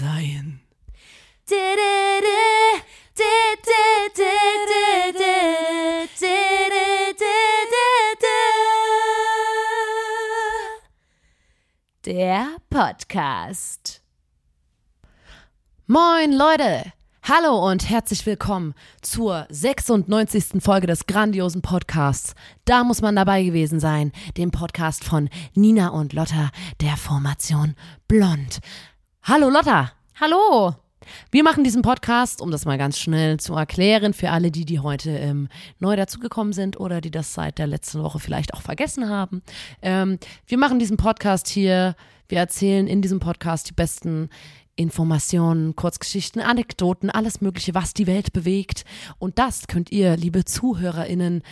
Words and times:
seien. 0.00 0.60
Der 12.06 12.56
Podcast. 12.70 14.02
Moin 15.86 16.32
Leute! 16.32 16.92
Hallo 17.22 17.70
und 17.70 17.90
herzlich 17.90 18.24
willkommen 18.24 18.74
zur 19.02 19.46
96. 19.50 20.62
Folge 20.62 20.86
des 20.86 21.06
grandiosen 21.06 21.60
Podcasts. 21.60 22.34
Da 22.64 22.82
muss 22.82 23.02
man 23.02 23.14
dabei 23.14 23.42
gewesen 23.42 23.78
sein, 23.78 24.12
dem 24.38 24.50
Podcast 24.50 25.04
von 25.04 25.28
Nina 25.54 25.88
und 25.88 26.14
Lotta 26.14 26.50
der 26.80 26.96
Formation 26.96 27.74
Blond. 28.08 28.60
Hallo 29.22 29.50
Lotta! 29.50 29.92
Hallo. 30.18 30.74
Wir 31.30 31.44
machen 31.44 31.62
diesen 31.62 31.82
Podcast, 31.82 32.40
um 32.40 32.50
das 32.50 32.64
mal 32.64 32.78
ganz 32.78 32.98
schnell 32.98 33.38
zu 33.38 33.54
erklären, 33.54 34.14
für 34.14 34.30
alle, 34.30 34.50
die, 34.50 34.64
die 34.64 34.80
heute 34.80 35.10
ähm, 35.10 35.48
neu 35.78 35.94
dazugekommen 35.94 36.54
sind 36.54 36.80
oder 36.80 37.02
die 37.02 37.10
das 37.10 37.34
seit 37.34 37.58
der 37.58 37.66
letzten 37.66 38.02
Woche 38.02 38.18
vielleicht 38.18 38.54
auch 38.54 38.62
vergessen 38.62 39.10
haben. 39.10 39.42
Ähm, 39.82 40.18
wir 40.46 40.56
machen 40.56 40.78
diesen 40.78 40.96
Podcast 40.96 41.48
hier, 41.48 41.96
wir 42.28 42.38
erzählen 42.38 42.86
in 42.86 43.02
diesem 43.02 43.20
Podcast 43.20 43.68
die 43.68 43.74
besten 43.74 44.30
Informationen, 44.74 45.76
Kurzgeschichten, 45.76 46.40
Anekdoten, 46.40 47.10
alles 47.10 47.42
Mögliche, 47.42 47.74
was 47.74 47.92
die 47.92 48.06
Welt 48.06 48.32
bewegt. 48.32 48.86
Und 49.18 49.38
das 49.38 49.66
könnt 49.66 49.92
ihr, 49.92 50.16
liebe 50.16 50.46
ZuhörerInnen, 50.46 51.42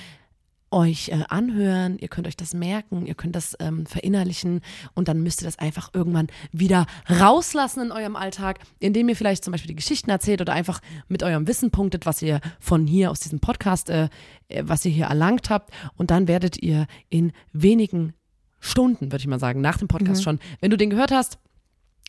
euch 0.70 1.08
äh, 1.08 1.24
anhören, 1.28 1.98
ihr 1.98 2.08
könnt 2.08 2.26
euch 2.26 2.36
das 2.36 2.54
merken, 2.54 3.06
ihr 3.06 3.14
könnt 3.14 3.36
das 3.36 3.56
ähm, 3.60 3.86
verinnerlichen 3.86 4.60
und 4.94 5.08
dann 5.08 5.22
müsst 5.22 5.42
ihr 5.42 5.46
das 5.46 5.58
einfach 5.58 5.90
irgendwann 5.94 6.28
wieder 6.52 6.86
rauslassen 7.08 7.86
in 7.86 7.92
eurem 7.92 8.16
Alltag, 8.16 8.60
indem 8.78 9.08
ihr 9.08 9.16
vielleicht 9.16 9.44
zum 9.44 9.52
Beispiel 9.52 9.68
die 9.68 9.76
Geschichten 9.76 10.10
erzählt 10.10 10.40
oder 10.40 10.52
einfach 10.52 10.80
mit 11.08 11.22
eurem 11.22 11.46
Wissen 11.46 11.70
punktet, 11.70 12.06
was 12.06 12.22
ihr 12.22 12.40
von 12.60 12.86
hier 12.86 13.10
aus 13.10 13.20
diesem 13.20 13.40
Podcast, 13.40 13.90
äh, 13.90 14.08
äh, 14.48 14.62
was 14.64 14.84
ihr 14.84 14.92
hier 14.92 15.06
erlangt 15.06 15.50
habt. 15.50 15.72
Und 15.96 16.10
dann 16.10 16.28
werdet 16.28 16.62
ihr 16.62 16.86
in 17.08 17.32
wenigen 17.52 18.14
Stunden, 18.60 19.12
würde 19.12 19.18
ich 19.18 19.26
mal 19.26 19.38
sagen, 19.38 19.60
nach 19.60 19.78
dem 19.78 19.88
Podcast 19.88 20.22
schon, 20.22 20.40
wenn 20.60 20.70
du 20.70 20.76
den 20.76 20.90
gehört 20.90 21.12
hast, 21.12 21.38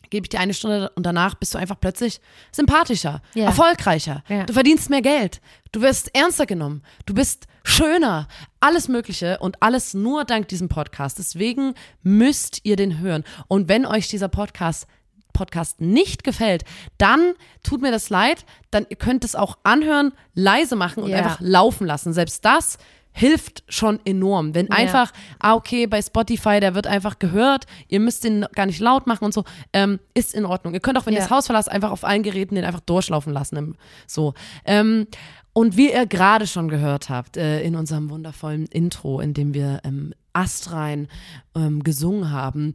gebe 0.08 0.24
ich 0.24 0.28
dir 0.30 0.40
eine 0.40 0.54
Stunde 0.54 0.90
und 0.96 1.04
danach 1.04 1.34
bist 1.34 1.54
du 1.54 1.58
einfach 1.58 1.78
plötzlich 1.78 2.20
sympathischer, 2.52 3.22
Ja. 3.34 3.44
erfolgreicher. 3.46 4.22
Ja. 4.28 4.44
Du 4.44 4.52
verdienst 4.52 4.90
mehr 4.90 5.02
Geld. 5.02 5.40
Du 5.72 5.82
wirst 5.82 6.14
ernster 6.14 6.46
genommen. 6.46 6.82
Du 7.06 7.14
bist 7.14 7.46
schöner. 7.62 8.26
Alles 8.60 8.88
Mögliche 8.88 9.38
und 9.38 9.62
alles 9.62 9.94
nur 9.94 10.24
dank 10.24 10.48
diesem 10.48 10.68
Podcast. 10.68 11.18
Deswegen 11.18 11.74
müsst 12.02 12.60
ihr 12.64 12.76
den 12.76 12.98
hören. 12.98 13.24
Und 13.48 13.68
wenn 13.68 13.86
euch 13.86 14.08
dieser 14.08 14.28
Podcast 14.28 14.86
Podcast 15.32 15.80
nicht 15.80 16.24
gefällt, 16.24 16.64
dann 16.98 17.34
tut 17.62 17.80
mir 17.82 17.92
das 17.92 18.10
leid, 18.10 18.44
dann 18.72 18.84
ihr 18.88 18.96
könnt 18.96 19.24
es 19.24 19.36
auch 19.36 19.58
anhören, 19.62 20.12
leise 20.34 20.74
machen 20.74 21.04
und 21.04 21.10
Ja. 21.10 21.18
einfach 21.18 21.38
laufen 21.40 21.86
lassen. 21.86 22.12
Selbst 22.12 22.44
das 22.44 22.78
hilft 23.12 23.64
schon 23.68 23.98
enorm. 24.04 24.54
Wenn 24.54 24.66
Ja. 24.66 24.72
einfach, 24.72 25.12
ah, 25.38 25.54
okay, 25.54 25.86
bei 25.86 26.00
Spotify, 26.00 26.60
der 26.60 26.74
wird 26.74 26.86
einfach 26.86 27.18
gehört, 27.18 27.66
ihr 27.88 28.00
müsst 28.00 28.24
den 28.24 28.46
gar 28.54 28.66
nicht 28.66 28.80
laut 28.80 29.06
machen 29.06 29.24
und 29.24 29.34
so, 29.34 29.44
ähm, 29.72 29.98
ist 30.14 30.34
in 30.34 30.44
Ordnung. 30.44 30.74
Ihr 30.74 30.80
könnt 30.80 30.96
auch, 30.98 31.06
wenn 31.06 31.12
ihr 31.14 31.18
Ja. 31.20 31.24
das 31.24 31.30
Haus 31.30 31.46
verlasst, 31.46 31.70
einfach 31.70 31.90
auf 31.90 32.04
allen 32.04 32.22
Geräten 32.22 32.54
den 32.54 32.64
einfach 32.64 32.80
durchlaufen 32.80 33.32
lassen. 33.32 33.76
So. 34.06 34.34
Ähm, 34.64 35.06
und 35.52 35.76
wie 35.76 35.92
ihr 35.92 36.06
gerade 36.06 36.46
schon 36.46 36.68
gehört 36.68 37.08
habt, 37.08 37.36
äh, 37.36 37.62
in 37.62 37.74
unserem 37.74 38.10
wundervollen 38.10 38.66
Intro, 38.66 39.20
in 39.20 39.34
dem 39.34 39.52
wir 39.54 39.80
ähm, 39.84 40.14
astrein 40.32 41.08
ähm, 41.56 41.82
gesungen 41.82 42.30
haben, 42.30 42.74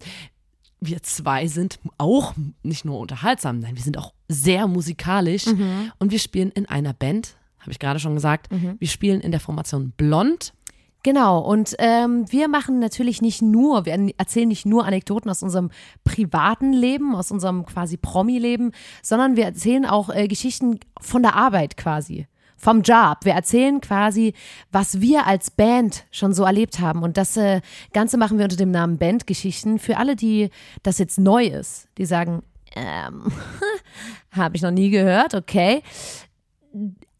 wir 0.82 1.02
zwei 1.02 1.48
sind 1.48 1.80
auch 1.98 2.34
nicht 2.62 2.84
nur 2.84 3.00
unterhaltsam, 3.00 3.60
nein, 3.60 3.76
wir 3.78 3.82
sind 3.84 3.98
auch 3.98 4.14
sehr 4.28 4.68
musikalisch 4.68 5.46
und 5.48 6.12
wir 6.12 6.20
spielen 6.20 6.52
in 6.52 6.68
einer 6.68 6.94
Band, 6.94 7.38
habe 7.66 7.72
ich 7.72 7.80
gerade 7.80 8.00
schon 8.00 8.14
gesagt. 8.14 8.48
Wir 8.80 8.88
spielen 8.88 9.22
in 9.22 9.32
der 9.32 9.40
Formation 9.40 9.92
Blond. 9.98 10.54
Genau, 11.06 11.38
und 11.38 11.76
ähm, 11.78 12.26
wir 12.32 12.48
machen 12.48 12.80
natürlich 12.80 13.22
nicht 13.22 13.44
nur, 13.44 13.86
wir 13.86 13.94
erzählen 14.18 14.48
nicht 14.48 14.66
nur 14.66 14.86
Anekdoten 14.88 15.30
aus 15.30 15.44
unserem 15.44 15.70
privaten 16.04 16.74
Leben, 16.74 17.16
aus 17.16 17.30
unserem 17.30 17.64
quasi 17.68 17.96
Promi-Leben, 17.96 18.72
sondern 19.04 19.36
wir 19.36 19.46
erzählen 19.46 19.86
auch 19.86 20.10
äh, 20.10 20.28
Geschichten 20.28 20.80
von 21.00 21.22
der 21.22 21.36
Arbeit 21.36 21.78
quasi. 21.78 22.26
Vom 22.58 22.82
Job. 22.82 23.20
Wir 23.22 23.34
erzählen 23.34 23.82
quasi, 23.82 24.34
was 24.72 25.00
wir 25.00 25.28
als 25.28 25.52
Band 25.52 26.06
schon 26.10 26.34
so 26.34 26.44
erlebt 26.44 26.80
haben. 26.80 27.04
Und 27.04 27.18
das 27.18 27.38
äh, 27.38 27.62
Ganze 27.94 28.18
machen 28.18 28.40
wir 28.40 28.46
unter 28.46 28.58
dem 28.58 28.72
Namen 28.72 28.98
Bandgeschichten. 28.98 29.78
Für 29.78 29.98
alle, 29.98 30.16
die 30.16 30.50
das 30.82 30.98
jetzt 30.98 31.20
neu 31.20 31.46
ist, 31.46 31.88
die 32.00 32.06
sagen, 32.06 32.42
ähm, 32.76 33.32
habe 34.32 34.56
ich 34.56 34.64
noch 34.64 34.72
nie 34.72 34.90
gehört, 34.90 35.36
okay 35.36 35.84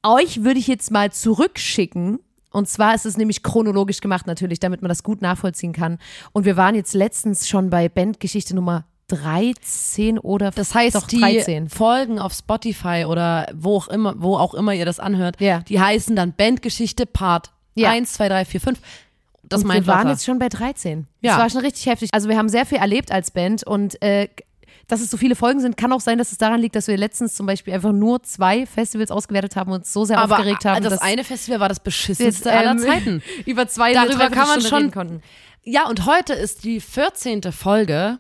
euch 0.06 0.44
würde 0.44 0.60
ich 0.60 0.68
jetzt 0.68 0.92
mal 0.92 1.12
zurückschicken. 1.12 2.20
Und 2.52 2.70
zwar 2.70 2.96
ist 2.96 3.06
es 3.06 3.18
nämlich 3.18 3.44
chronologisch 3.44 4.00
gemacht 4.00 4.28
natürlich, 4.28 4.60
damit 4.60 4.82
man 4.82 4.90
das 4.90 5.04
gut 5.04 5.22
nachvollziehen 5.22 5.74
kann. 5.74 6.00
Und 6.32 6.46
wir 6.46 6.56
waren 6.56 6.74
jetzt 6.76 6.94
letztens 6.94 7.50
schon 7.50 7.70
bei 7.70 7.90
Bandgeschichte 7.90 8.56
Nummer 8.56 8.86
13 9.08 10.18
oder 10.20 10.52
Das 10.52 10.74
heißt, 10.74 10.96
doch 10.96 11.08
die 11.08 11.20
13. 11.20 11.70
Folgen 11.70 12.18
auf 12.20 12.34
Spotify 12.34 13.06
oder 13.08 13.48
wo 13.54 13.76
auch 13.78 13.88
immer, 13.88 14.16
wo 14.18 14.38
auch 14.38 14.54
immer 14.54 14.74
ihr 14.74 14.86
das 14.86 15.00
anhört, 15.00 15.40
Ja. 15.40 15.60
die 15.62 15.80
heißen 15.80 16.16
dann 16.16 16.34
Bandgeschichte 16.34 17.06
Part 17.06 17.52
Ja. 17.76 17.90
1, 17.92 18.14
2, 18.14 18.30
3, 18.30 18.46
4, 18.46 18.62
5. 18.62 18.80
Das 19.44 19.62
und 19.62 19.68
meint 19.68 19.86
wir 19.86 19.94
waren 19.94 20.10
jetzt 20.10 20.26
schon 20.26 20.40
bei 20.40 20.50
13. 20.50 21.08
Ja. 21.22 21.34
Das 21.34 21.40
war 21.42 21.50
schon 21.50 21.62
richtig 21.62 21.86
heftig. 21.86 22.10
Also 22.14 22.30
wir 22.30 22.38
haben 22.38 22.50
sehr 22.50 22.66
viel 22.66 22.80
erlebt 22.80 23.12
als 23.12 23.32
Band 23.32 23.64
und 23.64 24.02
äh, 24.02 24.28
dass 24.88 25.02
es 25.02 25.10
so 25.10 25.18
viele 25.18 25.36
Folgen 25.36 25.60
sind, 25.60 25.78
kann 25.78 25.92
auch 25.92 26.02
sein, 26.02 26.18
dass 26.18 26.32
es 26.32 26.38
daran 26.38 26.60
liegt, 26.62 26.76
dass 26.76 26.88
wir 26.88 26.98
letztens 26.98 27.36
zum 27.36 27.46
Beispiel 27.46 27.74
einfach 27.74 27.92
nur 27.92 28.22
zwei 28.24 28.66
Festivals 28.66 29.12
ausgewertet 29.12 29.56
haben 29.56 29.72
und 29.72 29.80
uns 29.80 29.92
so 29.94 30.06
sehr 30.06 30.18
aber 30.20 30.36
aufgeregt 30.36 30.66
haben, 30.66 30.84
das 30.84 30.94
dass 30.94 31.02
eine 31.02 31.24
Festival 31.24 31.60
war 31.60 31.70
das 31.70 31.80
beschissenste 31.80 32.50
jetzt, 32.50 32.58
aller 32.58 32.72
ähm, 32.72 32.80
Zeiten. 32.80 33.24
über 33.46 33.68
zwei 33.68 33.94
Darüber 33.94 34.30
kann 34.30 34.48
man 34.48 34.62
schon- 34.62 34.92
konnten. 34.92 35.22
Ja, 35.64 35.88
und 35.90 36.06
heute 36.06 36.34
ist 36.34 36.64
die 36.64 36.80
14. 36.80 37.42
Folge 37.52 38.20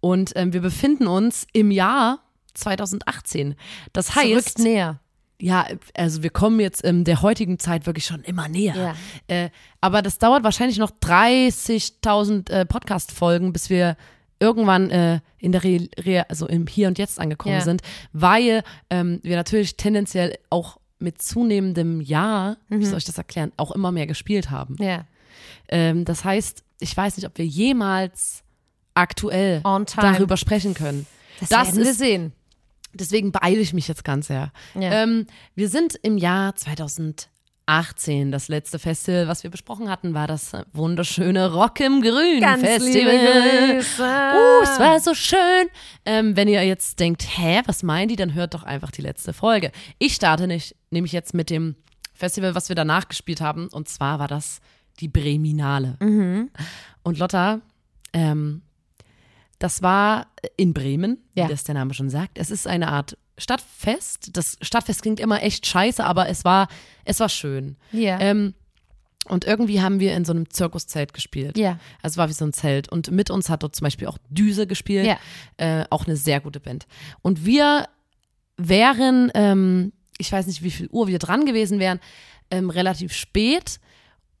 und 0.00 0.32
ähm, 0.36 0.54
wir 0.54 0.62
befinden 0.62 1.06
uns 1.06 1.46
im 1.52 1.70
Jahr 1.70 2.20
2018. 2.54 3.54
Das 3.92 4.14
heißt, 4.14 4.34
Rückt 4.34 4.58
näher. 4.60 4.98
ja, 5.38 5.66
also 5.94 6.22
wir 6.22 6.30
kommen 6.30 6.58
jetzt 6.60 6.80
in 6.82 7.04
der 7.04 7.20
heutigen 7.20 7.58
Zeit 7.58 7.84
wirklich 7.84 8.06
schon 8.06 8.22
immer 8.22 8.48
näher. 8.48 8.94
Äh, 9.28 9.50
aber 9.82 10.00
das 10.00 10.16
dauert 10.18 10.44
wahrscheinlich 10.44 10.78
noch 10.78 10.90
30.000 10.90 12.50
äh, 12.50 12.64
Podcast-Folgen, 12.64 13.52
bis 13.52 13.68
wir 13.68 13.96
irgendwann 14.40 14.90
äh, 14.90 15.20
in 15.38 15.52
der 15.52 15.64
Re 15.64 15.88
Re 15.98 16.26
also 16.28 16.46
im 16.46 16.66
Hier 16.66 16.88
und 16.88 16.98
Jetzt 16.98 17.18
angekommen 17.20 17.54
Ja. 17.56 17.60
sind, 17.62 17.82
weil 18.12 18.62
ähm, 18.90 19.20
wir 19.22 19.36
natürlich 19.36 19.76
tendenziell 19.76 20.38
auch 20.50 20.78
mit 20.98 21.20
zunehmendem 21.20 22.00
Jahr, 22.00 22.56
wie 22.68 22.84
soll 22.86 22.98
ich 22.98 23.04
das 23.04 23.18
erklären, 23.18 23.52
auch 23.58 23.70
immer 23.72 23.92
mehr 23.92 24.06
gespielt 24.06 24.50
haben. 24.50 24.76
Ja. 24.80 25.04
Ähm, 25.68 26.04
das 26.04 26.24
heißt, 26.24 26.62
ich 26.80 26.96
weiß 26.96 27.16
nicht, 27.16 27.26
ob 27.26 27.36
wir 27.38 27.44
jemals 27.46 28.42
aktuell 28.94 29.60
darüber 29.62 30.36
sprechen 30.36 30.74
können. 30.74 31.06
Das, 31.40 31.50
Das 31.50 31.66
werden 31.68 31.84
wir 31.84 31.90
ist- 31.90 31.98
sehen. 31.98 32.32
Deswegen 32.94 33.30
beeile 33.30 33.58
ich 33.60 33.74
mich 33.74 33.88
jetzt 33.88 34.04
ganz 34.04 34.28
sehr. 34.28 34.52
Ja. 34.74 35.02
Ähm, 35.02 35.26
wir 35.54 35.68
sind 35.68 35.96
im 36.02 36.16
Jahr 36.16 36.54
2018. 37.66 38.30
Das 38.30 38.48
letzte 38.48 38.78
Festival, 38.78 39.26
was 39.28 39.42
wir 39.42 39.50
besprochen 39.50 39.90
hatten, 39.90 40.14
war 40.14 40.26
das 40.28 40.52
wunderschöne 40.72 41.52
Rock 41.52 41.80
im 41.80 42.00
Grün 42.00 42.40
Festival. 42.60 43.78
Uh, 43.78 44.62
es 44.62 44.78
war 44.78 45.00
so 45.00 45.14
schön. 45.14 45.66
Ähm, 46.04 46.36
wenn 46.36 46.46
ihr 46.48 46.62
jetzt 46.64 47.00
denkt, 47.00 47.26
hä, 47.36 47.62
was 47.66 47.82
meinen 47.82 48.08
die, 48.08 48.16
dann 48.16 48.34
hört 48.34 48.54
doch 48.54 48.62
einfach 48.62 48.92
die 48.92 49.02
letzte 49.02 49.32
Folge. 49.32 49.72
Ich 49.98 50.14
starte 50.14 50.46
nicht, 50.46 50.76
nämlich 50.90 51.12
jetzt 51.12 51.34
mit 51.34 51.50
dem 51.50 51.74
Festival, 52.14 52.54
was 52.54 52.68
wir 52.68 52.76
danach 52.76 53.08
gespielt 53.08 53.40
haben. 53.40 53.66
Und 53.68 53.88
zwar 53.88 54.20
war 54.20 54.28
das 54.28 54.60
die 55.00 55.08
Breminale. 55.08 55.96
Und 57.02 57.18
Lotta, 57.18 57.60
ähm, 58.12 58.62
das 59.58 59.82
war 59.82 60.28
in 60.56 60.72
Bremen, 60.72 61.18
Ja. 61.34 61.46
wie 61.46 61.50
das 61.50 61.64
der 61.64 61.74
Name 61.74 61.94
schon 61.94 62.10
sagt. 62.10 62.38
Es 62.38 62.50
ist 62.50 62.66
eine 62.66 62.88
Art 62.88 63.18
Stadtfest. 63.38 64.36
Das 64.36 64.56
Stadtfest 64.62 65.02
klingt 65.02 65.20
immer 65.20 65.42
echt 65.42 65.66
scheiße, 65.66 66.04
aber 66.04 66.28
es 66.28 66.44
war, 66.44 66.68
es 67.04 67.20
war 67.20 67.28
schön. 67.28 67.76
Ja. 67.92 68.18
Ähm, 68.20 68.54
und 69.28 69.44
irgendwie 69.44 69.80
haben 69.80 70.00
wir 70.00 70.14
in 70.14 70.24
so 70.24 70.32
einem 70.32 70.48
Zirkuszelt 70.50 71.12
gespielt. 71.12 71.58
Ja. 71.58 71.78
Also 72.02 72.14
es 72.14 72.16
war 72.16 72.28
wie 72.28 72.32
so 72.32 72.44
ein 72.44 72.52
Zelt. 72.52 72.90
Und 72.90 73.10
mit 73.10 73.30
uns 73.30 73.48
hat 73.48 73.62
dort 73.62 73.74
zum 73.74 73.84
Beispiel 73.84 74.06
auch 74.06 74.18
Düse 74.30 74.66
gespielt. 74.66 75.06
Ja. 75.06 75.18
Äh, 75.56 75.84
auch 75.90 76.06
eine 76.06 76.16
sehr 76.16 76.40
gute 76.40 76.60
Band. 76.60 76.86
Und 77.22 77.44
wir 77.44 77.88
wären, 78.56 79.30
ähm, 79.34 79.92
ich 80.18 80.30
weiß 80.30 80.46
nicht, 80.46 80.62
wie 80.62 80.70
viel 80.70 80.88
Uhr 80.90 81.08
wir 81.08 81.18
dran 81.18 81.44
gewesen 81.44 81.80
wären, 81.80 82.00
ähm, 82.50 82.70
relativ 82.70 83.12
spät. 83.12 83.80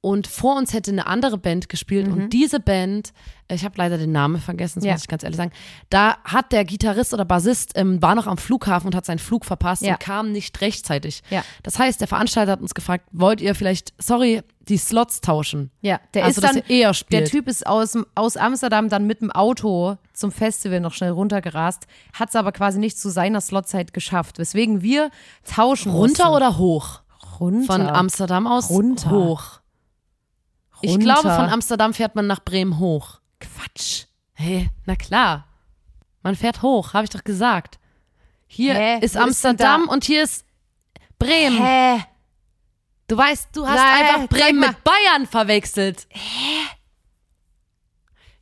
Und 0.06 0.28
vor 0.28 0.56
uns 0.56 0.72
hätte 0.72 0.92
eine 0.92 1.08
andere 1.08 1.36
Band 1.36 1.68
gespielt 1.68 2.06
und 2.06 2.30
diese 2.32 2.60
Band, 2.60 3.12
ich 3.50 3.64
habe 3.64 3.74
leider 3.76 3.98
den 3.98 4.12
Namen 4.12 4.40
vergessen, 4.40 4.78
das 4.78 4.84
Mhm. 4.84 4.88
Ja. 4.88 4.94
muss 4.94 5.02
ich 5.02 5.08
ganz 5.08 5.24
ehrlich 5.24 5.36
sagen, 5.36 5.50
da 5.90 6.18
hat 6.22 6.52
der 6.52 6.64
Gitarrist 6.64 7.12
oder 7.12 7.24
Bassist, 7.24 7.72
ähm, 7.74 8.00
war 8.00 8.14
noch 8.14 8.28
am 8.28 8.38
Flughafen 8.38 8.86
und 8.86 8.94
hat 8.94 9.04
seinen 9.04 9.18
Flug 9.18 9.44
verpasst 9.44 9.82
Ja. 9.82 9.94
und 9.94 10.00
kam 10.00 10.30
nicht 10.30 10.60
rechtzeitig. 10.60 11.22
Ja. 11.30 11.42
Das 11.64 11.80
heißt, 11.80 12.00
der 12.00 12.06
Veranstalter 12.06 12.52
hat 12.52 12.60
uns 12.60 12.72
gefragt, 12.74 13.04
wollt 13.10 13.40
ihr 13.40 13.56
vielleicht, 13.56 13.94
sorry, 13.98 14.42
die 14.68 14.76
Slots 14.78 15.20
tauschen? 15.22 15.70
Ja, 15.80 15.98
der 16.14 16.24
Also, 16.24 16.40
ist 16.40 16.54
dann, 16.54 16.62
eher 16.68 16.94
spielt. 16.94 17.22
der 17.22 17.28
Typ 17.28 17.48
ist 17.48 17.66
aus, 17.66 17.98
aus 18.14 18.36
Amsterdam 18.36 18.88
dann 18.88 19.08
mit 19.08 19.20
dem 19.22 19.32
Auto 19.32 19.96
zum 20.12 20.30
Festival 20.30 20.78
noch 20.80 20.92
schnell 20.94 21.10
runtergerast, 21.10 21.88
hat 22.12 22.28
es 22.28 22.36
aber 22.36 22.52
quasi 22.52 22.78
nicht 22.78 22.96
zu 22.96 23.10
seiner 23.10 23.40
Slotzeit 23.40 23.92
geschafft, 23.92 24.38
weswegen 24.38 24.82
wir 24.82 25.10
tauschen 25.44 25.90
Runter 25.90 26.26
mussten. 26.26 26.36
oder 26.36 26.58
hoch? 26.58 27.00
runter? 27.40 27.66
Von 27.66 27.82
Amsterdam 27.88 28.46
aus 28.46 28.70
Runter. 28.70 29.10
hoch. 29.10 29.60
Ich 30.82 30.90
Runter. 30.92 31.04
glaube, 31.04 31.30
von 31.34 31.48
Amsterdam 31.48 31.94
fährt 31.94 32.14
man 32.14 32.26
nach 32.26 32.40
Bremen 32.40 32.78
hoch. 32.78 33.20
Quatsch. 33.40 34.04
Hey, 34.34 34.68
na 34.84 34.96
klar. 34.96 35.46
Man 36.22 36.34
fährt 36.36 36.62
hoch, 36.62 36.92
habe 36.92 37.04
ich 37.04 37.10
doch 37.10 37.24
gesagt. 37.24 37.78
Hier 38.46 38.74
Hä? 38.74 38.94
ist 39.00 39.14
Wo 39.14 39.18
ist 39.20 39.24
Amsterdam 39.24 39.84
da? 39.86 39.92
und 39.92 40.04
hier 40.04 40.22
ist 40.22 40.44
Bremen. 41.18 41.62
Hä? 41.64 42.04
Du 43.08 43.16
weißt, 43.16 43.48
du 43.54 43.66
hast 43.66 43.76
Nein, 43.76 44.04
einfach 44.04 44.28
Bremen 44.28 44.60
mit 44.60 44.84
Bayern 44.84 45.26
verwechselt. 45.26 46.06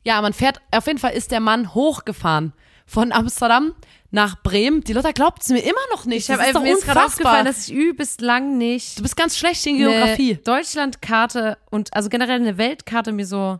Ja, 0.03 0.21
man 0.21 0.33
fährt, 0.33 0.59
auf 0.71 0.87
jeden 0.87 0.99
Fall 0.99 1.13
ist 1.13 1.31
der 1.31 1.39
Mann 1.39 1.73
hochgefahren. 1.73 2.53
Von 2.85 3.11
Amsterdam 3.11 3.73
nach 4.11 4.41
Bremen. 4.41 4.81
Die 4.81 4.93
Leute 4.93 5.13
glaubt 5.13 5.41
es 5.41 5.49
mir 5.49 5.59
immer 5.59 5.79
noch 5.91 6.05
nicht. 6.05 6.29
Ich 6.29 6.35
habe 6.35 6.51
doch 6.53 6.61
mir 6.61 6.77
gerade 6.79 7.05
aufgefallen, 7.05 7.45
dass 7.45 7.67
ich 7.67 7.73
übelst 7.73 8.21
lang 8.21 8.57
nicht 8.57 8.97
Du 8.97 9.03
bist 9.03 9.17
ganz 9.17 9.37
schlecht 9.37 9.65
in 9.65 9.77
Geografie. 9.77 10.35
Deutschlandkarte 10.35 11.57
und 11.69 11.93
also 11.93 12.09
generell 12.09 12.39
eine 12.39 12.57
Weltkarte 12.57 13.11
mir 13.11 13.25
so. 13.25 13.59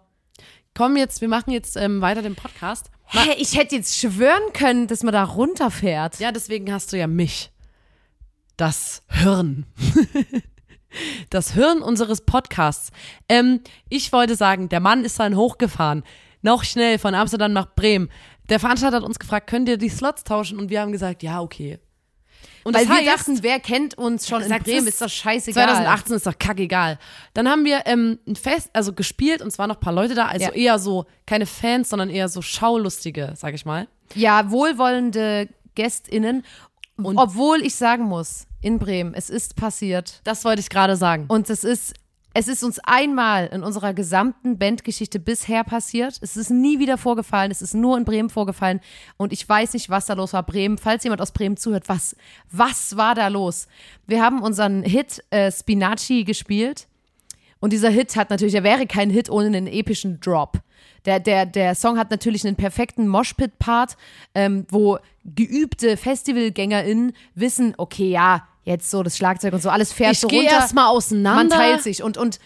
Komm 0.74 0.98
jetzt, 0.98 1.22
wir 1.22 1.30
machen 1.30 1.52
jetzt 1.52 1.78
ähm, 1.78 2.02
weiter 2.02 2.22
den 2.22 2.36
Podcast. 2.36 2.92
Hä, 3.08 3.34
ich 3.38 3.58
hätte 3.58 3.76
jetzt 3.76 3.98
schwören 3.98 4.52
können, 4.54 4.88
dass 4.88 5.04
man 5.04 5.14
da 5.14 5.24
runterfährt. 5.24 6.20
Ja, 6.20 6.32
deswegen 6.32 6.72
hast 6.74 6.92
du 6.92 6.98
ja 6.98 7.08
mich. 7.08 7.52
Das 8.58 9.04
Hirn. 9.10 9.66
Das 11.30 11.52
Hirn 11.52 11.82
unseres 11.82 12.22
Podcasts. 12.22 12.92
Ähm, 13.28 13.60
ich 13.90 14.14
wollte 14.14 14.38
sagen, 14.38 14.70
der 14.70 14.80
Mann 14.80 15.04
ist 15.04 15.20
dann 15.20 15.36
hochgefahren. 15.36 16.04
Noch 16.42 16.64
schnell 16.64 17.00
von 17.00 17.16
Amsterdam 17.16 17.54
nach 17.54 17.76
Bremen. 17.76 18.10
Der 18.50 18.60
Veranstalter 18.60 18.98
hat 18.98 19.04
uns 19.04 19.20
gefragt, 19.20 19.48
könnt 19.48 19.68
ihr 19.70 19.78
die 19.78 19.90
Slots 19.90 20.24
tauschen? 20.24 20.60
Und 20.60 20.70
wir 20.70 20.82
haben 20.82 20.92
gesagt, 20.92 21.24
ja, 21.24 21.42
okay. 21.42 21.80
Und 22.64 22.74
Weil 22.74 22.86
das 22.88 22.90
wir 22.98 23.12
heißt, 23.12 23.28
dachten, 23.28 23.44
wer 23.44 23.60
kennt 23.60 23.96
uns 23.96 24.28
schon 24.28 24.42
in 24.42 24.50
Bremen, 24.64 24.88
ist 24.88 25.00
doch 25.02 25.10
scheißegal. 25.10 25.66
2018 25.68 26.16
ist 26.16 26.26
doch 26.26 26.38
kackegal. 26.40 26.98
Dann 27.36 27.48
haben 27.48 27.64
wir 27.64 27.84
ähm, 27.86 28.18
ein 28.28 28.36
Fest, 28.36 28.72
also 28.74 28.94
gespielt 28.94 29.42
und 29.44 29.50
es 29.50 29.60
waren 29.60 29.70
noch 29.70 29.78
ein 29.78 29.82
paar 29.82 29.94
Leute 29.94 30.16
da, 30.16 30.26
also 30.26 30.46
Ja. 30.46 30.52
eher 30.52 30.80
so, 30.80 31.06
keine 31.28 31.46
Fans, 31.46 31.90
sondern 31.90 32.10
eher 32.10 32.28
so 32.28 32.42
Schaulustige, 32.42 33.34
sag 33.36 33.54
ich 33.54 33.66
mal. 33.66 33.88
Ja, 34.16 34.50
wohlwollende 34.50 35.48
GästInnen. 35.76 36.44
obwohl 36.98 37.62
ich 37.62 37.76
sagen 37.76 38.06
muss, 38.06 38.48
in 38.62 38.80
Bremen, 38.80 39.14
es 39.14 39.30
ist 39.30 39.56
passiert. 39.56 40.22
Das 40.24 40.44
wollte 40.44 40.62
ich 40.62 40.70
gerade 40.70 40.96
sagen. 40.96 41.26
Und 41.28 41.50
es 41.52 41.64
ist, 41.64 41.94
es 42.38 42.50
ist 42.50 42.66
uns 42.66 42.80
einmal 42.80 43.48
in 43.48 43.64
unserer 43.64 43.94
gesamten 43.94 44.58
Bandgeschichte 44.58 45.22
bisher 45.22 45.64
passiert. 45.64 46.20
Es 46.22 46.36
ist 46.36 46.50
nie 46.50 46.80
wieder 46.80 46.98
vorgefallen. 46.98 47.50
Es 47.50 47.62
ist 47.62 47.74
nur 47.74 47.98
in 47.98 48.04
Bremen 48.04 48.30
vorgefallen. 48.30 48.82
Und 49.16 49.32
ich 49.32 49.48
weiß 49.48 49.72
nicht, 49.72 49.90
was 49.90 50.08
da 50.08 50.16
los 50.16 50.34
war. 50.34 50.44
Bremen, 50.44 50.78
falls 50.78 51.06
jemand 51.06 51.22
aus 51.22 51.32
Bremen 51.32 51.56
zuhört, 51.56 51.88
was, 51.88 52.14
was 52.52 52.98
war 52.98 53.16
da 53.16 53.30
los? 53.30 53.70
Wir 54.06 54.22
haben 54.22 54.42
unseren 54.42 54.84
Hit 54.84 55.24
äh, 55.30 55.50
Spinaci 55.50 56.26
gespielt. 56.26 56.88
Und 57.62 57.72
dieser 57.72 57.90
Hit 57.90 58.18
hat 58.18 58.32
natürlich, 58.32 58.56
er 58.56 58.66
wäre 58.66 58.86
kein 58.86 59.10
Hit 59.10 59.30
ohne 59.30 59.48
einen 59.48 59.68
epischen 59.68 60.20
Drop. 60.20 60.60
Der, 61.06 61.22
der, 61.22 61.46
der 61.46 61.74
Song 61.74 61.98
hat 61.98 62.12
natürlich 62.12 62.46
einen 62.46 62.58
perfekten 62.58 63.08
Moshpit-Part, 63.08 63.96
ähm, 64.34 64.66
wo 64.70 64.98
geübte 65.24 65.96
FestivalgängerInnen 65.96 67.14
wissen, 67.34 67.76
okay, 67.78 68.10
ja, 68.10 68.46
jetzt 68.66 68.92
so 68.92 69.04
das 69.04 69.16
Schlagzeug 69.18 69.54
und 69.54 69.62
so, 69.62 69.70
alles 69.70 69.94
fährt 69.94 70.14
Ich 70.14 70.20
so 70.20 70.28
gehe 70.28 70.42
runter. 70.42 70.56
erstmal 70.56 70.88
auseinander. 70.88 71.44
Man 71.44 71.50
teilt 71.50 71.84
sich. 71.84 72.04
Und, 72.04 72.18
und 72.18 72.40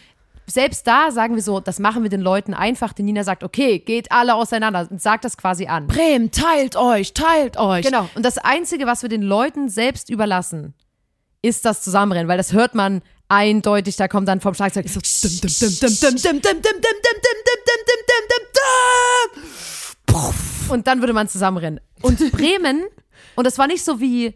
selbst 0.45 0.85
da 0.85 1.11
sagen 1.11 1.35
wir 1.35 1.41
so, 1.41 1.59
das 1.59 1.79
machen 1.79 2.03
wir 2.03 2.09
den 2.09 2.21
Leuten 2.21 2.53
einfach. 2.53 2.93
Die 2.93 3.03
Nina 3.03 3.23
sagt, 3.23 3.43
okay, 3.43 3.79
geht 3.79 4.11
alle 4.11 4.35
auseinander 4.35 4.87
und 4.89 5.01
sagt 5.01 5.25
das 5.25 5.37
quasi 5.37 5.67
an. 5.67 5.87
Bremen, 5.87 6.31
teilt 6.31 6.75
euch, 6.75 7.13
teilt 7.13 7.57
euch. 7.57 7.85
Genau. 7.85 8.09
Und 8.15 8.23
das 8.25 8.37
Einzige, 8.37 8.85
was 8.85 9.01
wir 9.01 9.09
den 9.09 9.21
Leuten 9.21 9.69
selbst 9.69 10.09
überlassen, 10.09 10.73
ist 11.41 11.65
das 11.65 11.81
Zusammenrennen, 11.81 12.27
weil 12.27 12.37
das 12.37 12.51
hört 12.51 12.75
man 12.75 13.01
eindeutig, 13.29 13.95
da 13.95 14.07
kommt 14.07 14.27
dann 14.27 14.41
vom 14.41 14.53
Schlagzeug 14.53 14.89
so, 14.89 14.99
und 20.69 20.87
dann 20.87 20.99
würde 20.99 21.13
man 21.13 21.27
zusammenrennen. 21.29 21.79
Und 22.01 22.31
Bremen, 22.31 22.83
und 23.35 23.45
das 23.45 23.57
war 23.57 23.67
nicht 23.67 23.83
so 23.85 23.99
wie, 24.01 24.35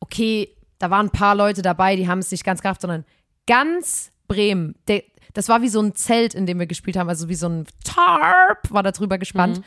okay, 0.00 0.55
da 0.78 0.90
waren 0.90 1.06
ein 1.06 1.10
paar 1.10 1.34
Leute 1.34 1.62
dabei, 1.62 1.96
die 1.96 2.08
haben 2.08 2.18
es 2.18 2.30
nicht 2.30 2.44
ganz 2.44 2.60
gerafft, 2.62 2.80
sondern 2.82 3.04
ganz 3.46 4.10
Bremen, 4.28 4.74
der, 4.88 5.02
das 5.34 5.48
war 5.48 5.62
wie 5.62 5.68
so 5.68 5.80
ein 5.80 5.94
Zelt, 5.94 6.34
in 6.34 6.46
dem 6.46 6.58
wir 6.58 6.66
gespielt 6.66 6.96
haben, 6.96 7.08
also 7.08 7.28
wie 7.28 7.34
so 7.34 7.48
ein 7.48 7.66
Tarp 7.84 8.70
war 8.70 8.82
da 8.82 8.90
drüber 8.92 9.18
gespannt. 9.18 9.62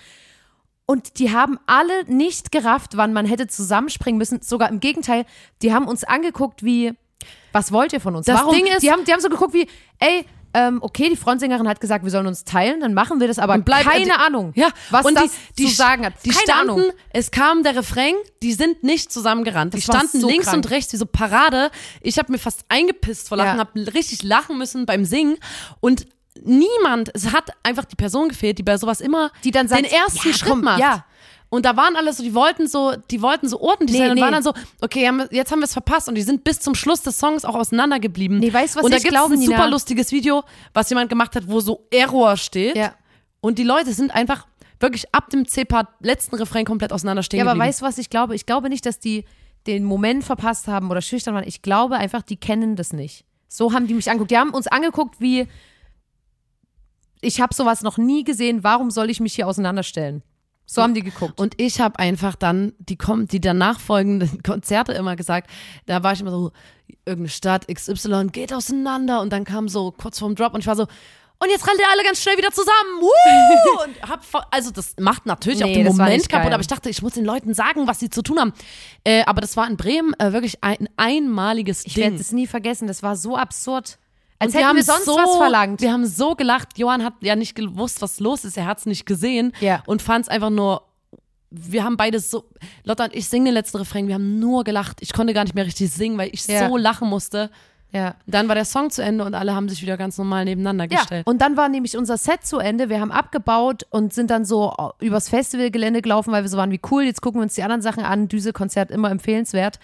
Und 0.86 1.20
die 1.20 1.32
haben 1.32 1.60
alle 1.68 2.04
nicht 2.06 2.52
gerafft, 2.52 2.98
wann 2.98 3.14
man 3.14 3.26
hätte 3.26 3.46
zusammenspringen 3.48 4.18
müssen. 4.18 4.42
Sogar 4.42 4.70
im 4.70 4.80
Gegenteil, 4.80 5.26
die 5.62 5.72
haben 5.74 5.88
uns 5.88 6.04
angeguckt 6.04 6.64
wie, 6.64 6.94
was 7.52 7.72
wollt 7.72 7.94
ihr 7.94 8.02
von 8.02 8.16
uns? 8.16 8.26
Das 8.26 8.40
Warum? 8.42 8.56
Ding 8.56 8.66
ist- 8.66 8.82
die 8.82 8.92
haben, 8.92 9.06
die 9.06 9.14
haben 9.14 9.22
so 9.22 9.30
geguckt 9.30 9.54
wie, 9.54 9.68
ey, 10.00 10.26
ähm, 10.54 10.80
okay, 10.81 11.10
die 11.10 11.16
Frontsängerin 11.16 11.68
hat 11.68 11.80
gesagt, 11.80 12.04
wir 12.04 12.12
sollen 12.12 12.25
uns 12.28 12.44
teilen, 12.44 12.80
dann 12.81 12.94
machen 12.94 13.19
wir 13.19 13.28
das, 13.28 13.38
aber 13.40 13.57
bleib- 13.60 13.86
keine 13.86 14.06
die- 14.06 14.12
Ahnung, 14.12 14.51
Ja, 14.56 14.69
was 14.90 15.06
und 15.06 15.16
das 15.16 15.31
die, 15.57 15.66
zu 15.68 15.72
sagen 15.75 16.06
hat. 16.06 16.13
Die 16.25 16.30
keine 16.30 16.42
standen, 16.44 16.72
Ahnung. 16.72 16.92
es 17.12 17.30
kam 17.31 17.62
der 17.63 17.75
Refrain, 17.75 18.16
die 18.42 18.54
sind 18.54 18.84
nicht 18.84 19.12
zusammengerannt. 19.13 19.74
Die 19.74 19.78
Das 19.78 19.86
standen 19.86 20.19
so 20.22 20.28
links 20.28 20.46
krank. 20.48 20.57
und 20.66 20.72
rechts 20.72 20.92
wie 20.94 20.98
so 20.98 21.06
Parade. 21.06 21.69
Ich 22.01 22.18
habe 22.18 22.31
mir 22.31 22.40
fast 22.40 22.62
eingepisst 22.69 23.28
vor 23.30 23.38
Lachen, 23.38 23.57
Ja. 23.57 23.60
habe 23.60 23.94
richtig 23.94 24.24
lachen 24.24 24.57
müssen 24.57 24.86
beim 24.86 25.06
Singen 25.06 25.38
und 25.81 26.07
niemand, 26.44 27.12
es 27.13 27.31
hat 27.34 27.52
einfach 27.63 27.86
die 27.86 27.95
Person 27.95 28.30
gefehlt, 28.30 28.57
die 28.57 28.63
bei 28.63 28.78
sowas 28.78 29.02
immer 29.02 29.31
Die 29.44 29.52
dann 29.52 29.68
sagt, 29.68 29.84
den 29.86 29.92
ersten 29.92 30.28
ja, 30.30 30.34
Schritt 30.34 30.50
komm, 30.50 30.62
macht. 30.62 30.80
ja. 30.80 31.06
Und 31.50 31.66
da 31.66 31.75
waren 31.75 31.96
alle 31.96 32.13
so, 32.13 32.22
die 32.22 32.36
wollten 32.36 32.68
so, 32.68 32.94
die 33.10 33.22
wollten 33.24 33.48
so 33.50 33.60
ordentlich 33.60 33.94
Nee, 33.98 34.04
sein 34.04 34.10
und 34.12 34.16
nee. 34.18 34.22
waren 34.22 34.34
dann 34.34 34.44
so, 34.44 34.54
okay, 34.81 35.10
jetzt 35.31 35.51
haben 35.51 35.60
wir 35.60 35.66
es 35.66 35.74
verpasst 35.74 36.07
und 36.07 36.13
die 36.16 36.22
sind 36.22 36.44
bis 36.44 36.60
zum 36.60 36.75
Schluss 36.75 37.01
des 37.01 37.18
Songs 37.18 37.44
auch 37.44 37.56
auseinandergeblieben. 37.56 38.38
Nee, 38.40 38.54
weißt 38.54 38.75
du, 38.75 38.80
was 38.80 38.86
und 38.86 38.92
da 38.92 38.98
ich 38.98 39.04
gibt's 39.04 39.18
glaube, 39.18 39.34
ein 39.34 39.40
Nina? 39.40 39.57
super 39.57 39.69
lustiges 39.69 40.12
Video, 40.12 40.44
was 40.74 40.90
jemand 40.92 41.10
gemacht 41.10 41.36
hat, 41.36 41.48
wo 41.48 41.60
so 41.60 41.88
Error 41.90 42.38
steht. 42.38 42.75
Ja. 42.75 42.94
Und 43.42 43.57
die 43.57 43.63
Leute 43.63 43.94
sind 43.94 44.13
einfach 44.13 44.46
wirklich 44.80 45.06
ab 45.13 45.30
dem 45.31 45.48
C-Part 45.48 45.88
letzten 46.01 46.36
Refrain 46.36 46.66
komplett 46.66 46.94
auseinander 46.94 47.24
stehen 47.24 47.40
Ja, 47.40 47.46
aber 47.46 47.54
geblieben. 47.54 47.68
weißt 47.69 47.81
du, 47.81 47.86
was 47.86 47.98
ich 47.98 48.10
glaube? 48.12 48.36
Ich 48.36 48.45
glaube 48.45 48.69
nicht, 48.69 48.86
dass 48.86 49.00
die 49.00 49.25
den 49.66 49.84
Moment 49.86 50.24
verpasst 50.24 50.68
haben 50.68 50.90
oder 50.92 51.02
schüchtern 51.02 51.33
waren. 51.33 51.47
Ich 51.47 51.62
glaube 51.64 51.95
einfach, 51.95 52.21
die 52.21 52.38
kennen 52.38 52.76
das 52.76 52.94
nicht. 52.94 53.26
So 53.47 53.74
haben 53.74 53.88
die 53.88 53.95
mich 53.95 54.09
angeguckt. 54.09 54.30
Die 54.31 54.38
haben 54.38 54.52
uns 54.52 54.68
angeguckt 54.68 55.19
wie, 55.19 55.47
ich 57.21 57.42
habe 57.42 57.54
sowas 57.54 57.81
noch 57.81 57.97
nie 57.97 58.24
gesehen, 58.24 58.64
warum 58.64 58.92
soll 58.92 59.09
ich 59.09 59.19
mich 59.19 59.33
hier 59.33 59.47
auseinanderstellen? 59.47 60.21
So 60.71 60.83
haben 60.83 60.94
die 60.94 61.02
geguckt. 61.02 61.40
Und 61.40 61.56
ich 61.57 61.81
habe 61.81 61.97
einfach 61.97 62.35
dann 62.35 62.73
die, 62.78 62.97
die 63.31 63.42
danach 63.42 63.80
folgenden 63.80 64.44
Konzerte 64.44 64.94
immer 64.94 65.16
gesagt, 65.16 65.49
da 65.88 66.04
war 66.04 66.14
ich 66.14 66.21
immer 66.21 66.30
so, 66.30 66.52
irgendeine 67.06 67.30
Stadt 67.30 67.68
XY 67.68 68.28
geht 68.31 68.54
auseinander 68.54 69.21
und 69.21 69.33
dann 69.33 69.45
kam 69.45 69.68
so 69.68 69.92
kurz 69.92 70.19
vorm 70.19 70.35
Drop 70.35 70.54
und 70.54 70.59
ich 70.59 70.68
war 70.68 70.76
so, 70.76 70.85
und 71.42 71.49
jetzt 71.49 71.66
rennt 71.68 71.80
ihr 71.80 71.90
alle 71.90 72.04
ganz 72.04 72.21
schnell 72.21 72.38
wieder 72.38 72.52
zusammen. 72.52 72.99
Woo! 72.99 73.83
Und 73.85 74.09
hab, 74.09 74.47
also 74.52 74.71
das 74.71 74.95
macht 74.99 75.26
natürlich 75.26 75.64
auch 75.64 75.68
Nee, 75.68 75.76
den 75.76 75.85
das 75.85 75.97
war 75.97 76.07
Moment 76.07 76.28
kaputt, 76.28 76.52
aber 76.52 76.59
ich 76.59 76.68
dachte, 76.68 76.90
ich 76.90 77.02
muss 77.02 77.14
den 77.14 77.23
Leuten 77.23 77.54
sagen, 77.54 77.88
was 77.88 78.02
sie 78.02 78.09
zu 78.09 78.21
tun 78.21 78.40
haben. 78.40 78.54
Äh, 79.06 79.23
aber 79.23 79.40
das 79.40 79.56
war 79.56 79.66
in 79.66 79.78
Bremen 79.78 80.14
äh, 80.19 80.33
wirklich 80.33 80.61
ein 80.66 80.90
einmaliges 80.97 81.85
ich 81.85 81.94
Ding. 81.94 82.04
werde 82.04 82.18
es 82.18 82.33
nie 82.33 82.45
vergessen. 82.45 82.90
Das 82.90 83.04
war 83.04 83.16
so 83.16 83.38
absurd. 83.38 83.99
Als 84.40 84.54
Und 84.56 84.62
hätten 84.62 84.76
wir 84.78 84.84
sonst 84.84 85.06
so, 85.06 85.16
was 85.16 85.36
verlangt. 85.38 85.81
Wir 85.81 85.92
haben 85.92 86.06
so 86.06 86.34
gelacht. 86.36 86.78
Johann 86.78 87.04
hat 87.04 87.14
ja 87.22 87.36
nicht 87.36 87.56
gewusst, 87.56 88.02
was 88.02 88.19
los 88.22 88.46
ist. 88.46 88.58
Er 88.58 88.66
hat 88.66 88.80
es 88.80 88.86
nicht 88.86 89.06
gesehen 89.06 89.52
Ja. 89.60 89.84
und 89.86 90.02
fand 90.02 90.24
es 90.26 90.30
einfach 90.30 90.50
nur. 90.50 90.84
Wir 91.52 91.84
haben 91.84 91.98
beides 91.98 92.30
so. 92.31 92.46
Lotta 92.84 93.06
und 93.06 93.16
ich 93.16 93.28
singen 93.28 93.46
den 93.46 93.54
letzten 93.56 93.78
Refrain. 93.78 94.08
Wir 94.08 94.16
haben 94.16 94.40
nur 94.40 94.64
gelacht. 94.64 94.98
Ich 95.02 95.14
konnte 95.14 95.34
gar 95.34 95.44
nicht 95.44 95.56
mehr 95.56 95.66
richtig 95.66 95.92
singen, 95.92 96.18
weil 96.18 96.30
ich 96.31 96.46
Ja. 96.48 96.69
so 96.69 96.78
lachen 96.78 97.10
musste. 97.10 97.50
Ja. 97.92 98.14
Dann 98.28 98.48
war 98.48 98.54
der 98.54 98.66
Song 98.66 98.92
zu 98.92 99.02
Ende 99.04 99.26
und 99.26 99.34
alle 99.34 99.56
haben 99.56 99.68
sich 99.68 99.81
wieder 99.81 99.98
ganz 99.98 100.16
normal 100.19 100.46
nebeneinander 100.46 100.86
Ja, 100.92 101.00
gestellt. 101.00 101.26
und 101.26 101.42
dann 101.42 101.58
war 101.58 101.69
nämlich 101.69 101.98
unser 101.98 102.18
Set 102.18 102.46
zu 102.46 102.60
Ende. 102.60 102.88
Wir 102.90 103.02
haben 103.02 103.12
abgebaut 103.12 103.88
und 103.90 104.14
sind 104.14 104.30
dann 104.30 104.46
so 104.46 104.72
übers 105.00 105.28
Festivalgelände 105.28 106.04
gelaufen, 106.04 106.31
weil 106.31 106.44
wir 106.44 106.50
so 106.50 106.58
waren, 106.58 106.69
wie 106.69 106.80
cool, 106.92 107.02
jetzt 107.04 107.22
gucken 107.24 107.40
wir 107.42 107.44
uns 107.44 107.56
die 107.56 107.64
anderen 107.64 107.81
Sachen 107.81 108.04
an. 108.04 108.28
Düse-Konzert 108.28 108.92
immer 108.92 109.10
empfehlenswert. 109.10 109.80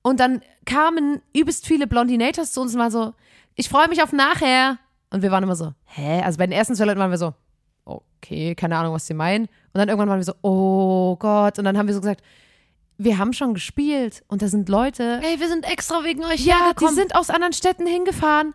Und 0.00 0.18
dann 0.18 0.40
kamen 0.64 1.20
übelst 1.34 1.66
viele 1.66 1.86
Blondinators 1.86 2.52
zu 2.52 2.62
uns 2.62 2.72
und 2.72 2.80
waren 2.80 2.90
so, 2.90 3.12
ich 3.54 3.68
freue 3.68 3.88
mich 3.88 4.02
auf 4.02 4.12
nachher. 4.12 4.78
Und 5.10 5.22
wir 5.22 5.30
waren 5.30 5.42
immer 5.44 5.56
so, 5.56 5.72
hä? 5.84 6.22
Also 6.22 6.38
bei 6.38 6.46
den 6.46 6.52
ersten 6.52 6.74
zwei 6.74 6.84
Leuten 6.86 7.00
waren 7.00 7.10
wir 7.10 7.18
so, 7.18 7.34
okay, 7.84 8.54
keine 8.54 8.76
Ahnung, 8.76 8.94
was 8.94 9.06
sie 9.06 9.14
meinen. 9.14 9.44
Und 9.44 9.50
dann 9.74 9.88
irgendwann 9.88 10.08
waren 10.08 10.18
wir 10.18 10.24
so, 10.24 10.34
oh 10.42 11.16
Gott. 11.16 11.58
Und 11.58 11.64
dann 11.64 11.76
haben 11.76 11.86
wir 11.86 11.94
so 11.94 12.00
gesagt, 12.00 12.22
wir 12.98 13.18
haben 13.18 13.32
schon 13.32 13.54
gespielt 13.54 14.22
und 14.28 14.42
da 14.42 14.48
sind 14.48 14.68
Leute, 14.68 15.18
Hey, 15.22 15.40
wir 15.40 15.48
sind 15.48 15.64
extra 15.70 16.04
wegen 16.04 16.24
euch 16.24 16.44
ja, 16.44 16.72
die 16.80 16.88
sind 16.88 17.16
aus 17.16 17.30
anderen 17.30 17.52
Städten 17.52 17.86
hingefahren. 17.86 18.54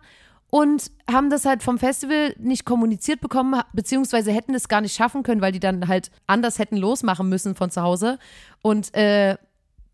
und 0.50 0.90
haben 1.10 1.28
das 1.28 1.44
halt 1.44 1.62
vom 1.62 1.78
Festival 1.78 2.34
nicht 2.38 2.64
kommuniziert 2.64 3.20
bekommen, 3.20 3.60
beziehungsweise 3.74 4.32
hätten 4.32 4.54
es 4.54 4.68
gar 4.68 4.80
nicht 4.80 4.96
schaffen 4.96 5.22
können, 5.22 5.42
weil 5.42 5.52
die 5.52 5.60
dann 5.60 5.88
halt 5.88 6.10
anders 6.26 6.58
hätten 6.58 6.78
losmachen 6.78 7.28
müssen 7.28 7.54
von 7.54 7.70
zu 7.70 7.82
Hause. 7.82 8.18
Und 8.62 8.94
äh, 8.94 9.36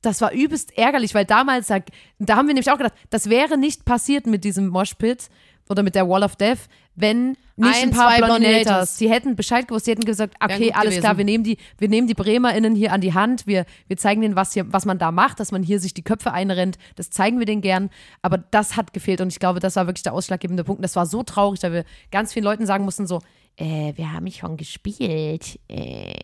das 0.05 0.21
war 0.21 0.33
übelst 0.33 0.77
ärgerlich, 0.77 1.15
weil 1.15 1.25
damals, 1.25 1.69
da, 1.69 1.79
da 2.19 2.37
haben 2.37 2.47
wir 2.47 2.55
nämlich 2.55 2.71
auch 2.71 2.79
gedacht, 2.79 2.95
das 3.11 3.31
wäre 3.31 3.59
nicht 3.59 3.85
passiert 3.85 4.27
mit 4.27 4.45
diesem 4.45 4.69
Moshpit 4.69 5.29
oder 5.69 5.83
mit 5.83 5.95
der 5.95 6.09
Wall 6.09 6.23
of 6.23 6.37
Death, 6.37 6.69
wenn 6.95 7.37
nicht 7.57 7.83
ein, 7.83 7.89
Ein, 7.89 7.91
paar 7.91 8.17
Blondinators. 8.17 8.99
Sie 8.99 9.09
hätten 9.09 9.37
Bescheid 9.37 9.69
gewusst, 9.69 9.85
sie 9.85 9.93
hätten 9.93 10.05
gesagt, 10.05 10.35
okay, 10.41 10.73
alles 10.73 10.91
gewesen. 10.91 11.01
klar, 11.01 11.19
wir 11.19 11.25
nehmen 11.25 11.45
die, 11.45 11.57
wir 11.79 11.89
nehmen 11.89 12.07
die 12.09 12.15
BremerInnen 12.15 12.75
hier 12.75 12.93
an 12.93 13.01
die 13.01 13.15
Hand, 13.15 13.47
wir, 13.47 13.65
wir 13.87 13.97
zeigen 13.97 14.21
denen, 14.23 14.37
was 14.37 14.53
hier, 14.53 14.73
was 14.73 14.85
man 14.85 14.99
da 14.99 15.13
macht, 15.13 15.41
dass 15.41 15.53
man 15.53 15.63
hier 15.63 15.79
sich 15.79 15.95
die 15.95 16.03
Köpfe 16.03 16.33
einrennt, 16.33 16.79
das 16.97 17.11
zeigen 17.11 17.39
wir 17.39 17.47
denen 17.47 17.63
gern. 17.63 17.91
Aber 18.23 18.39
das 18.39 18.77
hat 18.77 18.93
gefehlt 18.93 19.21
und 19.21 19.29
ich 19.29 19.39
glaube, 19.39 19.61
das 19.61 19.77
war 19.77 19.87
wirklich 19.87 20.03
der 20.03 20.15
ausschlaggebende 20.15 20.65
Punkt. 20.65 20.83
Das 20.83 20.97
war 20.97 21.07
so 21.07 21.23
traurig, 21.23 21.61
da 21.61 21.73
wir 21.73 21.85
ganz 22.11 22.33
vielen 22.33 22.45
Leuten 22.45 22.67
sagen 22.67 22.85
mussten, 22.85 23.07
so, 23.07 23.21
äh, 23.57 23.93
wir 23.97 24.13
haben 24.13 24.31
schon 24.31 24.57
gespielt. 24.57 25.59
Äh. 25.69 26.15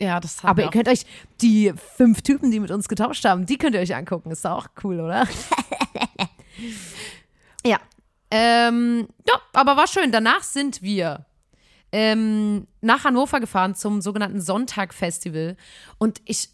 Ja, 0.00 0.20
das 0.20 0.42
haben 0.42 0.50
Aber 0.50 0.62
ihr 0.62 0.70
könnt 0.70 0.88
euch 0.88 1.04
die 1.40 1.72
fünf 1.96 2.22
Typen, 2.22 2.50
die 2.50 2.60
mit 2.60 2.70
uns 2.70 2.88
getauscht 2.88 3.24
haben, 3.24 3.46
die 3.46 3.56
könnt 3.58 3.74
ihr 3.74 3.80
euch 3.80 3.94
angucken. 3.94 4.30
Ist 4.30 4.46
auch 4.46 4.66
cool, 4.82 5.00
oder? 5.00 5.26
ja. 7.66 7.78
Ähm, 8.30 9.08
ja, 9.28 9.34
aber 9.52 9.76
war 9.76 9.86
schön. 9.86 10.10
Danach 10.10 10.42
sind 10.42 10.82
wir 10.82 11.26
ähm, 11.92 12.66
nach 12.80 13.04
Hannover 13.04 13.40
gefahren 13.40 13.74
zum 13.74 14.00
sogenannten 14.00 14.40
Sonntag-Festival. 14.40 15.56
Und 15.98 16.22
ich, 16.24 16.48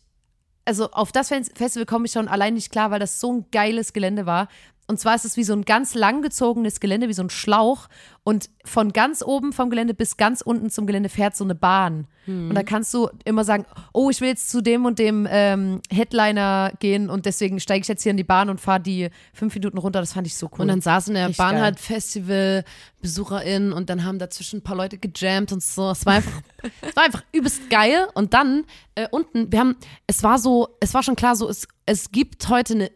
also 0.65 0.91
auf 0.91 1.13
das 1.13 1.31
Fes- 1.31 1.53
Festival 1.57 1.87
komme 1.87 2.07
ich 2.07 2.13
schon 2.13 2.29
allein 2.29 2.55
nicht 2.55 2.73
klar, 2.73 2.91
weil 2.91 2.99
das 2.99 3.21
so 3.21 3.33
ein 3.33 3.47
geiles 3.53 3.93
Gelände 3.93 4.27
war. 4.27 4.49
Und 4.89 4.99
zwar 4.99 5.15
ist 5.15 5.25
es 5.25 5.37
wie 5.37 5.45
so 5.45 5.53
ein 5.53 5.65
ganz 5.67 5.95
langgezogenes 5.95 6.81
Gelände, 6.81 7.09
wie 7.09 7.13
so 7.13 7.23
ein 7.23 7.31
Schlauch. 7.31 7.89
Und 8.25 8.51
von 8.65 8.93
ganz 8.93 9.23
oben 9.23 9.53
vom 9.53 9.71
Gelände 9.71 9.95
bis 9.95 10.17
ganz 10.17 10.41
unten 10.41 10.71
zum 10.71 10.87
Gelände 10.87 11.09
fährt 11.09 11.37
so 11.37 11.45
eine 11.45 11.55
Bahn. 11.55 12.09
Und 12.29 12.55
da 12.55 12.63
kannst 12.63 12.93
du 12.93 13.09
immer 13.25 13.43
sagen, 13.43 13.65
oh, 13.95 14.11
ich 14.11 14.21
will 14.21 14.29
jetzt 14.29 14.51
zu 14.51 14.61
dem 14.61 14.85
und 14.85 14.99
dem 14.99 15.27
ähm, 15.31 15.81
Headliner 15.91 16.73
gehen 16.79 17.09
und 17.09 17.25
deswegen 17.25 17.59
steige 17.59 17.81
ich 17.81 17.89
jetzt 17.89 18.03
hier 18.03 18.11
in 18.11 18.19
die 18.19 18.25
Bahn 18.25 18.51
und 18.51 18.61
fahre 18.61 18.81
die 18.81 19.09
fünf 19.33 19.55
Minuten 19.55 19.79
runter. 19.79 20.01
Das 20.01 20.13
fand 20.13 20.27
ich 20.27 20.37
so 20.37 20.51
cool. 20.53 20.61
Und 20.61 20.69
dann 20.69 20.83
saßen 20.83 21.13
in 21.13 21.15
der 21.15 21.29
Richtig 21.29 21.39
Bahn 21.39 21.55
geil. 21.55 21.63
halt 21.63 21.81
Festival-BesucherInnen 21.81 23.73
und 23.73 23.89
dann 23.89 24.05
haben 24.05 24.19
dazwischen 24.19 24.59
ein 24.59 24.63
paar 24.63 24.77
Leute 24.77 24.99
gejammt 24.99 25.53
und 25.53 25.63
so. 25.63 25.91
Es 25.91 26.05
war 26.05 26.15
einfach, 26.17 26.43
es 26.83 26.95
war 26.95 27.05
einfach 27.05 27.25
übelst 27.33 27.71
geil. 27.71 28.09
Und 28.13 28.35
dann 28.35 28.65
äh, 28.95 29.09
unten, 29.11 29.51
wir 29.51 29.61
haben, 29.61 29.77
es 30.07 30.23
war 30.23 30.39
so, 30.39 30.69
es 30.81 30.93
war 30.93 31.03
schon 31.03 31.17
klar 31.17 31.35
so, 31.35 31.49
es, 31.49 31.67
es 31.87 32.13
gibt 32.13 32.51
heute 32.51 32.75
eine 32.75 32.91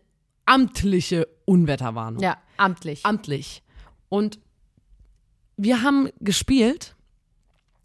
amtliche 0.47 1.29
Unwetterwarnung. 1.45 2.23
ja, 2.23 2.37
amtlich. 2.57 3.05
Amtlich. 3.05 3.63
Und 4.09 4.39
wir 5.57 5.83
haben 5.83 6.09
gespielt, 6.21 6.95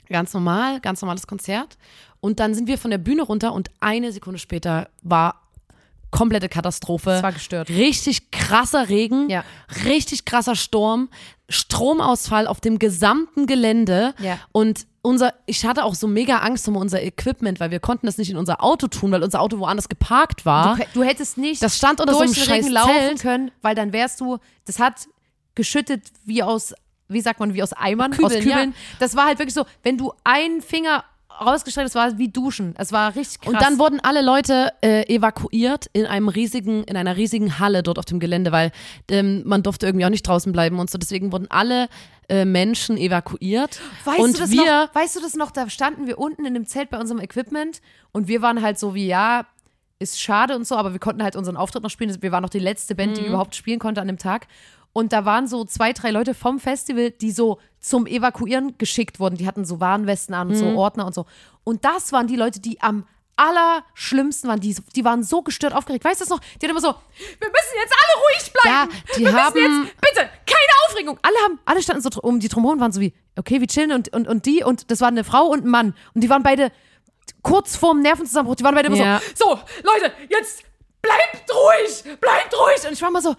ganz 0.09 0.33
normal, 0.33 0.79
ganz 0.81 1.01
normales 1.01 1.27
Konzert. 1.27 1.77
Und 2.19 2.39
dann 2.39 2.53
sind 2.55 2.67
wir 2.67 2.77
von 2.77 2.91
der 2.91 2.97
Bühne 2.97 3.21
runter 3.23 3.53
und 3.53 3.69
eine 3.79 4.11
Sekunde 4.11 4.39
später 4.39 4.89
war 5.03 5.43
komplette 6.09 6.49
Katastrophe. 6.49 7.09
Das 7.11 7.23
war 7.23 7.33
gestört. 7.33 7.69
Richtig 7.69 8.31
krasser 8.31 8.89
Regen, 8.89 9.29
Ja. 9.29 9.43
richtig 9.85 10.25
krasser 10.25 10.55
Sturm, 10.55 11.09
Stromausfall 11.49 12.47
auf 12.47 12.61
dem 12.61 12.79
gesamten 12.79 13.45
Gelände. 13.45 14.13
Ja. 14.19 14.39
Und 14.51 14.87
unser, 15.07 15.33
ich 15.45 15.65
hatte 15.65 15.85
auch 15.85 15.95
so 15.95 16.07
mega 16.07 16.39
Angst 16.39 16.67
um 16.67 16.75
unser 16.75 17.01
Equipment, 17.01 17.59
weil 17.59 17.71
wir 17.71 17.79
konnten 17.79 18.05
das 18.05 18.17
nicht 18.17 18.29
in 18.29 18.37
unser 18.37 18.63
Auto 18.63 18.87
tun, 18.87 19.11
weil 19.11 19.23
unser 19.23 19.41
Auto 19.41 19.57
woanders 19.57 19.87
geparkt 19.87 20.45
war. 20.45 20.75
Du, 20.75 20.83
du 20.95 21.03
hättest 21.03 21.37
nicht 21.37 21.63
Das 21.63 21.77
stand 21.77 22.01
unter 22.01 22.13
so 22.13 22.19
einem 22.19 22.33
durch 22.33 22.45
den 22.45 22.53
Regen 22.53 22.65
scheiß 22.65 22.73
laufen 22.73 22.93
Zelt. 22.93 23.21
können, 23.21 23.51
weil 23.61 23.73
dann 23.73 23.93
wärst 23.93 24.19
du, 24.19 24.37
das 24.65 24.79
hat 24.79 25.07
geschüttet 25.55 26.03
wie 26.25 26.43
aus, 26.43 26.73
wie 27.07 27.21
sagt 27.21 27.39
man, 27.39 27.53
wie 27.53 27.63
aus 27.63 27.73
Eimern, 27.73 28.11
Kübeln, 28.11 28.25
aus 28.25 28.43
Kübeln. 28.43 28.69
ja. 28.71 28.75
Das 28.99 29.15
war 29.15 29.25
halt 29.25 29.39
wirklich 29.39 29.55
so, 29.55 29.65
wenn 29.81 29.97
du 29.97 30.11
einen 30.23 30.61
Finger 30.61 31.03
rausgestreckt 31.39 31.85
hast, 31.85 31.95
war 31.95 32.07
es 32.07 32.17
wie 32.17 32.29
Duschen. 32.29 32.73
Es 32.77 32.91
war 32.91 33.15
richtig 33.15 33.41
krass. 33.41 33.53
Und 33.53 33.61
dann 33.61 33.79
wurden 33.79 33.99
alle 34.01 34.21
Leute 34.21 34.73
äh, 34.81 35.03
evakuiert 35.13 35.87
in 35.93 36.05
einem 36.05 36.29
riesigen, 36.29 36.83
in 36.83 36.97
einer 36.97 37.15
riesigen 37.15 37.59
Halle 37.59 37.83
dort 37.83 37.99
auf 37.99 38.05
dem 38.05 38.19
Gelände, 38.19 38.51
weil 38.51 38.71
ähm, 39.09 39.43
man 39.45 39.63
durfte 39.63 39.85
irgendwie 39.85 40.05
auch 40.05 40.09
nicht 40.09 40.27
draußen 40.27 40.51
bleiben 40.51 40.79
und 40.79 40.89
so. 40.89 40.97
Deswegen 40.97 41.31
wurden 41.31 41.47
alle 41.49 41.87
äh, 42.29 42.45
Menschen 42.45 42.97
evakuiert. 42.97 43.79
Weißt 44.05 44.19
und 44.19 44.35
du 44.35 44.39
das 44.41 44.51
wir, 44.51 44.65
noch? 44.85 44.95
Weißt 44.95 45.15
du 45.15 45.21
das 45.21 45.35
noch? 45.35 45.51
Da 45.51 45.69
standen 45.69 46.07
wir 46.07 46.17
unten 46.17 46.45
in 46.45 46.53
dem 46.53 46.65
Zelt 46.65 46.89
bei 46.89 46.99
unserem 46.99 47.21
Equipment 47.21 47.81
und 48.11 48.27
wir 48.27 48.41
waren 48.41 48.61
halt 48.61 48.77
so 48.79 48.93
wie, 48.95 49.07
ja, 49.07 49.45
ist 49.99 50.19
schade 50.21 50.55
und 50.55 50.67
so, 50.67 50.75
aber 50.75 50.91
wir 50.93 50.99
konnten 50.99 51.23
halt 51.23 51.35
unseren 51.35 51.57
Auftritt 51.57 51.83
noch 51.83 51.89
spielen. 51.89 52.15
Wir 52.21 52.31
waren 52.31 52.43
noch 52.43 52.49
die 52.49 52.59
letzte 52.59 52.93
Band, 52.95 53.11
Mhm. 53.13 53.15
die 53.21 53.25
überhaupt 53.27 53.55
spielen 53.55 53.79
konnte 53.79 54.01
an 54.01 54.07
dem 54.07 54.17
Tag. 54.17 54.47
Und 54.93 55.13
da 55.13 55.25
waren 55.25 55.47
so 55.47 55.63
zwei, 55.65 55.93
drei 55.93 56.11
Leute 56.11 56.33
vom 56.33 56.59
Festival, 56.59 57.11
die 57.11 57.31
so 57.31 57.59
zum 57.79 58.07
Evakuieren 58.07 58.77
geschickt 58.77 59.19
wurden. 59.19 59.37
Die 59.37 59.47
hatten 59.47 59.63
so 59.65 59.79
Warnwesten 59.79 60.33
an 60.35 60.49
und 60.49 60.55
so 60.55 60.65
Mhm. 60.65 60.77
Ordner 60.77 61.05
und 61.05 61.13
so. 61.15 61.25
Und 61.63 61.85
das 61.85 62.11
waren 62.11 62.27
die 62.27 62.35
Leute, 62.35 62.59
die 62.59 62.81
am 62.81 63.05
allerschlimmsten 63.37 64.49
waren. 64.49 64.59
Die, 64.59 64.75
die 64.95 65.05
waren 65.05 65.23
so 65.23 65.41
gestört 65.41 65.73
aufgeregt. 65.73 66.03
Weißt 66.03 66.19
du 66.19 66.25
das 66.25 66.29
noch? 66.29 66.39
Die 66.39 66.65
hatten 66.65 66.71
immer 66.71 66.81
so, 66.81 66.93
wir 67.39 67.47
müssen 67.47 67.75
jetzt 67.75 67.93
alle 67.93 68.23
ruhig 68.23 68.53
bleiben. 68.53 68.67
Ja, 68.67 68.87
die 69.15 69.19
wir 69.25 69.31
müssen 69.31 69.37
haben- 69.43 69.85
jetzt, 69.85 70.01
bitte, 70.01 70.29
keine 70.45 70.73
Aufregung. 70.87 71.19
Alle 71.21 71.35
haben, 71.43 71.59
alle 71.65 71.81
standen 71.81 72.01
so 72.01 72.09
um 72.21 72.39
die 72.39 72.49
und 72.53 72.79
waren 72.79 72.91
so 72.91 72.99
wie, 73.01 73.13
okay, 73.37 73.59
wir 73.61 73.67
chillen 73.67 73.91
und, 73.91 74.13
und, 74.13 74.27
und 74.27 74.45
die 74.45 74.63
und 74.63 74.91
das 74.91 75.01
war 75.01 75.07
eine 75.07 75.23
Frau 75.23 75.45
und 75.47 75.63
ein 75.65 75.69
Mann. 75.69 75.95
Und 76.13 76.21
die 76.21 76.29
waren 76.29 76.43
beide 76.43 76.71
kurz 77.43 77.75
vorm 77.75 78.01
Nervenzusammenbruch. 78.01 78.55
Die 78.55 78.63
waren 78.63 78.75
beide 78.75 78.87
immer 78.87 78.97
Ja. 78.97 79.21
so, 79.35 79.45
so, 79.55 79.59
Leute, 79.83 80.11
jetzt 80.29 80.63
bleibt 81.01 81.49
ruhig, 81.53 82.19
bleibt 82.19 82.53
ruhig. 82.57 82.85
Und 82.87 82.93
ich 82.93 83.01
war 83.01 83.11
mal 83.11 83.21
so, 83.21 83.35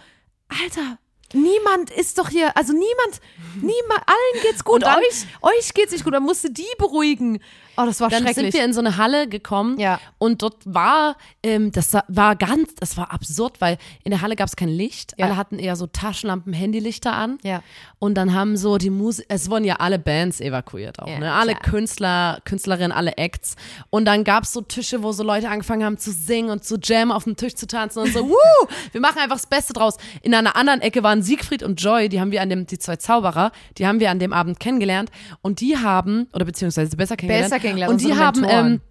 Alter, 0.47 0.97
niemand 1.33 1.91
ist 1.91 2.17
doch 2.17 2.29
hier, 2.29 2.55
also 2.57 2.73
niemand, 2.73 3.21
niemand, 3.55 4.01
allen 4.07 4.41
geht's 4.43 4.63
gut. 4.63 4.75
Und 4.75 4.83
dann- 4.85 4.99
euch, 4.99 5.25
euch 5.41 5.73
geht's 5.73 5.91
nicht 5.91 6.03
gut. 6.03 6.13
Dann 6.13 6.23
musste 6.23 6.49
die 6.51 6.65
beruhigen. 6.77 7.39
Oh, 7.81 7.85
das 7.85 8.01
war 8.01 8.09
dann 8.09 8.23
schrecklich. 8.23 8.51
sind 8.51 8.53
wir 8.53 8.65
in 8.65 8.73
so 8.73 8.79
eine 8.81 8.97
Halle 8.97 9.27
gekommen 9.29 9.79
Ja. 9.79 9.99
und 10.17 10.41
dort 10.41 10.57
war, 10.65 11.15
ähm, 11.43 11.71
das 11.71 11.93
war 12.07 12.35
ganz, 12.35 12.75
das 12.75 12.97
war 12.97 13.11
absurd, 13.13 13.61
weil 13.61 13.77
in 14.03 14.11
der 14.11 14.21
Halle 14.21 14.35
gab 14.35 14.47
es 14.47 14.55
kein 14.55 14.69
Licht. 14.69 15.13
Ja. 15.17 15.27
Alle 15.27 15.37
hatten 15.37 15.59
eher 15.59 15.75
so 15.75 15.87
Taschenlampen, 15.87 16.51
Handylichter 16.53 17.13
an. 17.13 17.37
Ja. 17.43 17.61
Und 17.99 18.15
dann 18.15 18.33
haben 18.33 18.57
so 18.57 18.77
die 18.77 18.89
Musik, 18.89 19.25
es 19.29 19.49
wurden 19.49 19.63
ja 19.65 19.75
alle 19.77 19.99
Bands 19.99 20.41
evakuiert 20.41 20.99
auch, 20.99 21.07
Ja, 21.07 21.19
ne? 21.19 21.33
Alle 21.33 21.53
klar. 21.53 21.63
Künstler, 21.71 22.39
Künstlerinnen, 22.45 22.91
alle 22.91 23.17
Acts. 23.17 23.55
Und 23.89 24.05
dann 24.05 24.23
gab 24.23 24.43
es 24.43 24.51
so 24.53 24.61
Tische, 24.61 25.03
wo 25.03 25.11
so 25.11 25.23
Leute 25.23 25.49
angefangen 25.49 25.83
haben 25.85 25.97
zu 25.97 26.11
singen 26.11 26.49
und 26.49 26.63
zu 26.63 26.77
jammen, 26.83 27.11
auf 27.11 27.23
dem 27.23 27.35
Tisch 27.35 27.55
zu 27.55 27.67
tanzen 27.67 27.99
und 27.99 28.11
so, 28.13 28.19
wuh, 28.29 28.67
wir 28.91 29.01
machen 29.01 29.19
einfach 29.19 29.35
das 29.37 29.47
Beste 29.47 29.73
draus. 29.73 29.95
In 30.21 30.33
einer 30.33 30.55
anderen 30.55 30.81
Ecke 30.81 31.03
waren 31.03 31.23
Siegfried 31.23 31.63
und 31.63 31.81
Joy, 31.81 32.09
die 32.09 32.19
haben 32.19 32.31
wir 32.31 32.41
an 32.41 32.49
dem, 32.49 32.65
die 32.67 32.77
zwei 32.77 32.97
Zauberer, 32.97 33.51
die 33.77 33.87
haben 33.87 33.99
wir 33.99 34.11
an 34.11 34.19
dem 34.19 34.33
Abend 34.33 34.59
kennengelernt 34.59 35.09
und 35.41 35.61
die 35.61 35.77
haben, 35.77 36.27
oder 36.33 36.45
beziehungsweise 36.45 36.95
besser 36.97 37.15
kennengelernt. 37.15 37.51
Besser 37.51 37.59
kennengelernt, 37.69 37.93
Und 37.93 38.01
die 38.01 38.15
haben 38.15 38.45
ähm, 38.47 38.81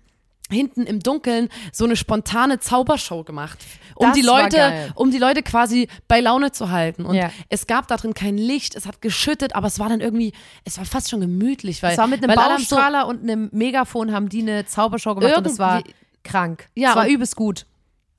hinten 0.50 0.84
im 0.84 1.00
Dunkeln 1.00 1.48
so 1.72 1.84
eine 1.84 1.94
spontane 1.96 2.58
Zaubershow 2.58 3.22
gemacht, 3.24 3.58
um 3.94 4.06
Das 4.08 4.16
die 4.16 4.22
Leute, 4.22 4.92
um 4.94 5.10
die 5.10 5.18
Leute 5.18 5.42
quasi 5.42 5.88
bei 6.08 6.20
Laune 6.20 6.52
zu 6.52 6.70
halten. 6.70 7.04
Und 7.04 7.16
Ja. 7.16 7.30
es 7.48 7.66
gab 7.66 7.86
da 7.88 7.96
drin 7.96 8.14
kein 8.14 8.38
Licht, 8.38 8.74
es 8.74 8.86
hat 8.86 9.02
geschüttet, 9.02 9.54
aber 9.54 9.66
es 9.66 9.78
war 9.78 9.88
dann 9.90 10.00
irgendwie, 10.00 10.32
es 10.64 10.78
war 10.78 10.84
fast 10.84 11.10
schon 11.10 11.20
gemütlich, 11.20 11.82
weil 11.82 11.92
Es 11.92 11.98
war 11.98 12.06
mit 12.06 12.22
einem 12.24 12.38
alle 12.38 12.58
so- 12.60 12.76
und 13.06 13.22
einem 13.22 13.50
Megafon 13.52 14.12
haben 14.12 14.28
die 14.28 14.40
eine 14.42 14.64
Zaubershow 14.66 15.14
gemacht 15.14 15.36
und 15.36 15.46
es 15.46 15.58
war 15.58 15.82
krank. 16.24 16.66
Ja, 16.74 16.90
es 16.90 16.96
war 16.96 17.06
übelst 17.08 17.36
gut. 17.36 17.66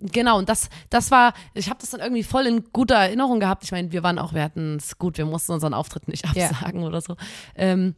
Genau, 0.02 0.38
und 0.38 0.48
das, 0.48 0.70
das 0.90 1.12
war, 1.12 1.34
ich 1.54 1.70
habe 1.70 1.80
das 1.82 1.90
dann 1.90 2.00
irgendwie 2.00 2.24
voll 2.24 2.46
in 2.48 2.72
guter 2.72 2.96
Erinnerung 2.96 3.42
gehabt. 3.42 3.66
Ich 3.66 3.72
meine, 3.74 3.92
wir 3.92 4.02
waren 4.02 4.18
auch, 4.18 4.34
wir 4.34 4.44
hatten 4.44 4.78
es 4.78 4.98
gut, 4.98 5.18
wir 5.18 5.26
mussten 5.26 5.52
unseren 5.52 5.74
Auftritt 5.74 6.08
nicht 6.08 6.26
Ja. 6.36 6.48
absagen 6.50 6.84
oder 6.84 7.02
so. 7.02 7.18
Ähm, 7.56 7.96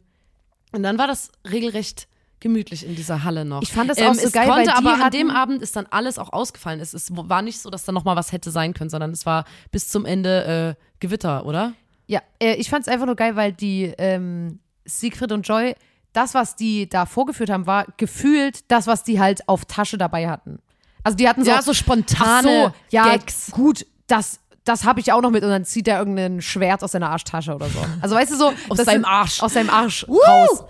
und 0.72 0.82
dann 0.82 0.98
war 0.98 1.06
das 1.06 1.30
regelrecht 1.48 2.08
gemütlich 2.42 2.84
in 2.84 2.94
dieser 2.94 3.24
Halle 3.24 3.46
noch. 3.46 3.62
Ich 3.62 3.72
fand 3.72 3.88
das 3.88 3.96
ähm, 3.98 4.08
auch 4.08 4.14
so 4.14 4.26
es 4.26 4.32
geil, 4.32 4.46
konnte, 4.46 4.70
weil 4.70 4.76
aber 4.76 5.04
an 5.04 5.10
dem 5.10 5.30
Abend 5.30 5.62
ist 5.62 5.74
dann 5.76 5.86
alles 5.90 6.18
auch 6.18 6.32
ausgefallen. 6.32 6.80
Es, 6.80 6.92
es 6.92 7.08
war 7.10 7.40
nicht 7.40 7.60
so, 7.60 7.70
dass 7.70 7.84
da 7.84 7.92
noch 7.92 8.04
mal 8.04 8.16
was 8.16 8.32
hätte 8.32 8.50
sein 8.50 8.74
können, 8.74 8.90
sondern 8.90 9.12
es 9.12 9.24
war 9.24 9.44
bis 9.70 9.88
zum 9.88 10.04
Ende 10.04 10.76
äh, 10.78 10.84
Gewitter, 11.00 11.46
oder? 11.46 11.72
Ja, 12.06 12.20
äh, 12.42 12.54
ich 12.54 12.68
fand 12.68 12.82
es 12.86 12.92
einfach 12.92 13.06
nur 13.06 13.16
geil, 13.16 13.36
weil 13.36 13.52
die 13.52 13.84
ähm, 13.96 14.58
Siegfried 14.84 15.32
und 15.32 15.48
Joy, 15.48 15.74
das, 16.12 16.34
was 16.34 16.56
die 16.56 16.88
da 16.88 17.06
vorgeführt 17.06 17.48
haben, 17.48 17.66
war 17.66 17.86
gefühlt 17.96 18.70
das, 18.70 18.86
was 18.86 19.02
die 19.04 19.18
halt 19.18 19.48
auf 19.48 19.64
Tasche 19.64 19.96
dabei 19.96 20.28
hatten. 20.28 20.58
Also 21.04 21.16
die 21.16 21.28
hatten 21.28 21.44
so, 21.44 21.50
Ja, 21.50 21.62
so 21.62 21.72
spontane 21.72 22.42
so, 22.66 22.72
ja, 22.90 23.04
Gags. 23.16 23.50
gut, 23.50 23.86
das, 24.06 24.40
das 24.64 24.84
habe 24.84 25.00
ich 25.00 25.12
auch 25.12 25.22
noch 25.22 25.30
mit 25.30 25.42
und 25.42 25.50
dann 25.50 25.64
zieht 25.64 25.88
er 25.88 25.98
irgendein 25.98 26.42
Schwert 26.42 26.84
aus 26.84 26.92
seiner 26.92 27.10
Arschtasche 27.10 27.54
oder 27.54 27.68
so. 27.68 27.78
Also 28.00 28.14
weißt 28.14 28.32
du 28.32 28.36
so, 28.36 28.52
Aus 28.68 28.78
seinem 28.78 29.04
Arsch. 29.04 29.42
Aus 29.42 29.54
seinem 29.54 29.70
Arsch 29.70 30.06
raus. 30.08 30.64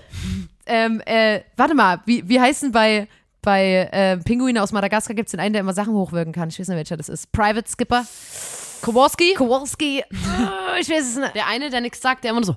Ähm, 0.67 1.01
äh, 1.07 1.41
warte 1.57 1.75
mal, 1.75 2.01
wie, 2.07 2.29
wie 2.29 2.41
heißt 2.41 2.63
denn 2.63 2.73
bei, 2.73 3.09
bei 3.41 3.89
äh, 3.93 4.17
Pinguine 4.19 4.63
aus 4.63 4.73
Madagaskar 4.73 5.15
gibt 5.15 5.27
es 5.29 5.33
den 5.33 5.41
einen, 5.41 5.53
der 5.53 5.61
immer 5.61 5.75
Sachen 5.75 5.95
hochwirken 5.95 6.33
kann. 6.33 6.49
Ich 6.49 6.59
weiß 6.59 6.69
nicht, 6.69 6.77
welcher 6.77 6.97
das 6.97 7.09
ist. 7.09 7.33
Private 7.33 7.69
Skipper. 7.69 8.05
Kowalski, 8.83 9.35
Kowalski. 9.35 10.01
Äh, 10.01 10.81
ich 10.81 10.91
weiß 10.91 11.03
es 11.09 11.17
nicht. 11.17 11.35
der 11.35 11.47
eine, 11.47 11.71
der 11.71 11.81
nichts 11.81 12.01
sagt, 12.01 12.25
der 12.25 12.33
immer 12.33 12.41
nur 12.41 12.47
so. 12.47 12.57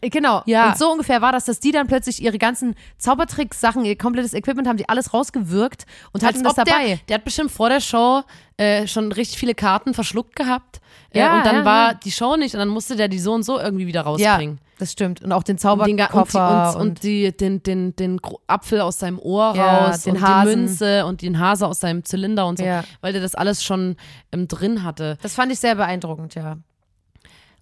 Genau. 0.00 0.42
Ja. 0.46 0.70
Und 0.70 0.78
so 0.78 0.90
ungefähr 0.90 1.22
war 1.22 1.32
das, 1.32 1.44
dass 1.44 1.60
die 1.60 1.70
dann 1.70 1.86
plötzlich 1.86 2.20
ihre 2.22 2.38
ganzen 2.38 2.74
Zaubertricks-Sachen, 2.98 3.84
ihr 3.84 3.96
komplettes 3.96 4.34
Equipment 4.34 4.66
haben 4.66 4.76
die 4.76 4.88
alles 4.88 5.14
rausgewirkt 5.14 5.86
und 6.12 6.24
hatten 6.24 6.42
das 6.42 6.54
dabei. 6.54 6.86
Der, 6.86 6.98
der 7.08 7.14
hat 7.16 7.24
bestimmt 7.24 7.52
vor 7.52 7.68
der 7.68 7.80
Show 7.80 8.22
äh, 8.56 8.86
schon 8.86 9.12
richtig 9.12 9.38
viele 9.38 9.54
Karten 9.54 9.94
verschluckt 9.94 10.34
gehabt. 10.36 10.80
Äh, 11.10 11.20
Ja, 11.20 11.38
und 11.38 11.46
dann 11.46 11.56
ja, 11.56 11.64
war 11.64 11.88
ja. 11.92 11.94
die 11.94 12.10
Show 12.10 12.36
nicht 12.36 12.54
und 12.54 12.58
dann 12.58 12.68
musste 12.68 12.96
der 12.96 13.08
die 13.08 13.20
so 13.20 13.32
und 13.32 13.44
so 13.44 13.58
irgendwie 13.58 13.86
wieder 13.86 14.00
ja, 14.00 14.06
rausbringen. 14.06 14.58
Das 14.78 14.92
stimmt. 14.92 15.22
Und 15.22 15.32
auch 15.32 15.42
den 15.42 15.54
Und 15.54 15.58
den, 15.58 15.98
Zauberkoffer 15.98 16.76
und, 16.76 16.76
die, 16.76 16.78
und, 16.78 16.88
und 16.90 17.02
die, 17.02 17.36
den, 17.36 17.62
den, 17.62 17.96
den 17.96 18.20
Apfel 18.46 18.80
aus 18.80 18.98
seinem 18.98 19.18
Ohr 19.18 19.54
Ja, 19.56 19.86
raus 19.86 20.02
den 20.02 20.16
und 20.16 20.22
Hasen. 20.22 20.50
die 20.50 20.56
Münze 20.56 21.06
und 21.06 21.22
den 21.22 21.38
Hase 21.38 21.66
aus 21.66 21.80
seinem 21.80 22.04
Zylinder 22.04 22.46
und 22.46 22.58
so, 22.58 22.64
Ja. 22.64 22.84
weil 23.00 23.12
der 23.12 23.22
das 23.22 23.34
alles 23.34 23.62
schon 23.62 23.96
ähm, 24.32 24.48
drin 24.48 24.82
hatte. 24.82 25.18
das 25.22 25.34
fand 25.34 25.52
ich 25.52 25.58
sehr 25.60 25.74
beeindruckend, 25.76 26.34
ja. 26.34 26.58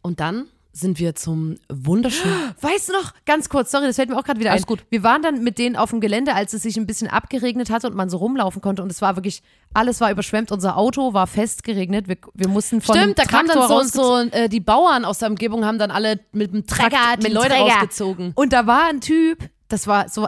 Und 0.01 0.21
dann 0.21 0.47
sind 0.75 0.99
wir 0.99 1.15
zum 1.15 1.57
wunderschönen. 1.69 2.55
Weißt 2.63 2.89
du 2.89 2.93
noch, 2.95 3.13
ganz 3.27 3.49
kurz, 3.51 3.71
sorry, 3.71 3.87
das 3.87 3.97
fällt 3.97 4.09
mir 4.09 4.17
auch 4.19 4.25
gerade 4.25 4.41
wieder 4.41 4.53
Alles 4.53 4.63
ein. 4.63 4.67
gut. 4.67 4.85
Wir 4.89 5.03
waren 5.03 5.21
dann 5.21 5.43
mit 5.45 5.59
denen 5.59 5.77
auf 5.77 5.91
dem 5.91 6.01
Gelände, 6.01 6.35
als 6.35 6.55
es 6.55 6.63
sich 6.63 6.77
ein 6.79 6.87
bisschen 6.87 7.09
abgeregnet 7.09 7.69
hatte 7.71 7.87
und 7.89 7.95
man 7.95 8.09
so 8.09 8.17
rumlaufen 8.17 8.63
konnte 8.63 8.83
und 8.83 8.91
es 8.91 9.03
war 9.03 9.17
wirklich, 9.17 9.43
alles 9.75 10.01
war 10.01 10.11
überschwemmt. 10.11 10.51
Unser 10.51 10.77
Auto 10.79 11.13
war 11.13 11.27
festgeregnet. 11.27 12.09
Wir, 12.09 12.17
wir 12.35 12.49
mussten 12.49 12.81
von 12.81 12.97
Stimmt, 12.97 13.19
da 13.19 13.25
kamen 13.25 13.49
dann 13.49 13.59
so, 13.59 13.75
rausgezogen. 13.75 14.31
so 14.33 14.37
äh, 14.39 14.49
die 14.49 14.61
Bauern 14.61 15.05
aus 15.05 15.19
der 15.19 15.29
Umgebung 15.29 15.65
haben 15.67 15.79
dann 15.79 15.91
alle 15.91 16.21
mit 16.33 16.53
dem 16.55 16.67
Trecker 16.67 16.97
Trakt- 16.97 17.23
mit 17.23 17.33
Leute 17.35 17.49
Träger. 17.51 17.65
rausgezogen. 17.75 18.33
Und 18.35 18.53
da 18.55 18.67
war 18.67 18.87
ein 18.89 19.01
Typ, 19.03 19.51
das 19.69 19.87
war 19.87 20.09
so, 20.09 20.27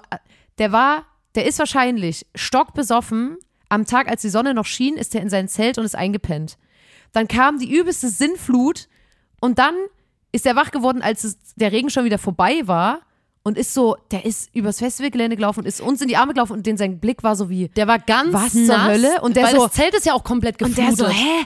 der 0.58 0.72
war, 0.72 1.04
der 1.36 1.46
ist 1.46 1.58
wahrscheinlich 1.58 2.26
stockbesoffen. 2.34 3.38
Am 3.70 3.86
Tag, 3.86 4.08
als 4.08 4.20
die 4.22 4.28
Sonne 4.28 4.52
noch 4.54 4.66
schien, 4.66 4.96
ist 4.96 5.14
er 5.14 5.22
in 5.22 5.30
sein 5.30 5.48
Zelt 5.48 5.78
und 5.78 5.84
ist 5.86 5.96
eingepennt. 5.96 6.58
Dann 7.12 7.28
kam 7.28 7.58
die 7.58 7.74
übelste 7.74 8.08
Sinnflut 8.08 8.88
und 9.40 9.58
dann 9.58 9.74
ist 10.34 10.46
er 10.46 10.56
wach 10.56 10.70
geworden, 10.70 11.00
als 11.02 11.24
es, 11.24 11.38
der 11.56 11.72
Regen 11.72 11.90
schon 11.90 12.04
wieder 12.04 12.18
vorbei 12.18 12.62
war 12.64 13.00
und 13.42 13.56
ist 13.56 13.72
so, 13.74 13.96
der 14.10 14.24
ist 14.24 14.54
übers 14.54 14.78
Festivalgelände 14.78 15.36
gelaufen 15.36 15.60
und 15.60 15.66
ist 15.66 15.80
uns 15.80 16.00
in 16.02 16.08
die 16.08 16.16
Arme 16.16 16.32
gelaufen 16.34 16.52
und 16.54 16.66
den, 16.66 16.76
sein 16.76 16.98
Blick 16.98 17.22
war 17.22 17.36
so 17.36 17.48
wie, 17.50 17.68
Der 17.68 17.86
war 17.86 17.98
ganz 17.98 18.32
Was 18.32 18.52
zur 18.52 18.66
nass, 18.66 18.88
Hölle? 18.88 19.20
Und 19.22 19.36
der 19.36 19.44
weil 19.44 19.54
so- 19.56 19.64
das 19.66 19.72
Zelt 19.74 19.94
ist 19.94 20.06
ja 20.06 20.12
auch 20.14 20.24
komplett 20.24 20.60
und 20.62 20.74
geflutet. 20.74 20.98
der 20.98 21.06
so, 21.06 21.12
hä? 21.12 21.44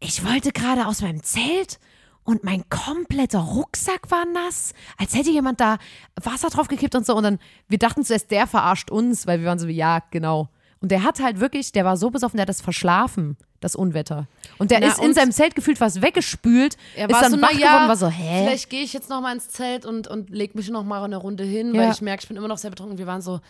Ich 0.00 0.24
wollte 0.24 0.52
gerade 0.52 0.86
aus 0.86 1.00
meinem 1.02 1.22
Zelt 1.22 1.78
und 2.24 2.44
mein 2.44 2.64
kompletter 2.68 3.38
Rucksack 3.40 4.10
war 4.10 4.24
nass, 4.26 4.74
als 4.98 5.14
hätte 5.16 5.30
jemand 5.30 5.60
da 5.60 5.78
Wasser 6.22 6.50
drauf 6.50 6.68
gekippt 6.68 6.94
und 6.94 7.06
so. 7.06 7.14
Und 7.16 7.22
dann, 7.22 7.38
wir 7.68 7.78
dachten 7.78 8.04
zuerst, 8.04 8.30
der 8.30 8.46
verarscht 8.46 8.90
uns, 8.90 9.26
weil 9.26 9.40
wir 9.40 9.46
waren 9.46 9.58
so 9.58 9.66
wie, 9.66 9.72
ja, 9.76 10.00
genau. 10.10 10.48
Und 10.80 10.92
der 10.92 11.02
hat 11.02 11.20
halt 11.20 11.40
wirklich, 11.40 11.72
der 11.72 11.84
war 11.86 11.96
so 11.96 12.10
besoffen, 12.10 12.36
der 12.36 12.42
hat 12.42 12.48
das 12.50 12.60
verschlafen, 12.60 13.36
das 13.60 13.74
Unwetter. 13.76 14.26
Und 14.58 14.70
der 14.70 14.80
Na, 14.80 14.86
ist 14.88 15.00
in 15.02 15.14
seinem 15.14 15.32
Zelt 15.32 15.54
gefühlt 15.54 15.80
was 15.80 16.00
weggespült, 16.02 16.76
Er 16.96 17.08
ist 17.08 17.14
war 17.14 17.22
dann 17.22 17.32
so, 17.32 17.40
wach 17.42 17.50
ja, 17.52 17.72
geworden, 17.72 17.88
war 17.88 17.96
so, 17.96 18.06
hä? 18.08 18.44
Vielleicht 18.46 18.70
gehe 18.70 18.82
ich 18.82 18.92
jetzt 18.92 19.10
noch 19.10 19.20
mal 19.20 19.34
ins 19.34 19.48
Zelt 19.48 19.84
und, 19.86 20.06
und 20.08 20.30
leg 20.30 20.54
mich 20.54 20.68
noch 20.70 20.84
mal 20.84 21.02
eine 21.02 21.16
Runde 21.16 21.44
hin, 21.44 21.74
Ja. 21.74 21.82
weil 21.82 21.92
ich 21.92 22.00
merke, 22.00 22.22
ich 22.22 22.28
bin 22.28 22.36
immer 22.36 22.48
noch 22.48 22.58
sehr 22.58 22.70
betrunken. 22.70 22.98
Wir 22.98 23.06
waren 23.06 23.20
so, 23.20 23.40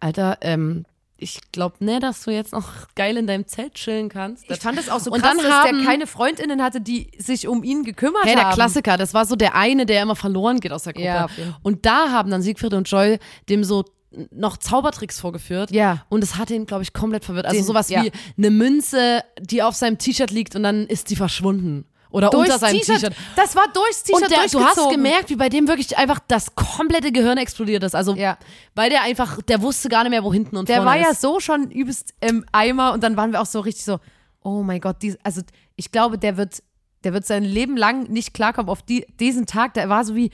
Alter, 0.00 0.38
ähm, 0.42 0.84
ich 1.20 1.40
glaube 1.50 1.84
nicht, 1.84 2.02
dass 2.04 2.22
du 2.22 2.30
jetzt 2.30 2.52
noch 2.52 2.68
geil 2.94 3.16
in 3.16 3.26
deinem 3.26 3.46
Zelt 3.48 3.74
chillen 3.74 4.08
kannst. 4.08 4.48
Ich 4.48 4.60
fand 4.60 4.78
es 4.78 4.88
auch 4.88 5.00
so 5.00 5.10
Und 5.10 5.20
krass, 5.20 5.34
dann 5.36 5.44
dass 5.44 5.52
haben- 5.52 5.78
der 5.78 5.84
keine 5.86 6.06
Freundinnen 6.06 6.62
hatte, 6.62 6.80
die 6.80 7.10
sich 7.18 7.48
um 7.48 7.64
ihn 7.64 7.82
gekümmert 7.82 8.24
Hey, 8.24 8.34
haben. 8.36 8.44
der 8.46 8.54
Klassiker, 8.54 8.96
das 8.96 9.14
war 9.14 9.24
so 9.26 9.34
der 9.34 9.56
eine, 9.56 9.84
der 9.84 10.02
immer 10.02 10.14
verloren 10.14 10.60
geht 10.60 10.70
aus 10.72 10.84
der 10.84 10.92
Gruppe. 10.92 11.06
Ja, 11.06 11.26
und 11.62 11.84
da 11.86 12.10
haben 12.12 12.30
dann 12.30 12.42
Siegfried 12.42 12.72
und 12.74 12.88
Joy 12.88 13.18
dem 13.48 13.64
so 13.64 13.84
noch 14.30 14.56
Zaubertricks 14.56 15.20
vorgeführt. 15.20 15.70
Ja. 15.70 16.04
Und 16.08 16.24
es 16.24 16.36
hat 16.36 16.50
ihn, 16.50 16.66
glaube 16.66 16.82
ich, 16.82 16.92
komplett 16.92 17.24
verwirrt. 17.24 17.46
Also 17.46 17.58
Den- 17.58 17.64
sowas 17.66 17.88
ja. 17.90 18.02
wie 18.04 18.12
eine 18.36 18.50
Münze, 18.50 19.22
die 19.40 19.62
auf 19.62 19.74
seinem 19.76 19.98
T-Shirt 19.98 20.30
liegt 20.30 20.56
und 20.56 20.62
dann 20.62 20.86
ist 20.86 21.10
die 21.10 21.16
verschwunden. 21.16 21.84
Oder 22.10 22.30
Durchs 22.30 22.46
unter 22.54 22.58
seinem 22.58 22.80
T-Shirt. 22.80 23.12
Das 23.36 23.54
war 23.54 23.66
durchs 23.74 24.02
T-Shirt 24.02 24.22
Und 24.22 24.30
der, 24.30 24.38
du 24.38 24.44
hast 24.44 24.54
durchgezogen. 24.54 24.90
gemerkt, 24.92 25.28
wie 25.28 25.36
bei 25.36 25.50
dem 25.50 25.68
wirklich 25.68 25.98
einfach 25.98 26.20
das 26.26 26.54
komplette 26.54 27.12
Gehirn 27.12 27.36
explodiert 27.36 27.82
ist. 27.82 27.94
Also, 27.94 28.14
Ja. 28.14 28.38
weil 28.74 28.88
der 28.88 29.02
einfach, 29.02 29.42
der 29.42 29.60
wusste 29.60 29.90
gar 29.90 30.04
nicht 30.04 30.10
mehr, 30.10 30.24
wo 30.24 30.32
hinten 30.32 30.56
und 30.56 30.70
Der 30.70 30.76
vorne 30.76 30.90
war 30.90 30.96
ja 30.98 31.10
ist. 31.10 31.20
so 31.20 31.38
schon 31.38 31.70
übelst 31.70 32.14
im 32.22 32.46
Eimer 32.50 32.94
und 32.94 33.02
dann 33.02 33.18
waren 33.18 33.32
wir 33.32 33.42
auch 33.42 33.46
so 33.46 33.60
richtig 33.60 33.84
so, 33.84 33.98
oh 34.42 34.62
mein 34.62 34.80
Gott, 34.80 34.96
dies, 35.02 35.18
also 35.22 35.42
ich 35.76 35.92
glaube, 35.92 36.16
der 36.16 36.38
wird, 36.38 36.62
der 37.04 37.12
wird 37.12 37.26
sein 37.26 37.44
Leben 37.44 37.76
lang 37.76 38.04
nicht 38.10 38.32
klarkommen 38.32 38.70
auf 38.70 38.80
die, 38.80 39.04
diesen 39.20 39.44
Tag. 39.44 39.74
Der 39.74 39.90
war 39.90 40.02
so 40.06 40.14
wie, 40.16 40.30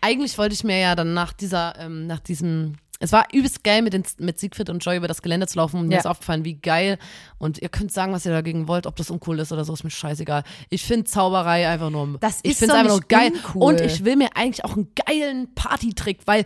Eigentlich 0.00 0.36
wollte 0.38 0.54
ich 0.54 0.64
mir 0.64 0.78
ja 0.78 0.94
dann 0.94 1.14
nach 1.14 1.32
dieser, 1.32 1.78
ähm, 1.78 2.06
nach 2.06 2.18
diesem, 2.20 2.74
es 2.98 3.10
war 3.12 3.26
übelst 3.32 3.64
geil, 3.64 3.82
mit, 3.82 3.92
den, 3.92 4.04
mit 4.18 4.38
Siegfried 4.38 4.70
und 4.70 4.84
Joy 4.84 4.96
über 4.96 5.08
das 5.08 5.22
Gelände 5.22 5.46
zu 5.46 5.58
laufen 5.58 5.78
und 5.80 5.88
mir 5.88 5.94
Ja. 5.94 6.00
ist 6.00 6.06
aufgefallen, 6.06 6.44
wie 6.44 6.54
geil. 6.54 6.98
Und 7.38 7.58
ihr 7.60 7.68
könnt 7.68 7.92
sagen, 7.92 8.12
was 8.12 8.24
ihr 8.26 8.32
dagegen 8.32 8.68
wollt, 8.68 8.86
ob 8.86 8.96
das 8.96 9.10
uncool 9.10 9.38
ist 9.40 9.52
oder 9.52 9.64
so, 9.64 9.72
ist 9.72 9.82
mir 9.84 9.90
scheißegal. 9.90 10.44
Ich 10.70 10.84
finde 10.84 11.04
Zauberei 11.04 11.68
einfach 11.68 11.90
nur, 11.90 12.18
Das 12.20 12.40
ich 12.42 12.52
ist 12.52 12.58
finde 12.58 12.74
doch 12.74 12.80
einfach 12.80 12.92
nur 12.92 13.00
geil. 13.08 13.32
uncool. 13.32 13.62
Und 13.62 13.80
ich 13.80 14.04
will 14.04 14.16
mir 14.16 14.30
eigentlich 14.36 14.64
auch 14.64 14.74
einen 14.76 14.88
geilen 15.06 15.52
Partytrick, 15.54 16.20
weil 16.26 16.44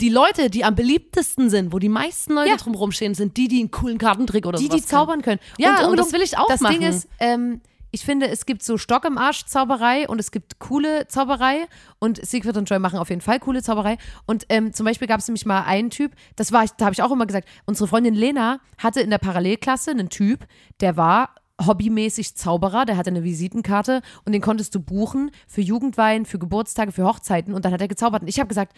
die 0.00 0.08
Leute, 0.10 0.48
die 0.48 0.64
am 0.64 0.74
beliebtesten 0.76 1.50
sind, 1.50 1.72
wo 1.72 1.78
die 1.78 1.88
meisten 1.88 2.34
Leute 2.34 2.50
Ja. 2.50 2.56
drumherum 2.56 2.92
stehen, 2.92 3.14
sind 3.14 3.36
die, 3.36 3.48
die 3.48 3.60
einen 3.60 3.70
coolen 3.70 3.98
Kartentrick 3.98 4.46
oder 4.46 4.58
die, 4.58 4.66
sowas 4.66 4.80
die 4.82 4.86
zaubern 4.86 5.22
können. 5.22 5.40
Ja, 5.58 5.78
und 5.80 5.84
unbedingt- 5.86 6.06
das 6.06 6.12
will 6.12 6.22
ich 6.22 6.38
auch 6.38 6.48
Das 6.48 6.60
machen. 6.60 6.78
Ding 6.80 6.88
ist, 6.88 7.08
ähm, 7.18 7.60
ich 7.90 8.04
finde, 8.04 8.28
es 8.28 8.46
gibt 8.46 8.62
so 8.62 8.76
Stock 8.76 9.04
im 9.04 9.18
Arsch 9.18 9.46
Zauberei 9.46 10.08
und 10.08 10.18
es 10.18 10.30
gibt 10.30 10.58
coole 10.58 11.06
Zauberei 11.08 11.66
und 11.98 12.24
Siegfried 12.24 12.56
und 12.56 12.68
Joy 12.68 12.78
machen 12.78 12.98
auf 12.98 13.08
jeden 13.08 13.20
Fall 13.20 13.40
coole 13.40 13.62
Zauberei. 13.62 13.96
Und 14.26 14.44
ähm, 14.48 14.72
zum 14.72 14.84
Beispiel 14.84 15.08
gab 15.08 15.20
es 15.20 15.28
nämlich 15.28 15.46
mal 15.46 15.62
einen 15.62 15.90
Typ, 15.90 16.12
das 16.36 16.52
war, 16.52 16.64
da 16.76 16.86
habe 16.86 16.92
ich 16.92 17.02
auch 17.02 17.10
immer 17.10 17.26
gesagt, 17.26 17.48
unsere 17.64 17.88
Freundin 17.88 18.14
Lena 18.14 18.60
hatte 18.76 19.00
in 19.00 19.10
der 19.10 19.18
Parallelklasse 19.18 19.90
einen 19.90 20.10
Typ, 20.10 20.46
der 20.80 20.96
war 20.96 21.34
hobbymäßig 21.64 22.36
Zauberer, 22.36 22.84
der 22.84 22.96
hatte 22.96 23.10
eine 23.10 23.24
Visitenkarte 23.24 24.02
und 24.24 24.32
den 24.32 24.42
konntest 24.42 24.74
du 24.74 24.80
buchen 24.80 25.30
für 25.46 25.60
Jugendweihen, 25.60 26.24
für 26.24 26.38
Geburtstage, 26.38 26.92
für 26.92 27.04
Hochzeiten 27.04 27.52
und 27.52 27.64
dann 27.64 27.72
hat 27.72 27.80
er 27.80 27.88
gezaubert. 27.88 28.22
Und 28.22 28.28
ich 28.28 28.38
habe 28.38 28.48
gesagt, 28.48 28.76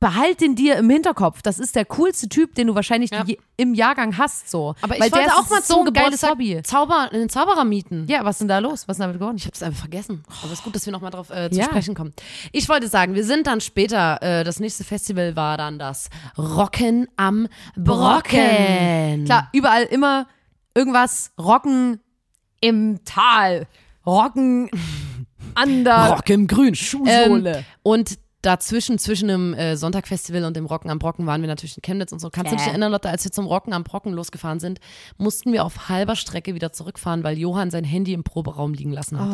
behalt 0.00 0.40
den 0.40 0.54
dir 0.54 0.76
im 0.76 0.88
Hinterkopf. 0.90 1.42
Das 1.42 1.58
ist 1.58 1.76
der 1.76 1.84
coolste 1.84 2.28
Typ, 2.28 2.54
den 2.54 2.66
du 2.68 2.74
wahrscheinlich 2.74 3.10
Ja. 3.10 3.24
im 3.56 3.74
Jahrgang 3.74 4.16
hast. 4.18 4.50
So. 4.50 4.74
Aber 4.82 4.94
ich 4.96 5.00
Weil 5.00 5.10
der 5.10 5.18
wollte 5.20 5.34
auch 5.36 5.50
mal 5.50 5.62
so 5.62 5.74
zum 5.76 5.86
ein 5.88 5.92
geiles 5.92 6.22
Hobby. 6.22 6.60
Zauber, 6.62 7.10
einen 7.12 7.28
Zauberer 7.28 7.64
mieten. 7.64 8.06
Ja, 8.08 8.24
was 8.24 8.36
ist 8.36 8.40
denn 8.40 8.48
da 8.48 8.58
los? 8.58 8.88
Was 8.88 8.94
ist 8.94 8.98
denn 8.98 9.04
damit 9.08 9.18
geworden? 9.20 9.36
Ich 9.36 9.44
habe 9.44 9.54
es 9.54 9.62
einfach 9.62 9.80
vergessen. 9.80 10.22
Aber 10.42 10.52
es 10.52 10.58
ist 10.58 10.64
gut, 10.64 10.74
dass 10.74 10.84
wir 10.86 10.92
nochmal 10.92 11.10
drauf 11.10 11.30
äh, 11.30 11.50
zu 11.50 11.58
Ja. 11.58 11.64
sprechen 11.66 11.94
kommen. 11.94 12.12
Ich 12.52 12.68
wollte 12.68 12.88
sagen, 12.88 13.14
wir 13.14 13.24
sind 13.24 13.46
dann 13.46 13.60
später, 13.60 14.20
äh, 14.22 14.44
das 14.44 14.60
nächste 14.60 14.84
Festival 14.84 15.36
war 15.36 15.56
dann 15.56 15.78
das 15.78 16.08
Rocken 16.38 17.08
am 17.16 17.48
Brocken. 17.76 19.24
Klar, 19.24 19.48
überall 19.52 19.84
immer 19.84 20.26
irgendwas 20.74 21.32
rocken 21.38 22.00
im 22.60 23.00
Tal. 23.04 23.66
Rocken 24.06 24.70
an 25.54 25.84
der 25.84 26.10
Rock 26.10 26.28
im 26.30 26.46
Grün. 26.46 26.74
Schuhsohle. 26.74 27.58
Ähm, 27.58 27.64
und 27.82 28.18
dazwischen, 28.42 28.98
zwischen 28.98 29.28
dem 29.28 29.54
äh, 29.54 29.76
Sonntagfestival 29.76 30.44
und 30.44 30.56
dem 30.56 30.66
Rocken 30.66 30.90
am 30.90 30.98
Brocken 30.98 31.26
waren 31.26 31.40
wir 31.40 31.48
natürlich 31.48 31.76
in 31.76 31.82
Chemnitz 31.82 32.12
und 32.12 32.18
so. 32.18 32.28
Kannst 32.30 32.52
du 32.52 32.56
dich 32.56 32.66
erinnern, 32.66 32.92
Lotte, 32.92 33.08
als 33.08 33.24
wir 33.24 33.32
zum 33.32 33.46
Rocken 33.46 33.72
am 33.72 33.84
Brocken 33.84 34.12
losgefahren 34.12 34.60
sind, 34.60 34.80
mussten 35.16 35.52
wir 35.52 35.64
auf 35.64 35.88
halber 35.88 36.16
Strecke 36.16 36.54
wieder 36.54 36.72
zurückfahren, 36.72 37.24
weil 37.24 37.38
Johann 37.38 37.70
sein 37.70 37.84
Handy 37.84 38.12
im 38.12 38.24
Proberaum 38.24 38.74
liegen 38.74 38.92
lassen 38.92 39.18
hat. 39.18 39.28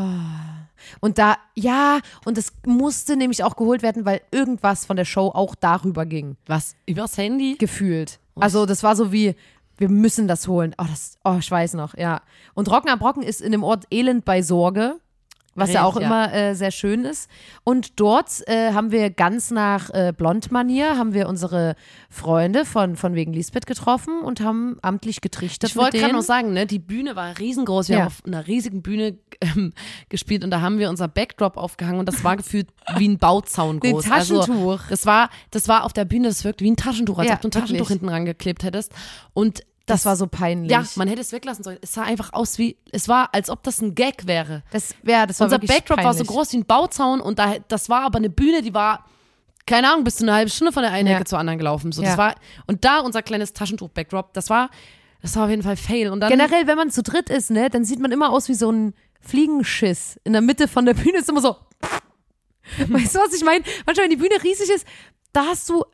Und 1.01 1.19
da, 1.19 1.37
ja, 1.55 2.01
und 2.25 2.39
es 2.39 2.53
musste 2.65 3.17
nämlich 3.17 3.43
auch 3.43 3.57
geholt 3.57 3.83
werden, 3.83 4.05
weil 4.05 4.21
irgendwas 4.31 4.87
von 4.87 4.97
der 4.97 5.05
Show 5.05 5.29
auch 5.29 5.55
darüber 5.55 6.07
ging. 6.07 6.37
Was? 6.47 6.77
Übers 6.87 7.17
Handy? 7.17 7.57
gefühlt. 7.59 8.21
Also 8.37 8.67
das 8.67 8.83
war 8.83 8.95
so 8.95 9.11
wie, 9.11 9.35
wir 9.79 9.89
müssen 9.89 10.29
das 10.29 10.47
holen. 10.47 10.75
Oh, 10.79 10.85
das, 10.89 11.19
oh 11.25 11.37
ich 11.39 11.51
weiß 11.51 11.75
noch, 11.75 11.97
ja. 11.97 12.21
Und 12.55 12.71
Rocken 12.71 12.91
am 12.91 12.99
Brocken 12.99 13.23
ist 13.23 13.41
in 13.41 13.53
dem 13.53 13.65
Ort 13.65 13.87
Elend 13.91 14.25
bei 14.25 14.43
Sorge, 14.43 15.01
was 15.59 15.73
ja 15.73 15.85
auch 15.85 15.99
Ja. 16.01 16.07
immer 16.07 16.33
äh, 16.33 16.55
sehr 16.55 16.71
schön 16.71 17.05
ist. 17.05 17.29
Und 17.65 18.01
dort 18.01 18.47
äh, 18.49 18.73
haben 18.73 18.91
wir 18.91 19.11
ganz 19.11 19.51
nach 19.51 19.91
äh, 19.91 20.13
Blondmanier, 20.17 20.97
haben 20.97 21.15
wir 21.15 21.29
unsere 21.29 21.75
Freunde 22.11 22.65
von, 22.65 22.97
von 22.97 23.15
wegen 23.15 23.33
Lisbeth 23.33 23.67
getroffen 23.67 24.21
und 24.21 24.41
haben 24.41 24.79
amtlich 24.83 25.21
getrichtert 25.21 25.71
Ich 25.71 25.77
wollte 25.77 25.99
gerade 25.99 26.13
noch 26.15 26.23
sagen, 26.23 26.53
ne, 26.53 26.67
die 26.67 26.79
Bühne 26.79 27.17
war 27.17 27.39
riesengroß. 27.39 27.89
Wir 27.89 27.97
Ja. 27.97 28.01
haben 28.03 28.07
auf 28.09 28.23
einer 28.27 28.47
riesigen 28.47 28.83
Bühne 28.83 29.19
ähm, 29.41 29.73
gespielt 30.09 30.43
und 30.45 30.51
da 30.51 30.61
haben 30.61 30.79
wir 30.79 30.89
unser 30.91 31.09
Backdrop 31.09 31.57
aufgehangen 31.57 32.01
und 32.01 32.07
das 32.07 32.25
war 32.25 32.37
gefühlt 32.37 32.69
wie 32.97 33.09
ein 33.09 33.19
Bauzaun 33.19 33.79
Wie 33.83 33.89
ein 33.89 33.93
groß. 33.95 34.05
Taschentuch. 34.07 34.49
Also, 34.49 34.79
das 34.91 35.07
war, 35.07 35.31
das 35.51 35.69
war 35.69 35.85
auf 35.85 35.93
der 35.93 36.05
Bühne, 36.05 36.29
das 36.29 36.45
wirkt 36.45 36.61
wie 36.63 36.71
ein 36.71 36.77
Taschentuch, 36.77 37.19
als 37.19 37.29
Ja, 37.29 37.35
ob 37.35 37.41
du 37.43 37.49
ein 37.49 37.51
Taschentuch 37.53 37.75
wirklich. 37.75 37.89
hinten 37.89 38.09
rangeklebt 38.09 38.63
hättest. 38.65 38.93
Und 39.35 39.63
das 39.89 40.05
war 40.07 40.15
so 40.17 40.27
peinlich. 40.27 40.71
ja, 40.71 40.85
man 40.97 41.09
hätte 41.09 41.21
es 41.21 41.33
weglassen 41.33 41.65
sollen. 41.65 41.79
Es 41.83 41.93
sah 41.95 42.03
einfach 42.03 42.33
aus 42.33 42.59
wie, 42.59 42.77
es 42.93 43.09
war, 43.09 43.35
als 43.35 43.51
ob 43.51 43.63
das 43.65 43.81
ein 43.81 43.95
Gag 43.95 44.27
wäre. 44.27 44.63
das, 44.71 44.95
ja, 45.05 45.27
das 45.27 45.41
war 45.41 45.47
Unser 45.47 45.59
Backdrop 45.59 45.99
war 45.99 46.13
so 46.15 46.19
peinlich. 46.19 46.29
groß 46.29 46.53
wie 46.53 46.57
ein 46.59 46.65
Bauzaun 46.67 47.21
und 47.21 47.39
da, 47.39 47.57
das 47.69 47.89
war 47.89 48.03
aber 48.03 48.19
eine 48.19 48.31
Bühne, 48.31 48.63
die 48.63 48.73
war, 48.75 49.05
keine 49.67 49.91
Ahnung, 49.91 50.05
bis 50.05 50.17
zu 50.17 50.25
eine 50.25 50.35
halbe 50.35 50.51
Stunde 50.51 50.73
von 50.73 50.83
der 50.83 50.93
einen 50.93 51.09
Ja. 51.09 51.17
Ecke 51.17 51.25
zur 51.25 51.39
anderen 51.39 51.59
gelaufen. 51.59 51.93
So, 51.93 52.03
Ja. 52.03 52.09
das 52.11 52.19
war, 52.19 52.35
und 52.67 52.85
da 52.85 53.01
unser 53.01 53.23
kleines 53.23 53.53
Taschentuch-Backdrop, 53.53 54.33
das 54.35 54.49
war, 54.51 54.71
das 55.21 55.35
war 55.37 55.45
auf 55.45 55.51
jeden 55.51 55.63
Fall 55.63 55.77
Fail. 55.77 56.11
Und 56.11 56.21
dann, 56.21 56.31
Generell, 56.31 56.67
wenn 56.67 56.77
man 56.77 56.91
zu 56.91 57.03
dritt 57.03 57.29
ist, 57.29 57.51
ne, 57.51 57.69
dann 57.71 57.85
sieht 57.85 57.99
man 57.99 58.13
immer 58.13 58.31
aus 58.31 58.49
wie 58.49 58.55
so 58.55 58.71
ein 58.71 58.95
Fliegenschiss. 59.21 60.19
In 60.25 60.33
der 60.33 60.43
Mitte 60.43 60.69
von 60.69 60.87
der 60.87 60.95
Bühne 60.95 61.19
ist 61.19 61.29
immer 61.29 61.41
so. 61.41 61.57
Weißt 62.89 63.15
du, 63.15 63.19
was 63.19 63.33
ich 63.35 63.45
meine? 63.45 63.65
Manchmal, 63.87 64.05
wenn 64.05 64.11
die 64.11 64.17
Bühne 64.17 64.43
riesig 64.43 64.69
ist, 64.71 64.87
da 65.33 65.45
hast 65.47 65.69
du, 65.69 65.85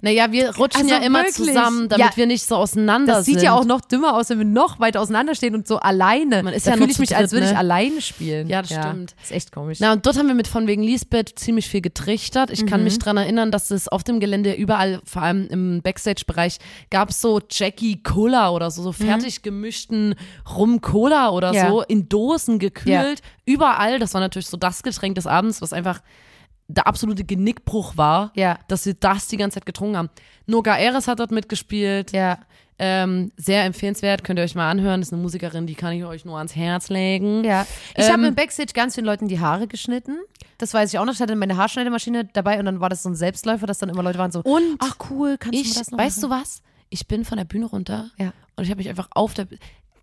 Naja, 0.00 0.30
wir 0.30 0.54
rutschen 0.56 0.82
Also 0.82 0.94
ja 0.94 1.00
immer 1.00 1.20
wirklich? 1.24 1.34
zusammen, 1.34 1.88
damit 1.88 2.06
Ja, 2.10 2.16
wir 2.16 2.26
nicht 2.26 2.46
so 2.46 2.56
auseinander 2.56 3.14
das 3.14 3.24
sind. 3.24 3.34
sieht 3.40 3.42
ja 3.42 3.54
auch 3.54 3.64
noch 3.64 3.80
dümmer 3.80 4.14
aus, 4.14 4.28
wenn 4.28 4.38
wir 4.38 4.44
noch 4.44 4.78
weiter 4.78 5.00
auseinanderstehen 5.00 5.54
und 5.54 5.66
so 5.66 5.78
alleine. 5.80 6.42
Man 6.42 6.52
ist 6.52 6.66
da 6.66 6.72
ja 6.72 6.76
fühle 6.76 6.90
ich 6.90 6.98
mich, 6.98 7.16
als 7.16 7.32
würde 7.32 7.46
ich 7.46 7.52
ne? 7.52 7.58
alleine 7.58 8.00
spielen. 8.02 8.48
Ja, 8.48 8.60
das 8.62 8.70
stimmt. 8.70 9.14
Ist 9.22 9.32
echt 9.32 9.50
komisch. 9.50 9.78
Na, 9.80 9.92
und 9.92 10.04
dort 10.06 10.18
haben 10.18 10.28
wir 10.28 10.34
mit 10.34 10.46
von 10.46 10.66
wegen 10.68 10.82
Lisbeth 10.82 11.36
ziemlich 11.36 11.68
viel 11.68 11.80
getrichtert. 11.80 12.50
Ich 12.50 12.64
kann 12.66 12.80
Mhm. 12.80 12.84
mich 12.84 12.98
dran 12.98 13.16
erinnern, 13.16 13.50
dass 13.50 13.70
es 13.70 13.88
auf 13.88 14.04
dem 14.04 14.20
Gelände 14.20 14.52
überall, 14.52 15.00
vor 15.04 15.22
allem 15.22 15.48
im 15.48 15.80
Backstage-Bereich, 15.82 16.58
gab 16.90 17.08
es 17.10 17.20
so 17.20 17.40
Jackie 17.50 18.02
Cola 18.02 18.50
oder 18.50 18.70
so, 18.70 18.82
so 18.82 18.92
fertig 18.92 19.42
gemischten 19.42 20.14
Rum-Cola 20.56 21.30
oder 21.30 21.48
Mhm. 21.50 21.54
Ja. 21.56 21.68
so, 21.70 21.82
in 21.82 22.08
Dosen 22.08 22.58
gekühlt. 22.58 23.20
Überall. 23.46 23.98
Das 23.98 24.14
war 24.14 24.20
natürlich 24.20 24.46
so 24.48 24.56
das 24.58 24.82
Getränk 24.82 25.14
des 25.16 25.26
Abends, 25.26 25.60
was 25.62 25.72
einfach 25.72 26.00
der 26.74 26.86
absolute 26.86 27.24
Genickbruch 27.24 27.96
war, 27.96 28.32
Ja. 28.34 28.58
dass 28.68 28.86
wir 28.86 28.94
das 28.94 29.28
die 29.28 29.36
ganze 29.36 29.56
Zeit 29.56 29.66
getrunken 29.66 29.96
haben. 29.96 30.10
Noga 30.46 30.76
Eres 30.76 31.08
hat 31.08 31.20
dort 31.20 31.30
mitgespielt. 31.32 32.12
ja. 32.12 32.38
Ähm, 32.78 33.30
sehr 33.36 33.62
empfehlenswert, 33.64 34.24
könnt 34.24 34.40
ihr 34.40 34.44
euch 34.44 34.56
mal 34.56 34.68
anhören. 34.68 35.02
Ist 35.02 35.12
eine 35.12 35.22
Musikerin, 35.22 35.68
die 35.68 35.74
kann 35.76 35.92
ich 35.92 36.04
euch 36.04 36.24
nur 36.24 36.38
ans 36.38 36.56
Herz 36.56 36.88
legen. 36.88 37.44
Ja, 37.44 37.64
ich 37.96 38.06
Ähm, 38.06 38.12
habe 38.12 38.26
im 38.26 38.34
Backstage 38.34 38.72
ganz 38.74 38.94
vielen 38.96 39.06
Leuten 39.06 39.28
die 39.28 39.38
Haare 39.38 39.68
geschnitten. 39.68 40.16
Das 40.58 40.74
weiß 40.74 40.92
ich 40.92 40.98
auch 40.98 41.04
noch. 41.04 41.12
Ich 41.12 41.20
hatte 41.20 41.36
meine 41.36 41.56
Haarschneidemaschine 41.56 42.24
dabei 42.32 42.58
und 42.58 42.64
dann 42.64 42.80
war 42.80 42.88
das 42.88 43.04
so 43.04 43.08
ein 43.10 43.14
Selbstläufer, 43.14 43.66
dass 43.68 43.78
dann 43.78 43.88
immer 43.88 44.02
Leute 44.02 44.18
waren 44.18 44.32
so, 44.32 44.40
Und 44.40 44.78
ach 44.80 44.96
cool, 45.10 45.36
kannst 45.38 45.60
ich, 45.60 45.74
du 45.74 45.78
das 45.78 45.90
noch 45.92 45.98
weißt 45.98 46.22
machen? 46.22 46.30
du 46.30 46.42
was? 46.42 46.62
Ich 46.90 47.06
bin 47.06 47.24
von 47.24 47.38
der 47.38 47.44
Bühne 47.44 47.66
runter 47.66 48.10
Ja. 48.18 48.32
und 48.56 48.64
ich 48.64 48.70
habe 48.70 48.78
mich 48.78 48.88
einfach 48.88 49.08
auf 49.14 49.34
der. 49.34 49.46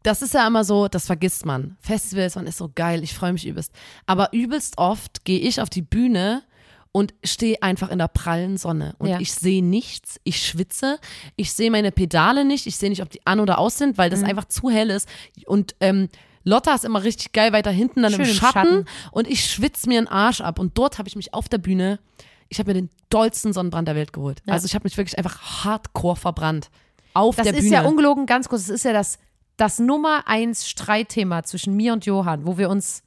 Das 0.03 0.21
ist 0.21 0.34
ja 0.34 0.47
immer 0.47 0.63
so, 0.63 0.88
das 0.88 1.05
vergisst 1.08 1.45
man. 1.45 1.75
Festivals, 1.82 2.36
man 2.36 2.47
ist 2.47 2.60
so 2.60 2.71
geil, 2.73 3.03
ich 3.03 3.13
freue 3.13 3.34
mich 3.34 3.45
übelst. 3.45 3.73
Aber 4.05 4.32
übelst 4.32 4.77
oft 4.77 5.25
gehe 5.25 5.39
ich 5.39 5.60
auf 5.60 5.69
die 5.69 5.82
Bühne 5.82 6.43
und 6.91 7.13
stehe 7.23 7.62
einfach 7.62 7.89
in 7.89 7.99
der 7.99 8.08
prallen 8.08 8.58
Sonne 8.58 8.95
und 8.97 9.10
Ja. 9.10 9.19
ich 9.19 9.34
sehe 9.34 9.63
nichts, 9.63 10.19
ich 10.23 10.43
schwitze, 10.45 10.99
ich 11.36 11.54
sehe 11.54 11.69
meine 11.69 11.91
Pedale 11.91 12.45
nicht, 12.45 12.65
ich 12.65 12.78
sehe 12.78 12.89
nicht, 12.89 13.02
ob 13.04 13.10
die 13.10 13.25
an 13.28 13.39
oder 13.39 13.60
aus 13.60 13.78
sind, 13.78 13.91
Mhm. 13.91 13.97
weil 13.97 14.10
das 14.10 14.23
einfach 14.23 14.45
zu 14.45 14.69
hell 14.69 14.89
ist 14.89 15.08
und 15.45 15.75
ähm, 15.82 16.10
Lotta 16.43 16.73
ist 16.73 16.86
immer 16.86 17.04
richtig 17.04 17.32
geil 17.34 17.52
weiter 17.54 17.69
hinten 17.69 18.02
dann 18.02 18.12
Schön 18.13 18.21
im 18.25 18.34
Schatten, 18.34 18.54
Schatten. 18.54 18.86
und 19.12 19.28
ich 19.28 19.45
schwitze 19.45 19.88
mir 19.88 19.99
einen 19.99 20.08
Arsch 20.08 20.41
ab 20.41 20.58
und 20.58 20.78
dort 20.78 20.97
habe 20.97 21.08
ich 21.08 21.15
mich 21.15 21.34
auf 21.34 21.47
der 21.49 21.58
Bühne, 21.60 21.99
ich 22.47 22.58
habe 22.60 22.69
mir 22.71 22.73
den 22.82 22.89
dollsten 23.10 23.54
Sonnenbrand 23.54 23.88
der 23.88 23.95
Welt 23.95 24.12
geholt. 24.13 24.41
Also 24.47 24.65
ich 24.65 24.73
habe 24.73 24.84
mich 24.86 24.97
wirklich 24.97 25.17
einfach 25.17 25.63
hardcore 25.63 26.15
verbrannt 26.15 26.71
auf 27.13 27.36
Das 27.36 27.43
der 27.45 27.54
ist 27.56 27.62
Bühne. 27.65 27.75
ja 27.75 27.82
ungelogen, 27.84 28.25
ganz 28.25 28.49
kurz, 28.49 28.63
das 28.63 28.69
ist 28.78 28.86
ja 28.86 28.93
das, 28.93 29.19
das 29.58 29.78
Nummer 29.78 30.28
eins 30.28 30.67
Streitthema 30.67 31.43
zwischen 31.43 31.75
mir 31.75 31.93
und 31.93 32.06
Johann, 32.06 32.47
wo 32.47 32.58
wir 32.58 32.69
uns 32.69 33.04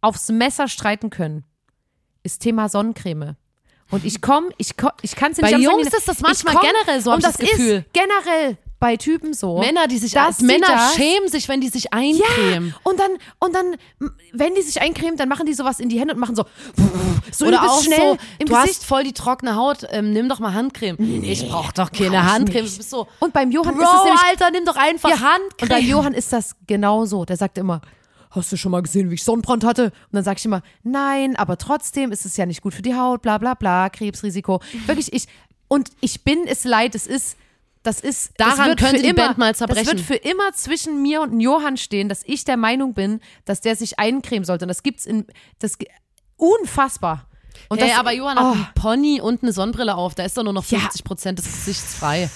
aufs 0.00 0.28
Messer 0.28 0.68
streiten 0.68 1.10
können, 1.10 1.44
ist 2.22 2.40
Thema 2.40 2.68
Sonnencreme. 2.68 3.36
Und 3.90 4.04
ich 4.04 4.20
komme, 4.20 4.50
ich, 4.56 4.76
komm, 4.76 4.90
ich 5.02 5.16
kann 5.16 5.32
es 5.32 5.38
Bei 5.38 5.48
nicht 5.48 5.56
anders 5.66 5.72
Jungs 5.84 5.92
ist 5.94 6.06
das 6.08 6.20
manchmal 6.20 6.54
komm, 6.54 6.62
generell 6.68 7.00
so, 7.02 7.12
Und 7.12 7.24
das 7.24 7.32
das 7.36 7.40
Gefühl. 7.50 7.84
ist 7.86 7.92
generell 7.92 8.56
bei 8.78 8.96
Typen 8.96 9.34
so. 9.34 9.58
Männer, 9.58 9.88
die 9.88 9.98
sich 9.98 10.12
sie 10.12 10.44
Männer 10.46 10.68
das- 10.68 10.94
schämen 10.94 11.28
sich, 11.28 11.48
wenn 11.48 11.60
die 11.60 11.68
sich 11.68 11.92
eincremen. 11.92 12.68
Ja, 12.68 12.74
und 12.84 12.98
dann, 13.00 13.10
und 13.40 13.54
dann, 13.54 13.76
wenn 14.32 14.54
die 14.54 14.62
sich 14.62 14.80
eincremen, 14.80 15.16
dann 15.18 15.28
machen 15.28 15.44
die 15.44 15.52
sowas 15.54 15.80
in 15.80 15.88
die 15.88 15.98
Hände 16.00 16.14
und 16.14 16.20
machen 16.20 16.34
so, 16.36 16.44
so 17.32 17.46
Oder 17.46 17.62
auch 17.62 17.82
schnell 17.82 17.98
so, 17.98 18.18
im 18.38 18.46
du 18.46 18.54
Gesicht. 18.54 18.68
hast 18.80 18.84
voll 18.86 19.02
die 19.04 19.12
trockene 19.12 19.54
Haut, 19.56 19.78
ähm, 19.90 20.12
nimm 20.12 20.28
doch 20.28 20.38
mal 20.38 20.54
Handcreme. 20.54 20.96
ich 21.24 21.46
brauch 21.48 21.72
doch 21.72 21.90
keine 21.92 22.30
Handcreme. 22.32 22.64
Du 22.64 22.76
bist 22.76 22.88
so, 22.90 23.06
Und 23.18 23.32
beim 23.34 23.50
Johann 23.50 23.74
Bro, 23.74 23.82
ist 23.82 23.88
es 23.98 24.04
nämlich, 24.04 24.22
Alter, 24.30 24.50
nimm 24.52 24.64
doch 24.64 24.76
einfach 24.76 25.10
Ja, 25.10 25.16
Handcreme. 25.20 25.62
und 25.62 25.68
bei 25.68 25.80
Johann 25.80 26.14
ist 26.14 26.32
das 26.32 26.54
genau 26.66 27.04
so. 27.04 27.24
Der 27.24 27.36
sagt 27.36 27.58
immer, 27.58 27.80
hast 28.30 28.52
du 28.52 28.56
schon 28.56 28.72
mal 28.72 28.82
gesehen, 28.82 29.10
wie 29.10 29.14
ich 29.14 29.24
Sonnenbrand 29.24 29.64
hatte? 29.64 29.84
Und 29.84 30.12
dann 30.12 30.24
sage 30.24 30.38
ich 30.38 30.44
immer, 30.44 30.62
nein, 30.82 31.36
aber 31.36 31.58
trotzdem 31.58 32.12
ist 32.12 32.24
es 32.24 32.36
ja 32.36 32.46
nicht 32.46 32.62
gut 32.62 32.74
für 32.74 32.82
die 32.82 32.94
Haut, 32.94 33.22
bla 33.22 33.38
bla 33.38 33.54
bla, 33.54 33.90
Krebsrisiko. 33.90 34.60
Wirklich, 34.86 35.12
ich, 35.12 35.26
und 35.68 35.90
ich 36.00 36.22
bin 36.24 36.46
es 36.46 36.64
leid, 36.64 36.94
es 36.94 37.06
ist, 37.06 37.36
das 37.82 38.00
ist, 38.00 38.32
das 38.36 38.56
Daran 38.56 38.68
wird 38.68 38.78
könnte 38.78 39.02
die 39.02 39.08
immer, 39.08 39.26
Band 39.26 39.38
mal 39.38 39.50
Das 39.50 39.58
zerbrechen. 39.58 39.86
wird 39.86 40.00
für 40.00 40.14
immer 40.14 40.52
zwischen 40.52 41.02
mir 41.02 41.22
und 41.22 41.40
Johann 41.40 41.76
stehen, 41.76 42.08
dass 42.08 42.22
ich 42.24 42.44
der 42.44 42.56
Meinung 42.56 42.94
bin, 42.94 43.20
dass 43.46 43.60
der 43.60 43.74
sich 43.74 43.98
eincremen 43.98 44.44
sollte. 44.44 44.64
Und 44.64 44.68
das 44.68 44.82
gibt's 44.82 45.06
in, 45.06 45.26
das, 45.58 45.78
unfassbar. 46.36 47.26
Und 47.68 47.80
hey, 47.80 47.90
das, 47.90 47.98
aber 47.98 48.12
Johann 48.12 48.38
oh. 48.38 48.40
hat 48.40 48.54
einen 48.54 48.66
Pony 48.74 49.20
und 49.20 49.42
eine 49.42 49.52
Sonnenbrille 49.52 49.94
auf. 49.94 50.14
Da 50.14 50.24
ist 50.24 50.36
doch 50.36 50.42
nur 50.42 50.52
noch 50.52 50.64
Ja. 50.66 50.80
50 50.80 51.04
Prozent 51.04 51.38
des 51.38 51.46
Gesichts 51.46 51.94
frei. 51.94 52.28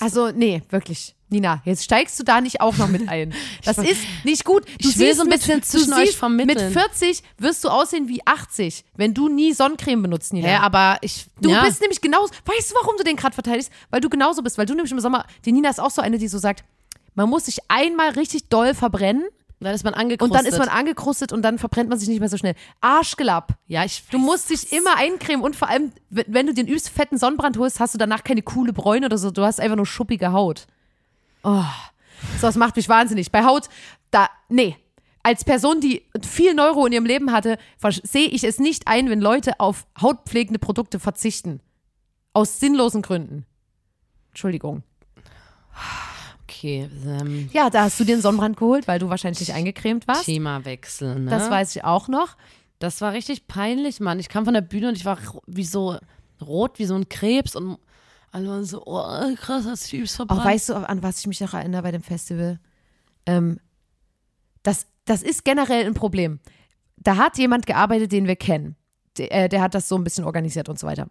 Also, 0.00 0.30
nee, 0.30 0.62
wirklich. 0.70 1.14
Nina, 1.30 1.62
jetzt 1.64 1.84
steigst 1.84 2.18
du 2.18 2.24
da 2.24 2.40
nicht 2.40 2.60
auch 2.60 2.76
noch 2.76 2.88
mit 2.88 3.08
ein. 3.08 3.32
Das 3.64 3.78
ist 3.78 4.00
nicht 4.24 4.44
gut. 4.44 4.64
Du 4.80 4.88
Ich 4.88 4.98
will 4.98 5.06
siehst 5.06 5.16
so 5.18 5.22
ein 5.22 5.28
mit- 5.28 5.38
bisschen 5.38 5.60
du 5.60 5.66
zwischen 5.66 5.92
euch 5.94 6.16
vermitteln. 6.16 6.72
Mit 6.72 6.72
40 6.78 7.22
wirst 7.38 7.62
du 7.64 7.68
aussehen 7.68 8.08
wie 8.08 8.20
80, 8.26 8.84
wenn 8.96 9.14
du 9.14 9.28
nie 9.28 9.52
Sonnencreme 9.52 10.02
benutzt, 10.02 10.32
Nina. 10.32 10.48
Hä, 10.48 10.56
aber 10.56 10.98
ich. 11.02 11.26
du 11.40 11.50
ja. 11.50 11.62
bist 11.64 11.80
nämlich 11.80 12.00
genauso. 12.00 12.32
Weißt 12.44 12.70
du, 12.72 12.74
warum 12.82 12.96
du 12.98 13.04
den 13.04 13.16
gerade 13.16 13.34
verteidigst? 13.34 13.70
Weil 13.90 14.00
du 14.00 14.08
genauso 14.08 14.42
bist. 14.42 14.58
Weil 14.58 14.66
du 14.66 14.74
nämlich 14.74 14.90
im 14.92 14.98
Sommer. 15.00 15.24
Die 15.44 15.52
Nina 15.52 15.70
ist 15.70 15.80
auch 15.80 15.90
so 15.90 16.02
eine, 16.02 16.18
die 16.18 16.26
so 16.28 16.38
sagt, 16.38 16.64
man 17.14 17.28
muss 17.28 17.46
sich 17.46 17.58
einmal 17.68 18.10
richtig 18.10 18.48
doll 18.48 18.74
verbrennen 18.74 19.24
Dann 19.60 19.74
ist 19.74 19.84
man 19.84 19.94
und 19.94 20.00
angekrustet. 20.00 20.36
dann 20.38 20.46
ist 20.46 20.58
man 20.58 20.68
angekrustet 20.68 21.32
und 21.32 21.42
dann 21.42 21.58
verbrennt 21.58 21.90
man 21.90 21.98
sich 21.98 22.08
nicht 22.08 22.20
mehr 22.20 22.28
so 22.28 22.36
schnell. 22.38 22.54
Arschgelapp. 22.80 23.54
Ja, 23.68 23.84
ich. 23.84 24.02
Du 24.10 24.18
musst 24.18 24.50
dich 24.50 24.72
immer 24.72 24.96
eincremen 24.96 25.44
und 25.44 25.54
vor 25.54 25.68
allem, 25.68 25.92
wenn 26.08 26.46
du 26.46 26.54
den 26.54 26.66
übelst 26.66 26.88
fetten 26.88 27.18
Sonnenbrand 27.18 27.56
holst, 27.58 27.78
hast 27.78 27.94
du 27.94 27.98
danach 27.98 28.24
keine 28.24 28.42
coole 28.42 28.72
Bräune 28.72 29.06
oder 29.06 29.18
so. 29.18 29.30
Du 29.30 29.42
hast 29.42 29.60
einfach 29.60 29.76
nur 29.76 29.86
schuppige 29.86 30.32
Haut. 30.32 30.66
Oh, 31.42 31.64
so, 32.40 32.46
das 32.46 32.56
macht 32.56 32.76
mich 32.76 32.88
wahnsinnig. 32.88 33.30
Bei 33.32 33.44
Haut, 33.44 33.68
da, 34.10 34.28
nee. 34.48 34.76
Als 35.22 35.44
Person, 35.44 35.80
die 35.80 36.02
viel 36.26 36.54
Neuro 36.54 36.86
in 36.86 36.92
ihrem 36.92 37.04
Leben 37.04 37.30
hatte, 37.32 37.58
sehe 38.02 38.28
ich 38.28 38.42
es 38.42 38.58
nicht 38.58 38.88
ein, 38.88 39.10
wenn 39.10 39.20
Leute 39.20 39.60
auf 39.60 39.86
hautpflegende 40.00 40.58
Produkte 40.58 40.98
verzichten. 40.98 41.60
Aus 42.32 42.58
sinnlosen 42.58 43.02
Gründen. 43.02 43.44
Entschuldigung. 44.30 44.82
Okay, 46.44 46.88
ähm, 47.06 47.50
Ja, 47.52 47.70
da 47.70 47.82
hast 47.84 48.00
du 48.00 48.04
dir 48.04 48.14
einen 48.14 48.22
Sonnenbrand 48.22 48.56
geholt, 48.56 48.88
weil 48.88 48.98
du 48.98 49.08
wahrscheinlich 49.08 49.40
nicht 49.40 49.52
eingecremt 49.54 50.08
warst. 50.08 50.24
Themawechsel, 50.24 51.20
ne? 51.20 51.30
Das 51.30 51.50
weiß 51.50 51.76
ich 51.76 51.84
auch 51.84 52.08
noch. 52.08 52.36
Das 52.78 53.00
war 53.02 53.12
richtig 53.12 53.46
peinlich, 53.46 54.00
Mann. 54.00 54.18
Ich 54.18 54.28
kam 54.28 54.44
von 54.46 54.54
der 54.54 54.62
Bühne 54.62 54.88
und 54.88 54.96
ich 54.96 55.04
war 55.04 55.18
wie 55.46 55.64
so 55.64 55.98
rot 56.40 56.78
wie 56.78 56.86
so 56.86 56.94
ein 56.94 57.08
Krebs 57.08 57.54
und 57.54 57.78
alle 58.32 58.48
waren 58.48 58.64
so, 58.64 58.82
oh 58.86 59.34
krass, 59.36 59.64
hast 59.66 59.92
du 59.92 59.96
übelst 59.96 60.16
verbrannt. 60.16 60.40
Auch 60.40 60.44
weißt 60.44 60.68
du, 60.68 60.74
an 60.74 61.02
was 61.02 61.20
ich 61.20 61.26
mich 61.26 61.40
noch 61.40 61.54
erinnere 61.54 61.82
bei 61.82 61.90
dem 61.90 62.02
Festival? 62.02 62.58
Ähm, 63.26 63.58
das, 64.62 64.86
das 65.04 65.22
ist 65.22 65.44
generell 65.44 65.86
ein 65.86 65.94
Problem. 65.94 66.38
Da 66.96 67.16
hat 67.16 67.38
jemand 67.38 67.66
gearbeitet, 67.66 68.12
den 68.12 68.26
wir 68.26 68.36
kennen. 68.36 68.76
Der, 69.18 69.32
äh, 69.32 69.48
der 69.48 69.62
hat 69.62 69.74
das 69.74 69.88
so 69.88 69.96
ein 69.96 70.04
bisschen 70.04 70.24
organisiert 70.24 70.68
und 70.68 70.78
so 70.78 70.86
weiter. 70.86 71.08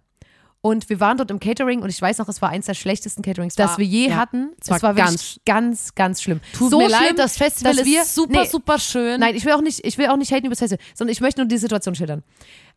Und 0.61 0.89
wir 0.89 0.99
waren 0.99 1.17
dort 1.17 1.31
im 1.31 1.39
Catering 1.39 1.81
und 1.81 1.89
ich 1.89 2.01
weiß 2.01 2.17
noch, 2.17 2.27
es 2.27 2.41
war 2.41 2.49
eins 2.49 2.65
der 2.65 2.73
schlechtesten 2.73 3.21
Caterings, 3.21 3.55
das 3.55 3.77
wir 3.77 3.85
je 3.85 4.09
ja, 4.09 4.17
hatten. 4.17 4.51
es 4.61 4.69
war 4.69 4.77
Es 4.77 4.83
war 4.83 4.95
wirklich 4.97 5.39
ganz- 5.45 5.45
ganz, 5.45 5.95
ganz 5.95 6.21
schlimm. 6.21 6.41
Tut 6.53 6.71
so 6.71 6.79
mir 6.79 6.89
schlimm, 6.89 6.99
leid, 7.01 7.17
das 7.17 7.37
Festival 7.37 7.71
dass 7.75 7.81
ist 7.81 7.87
wir, 7.87 8.03
super, 8.03 8.41
nee, 8.41 8.45
super 8.47 8.77
schön. 8.77 9.21
Nein, 9.21 9.35
ich 9.35 9.45
will 9.45 9.53
auch 9.53 9.61
nicht, 9.61 9.85
ich 9.85 9.97
will 9.97 10.07
auch 10.07 10.17
nicht 10.17 10.31
haten 10.33 10.45
über 10.45 10.51
das 10.55 10.59
Festival, 10.59 10.83
sondern 10.95 11.13
ich 11.13 11.21
möchte 11.21 11.39
nur 11.39 11.47
die 11.47 11.57
Situation 11.57 11.95
schildern. 11.95 12.23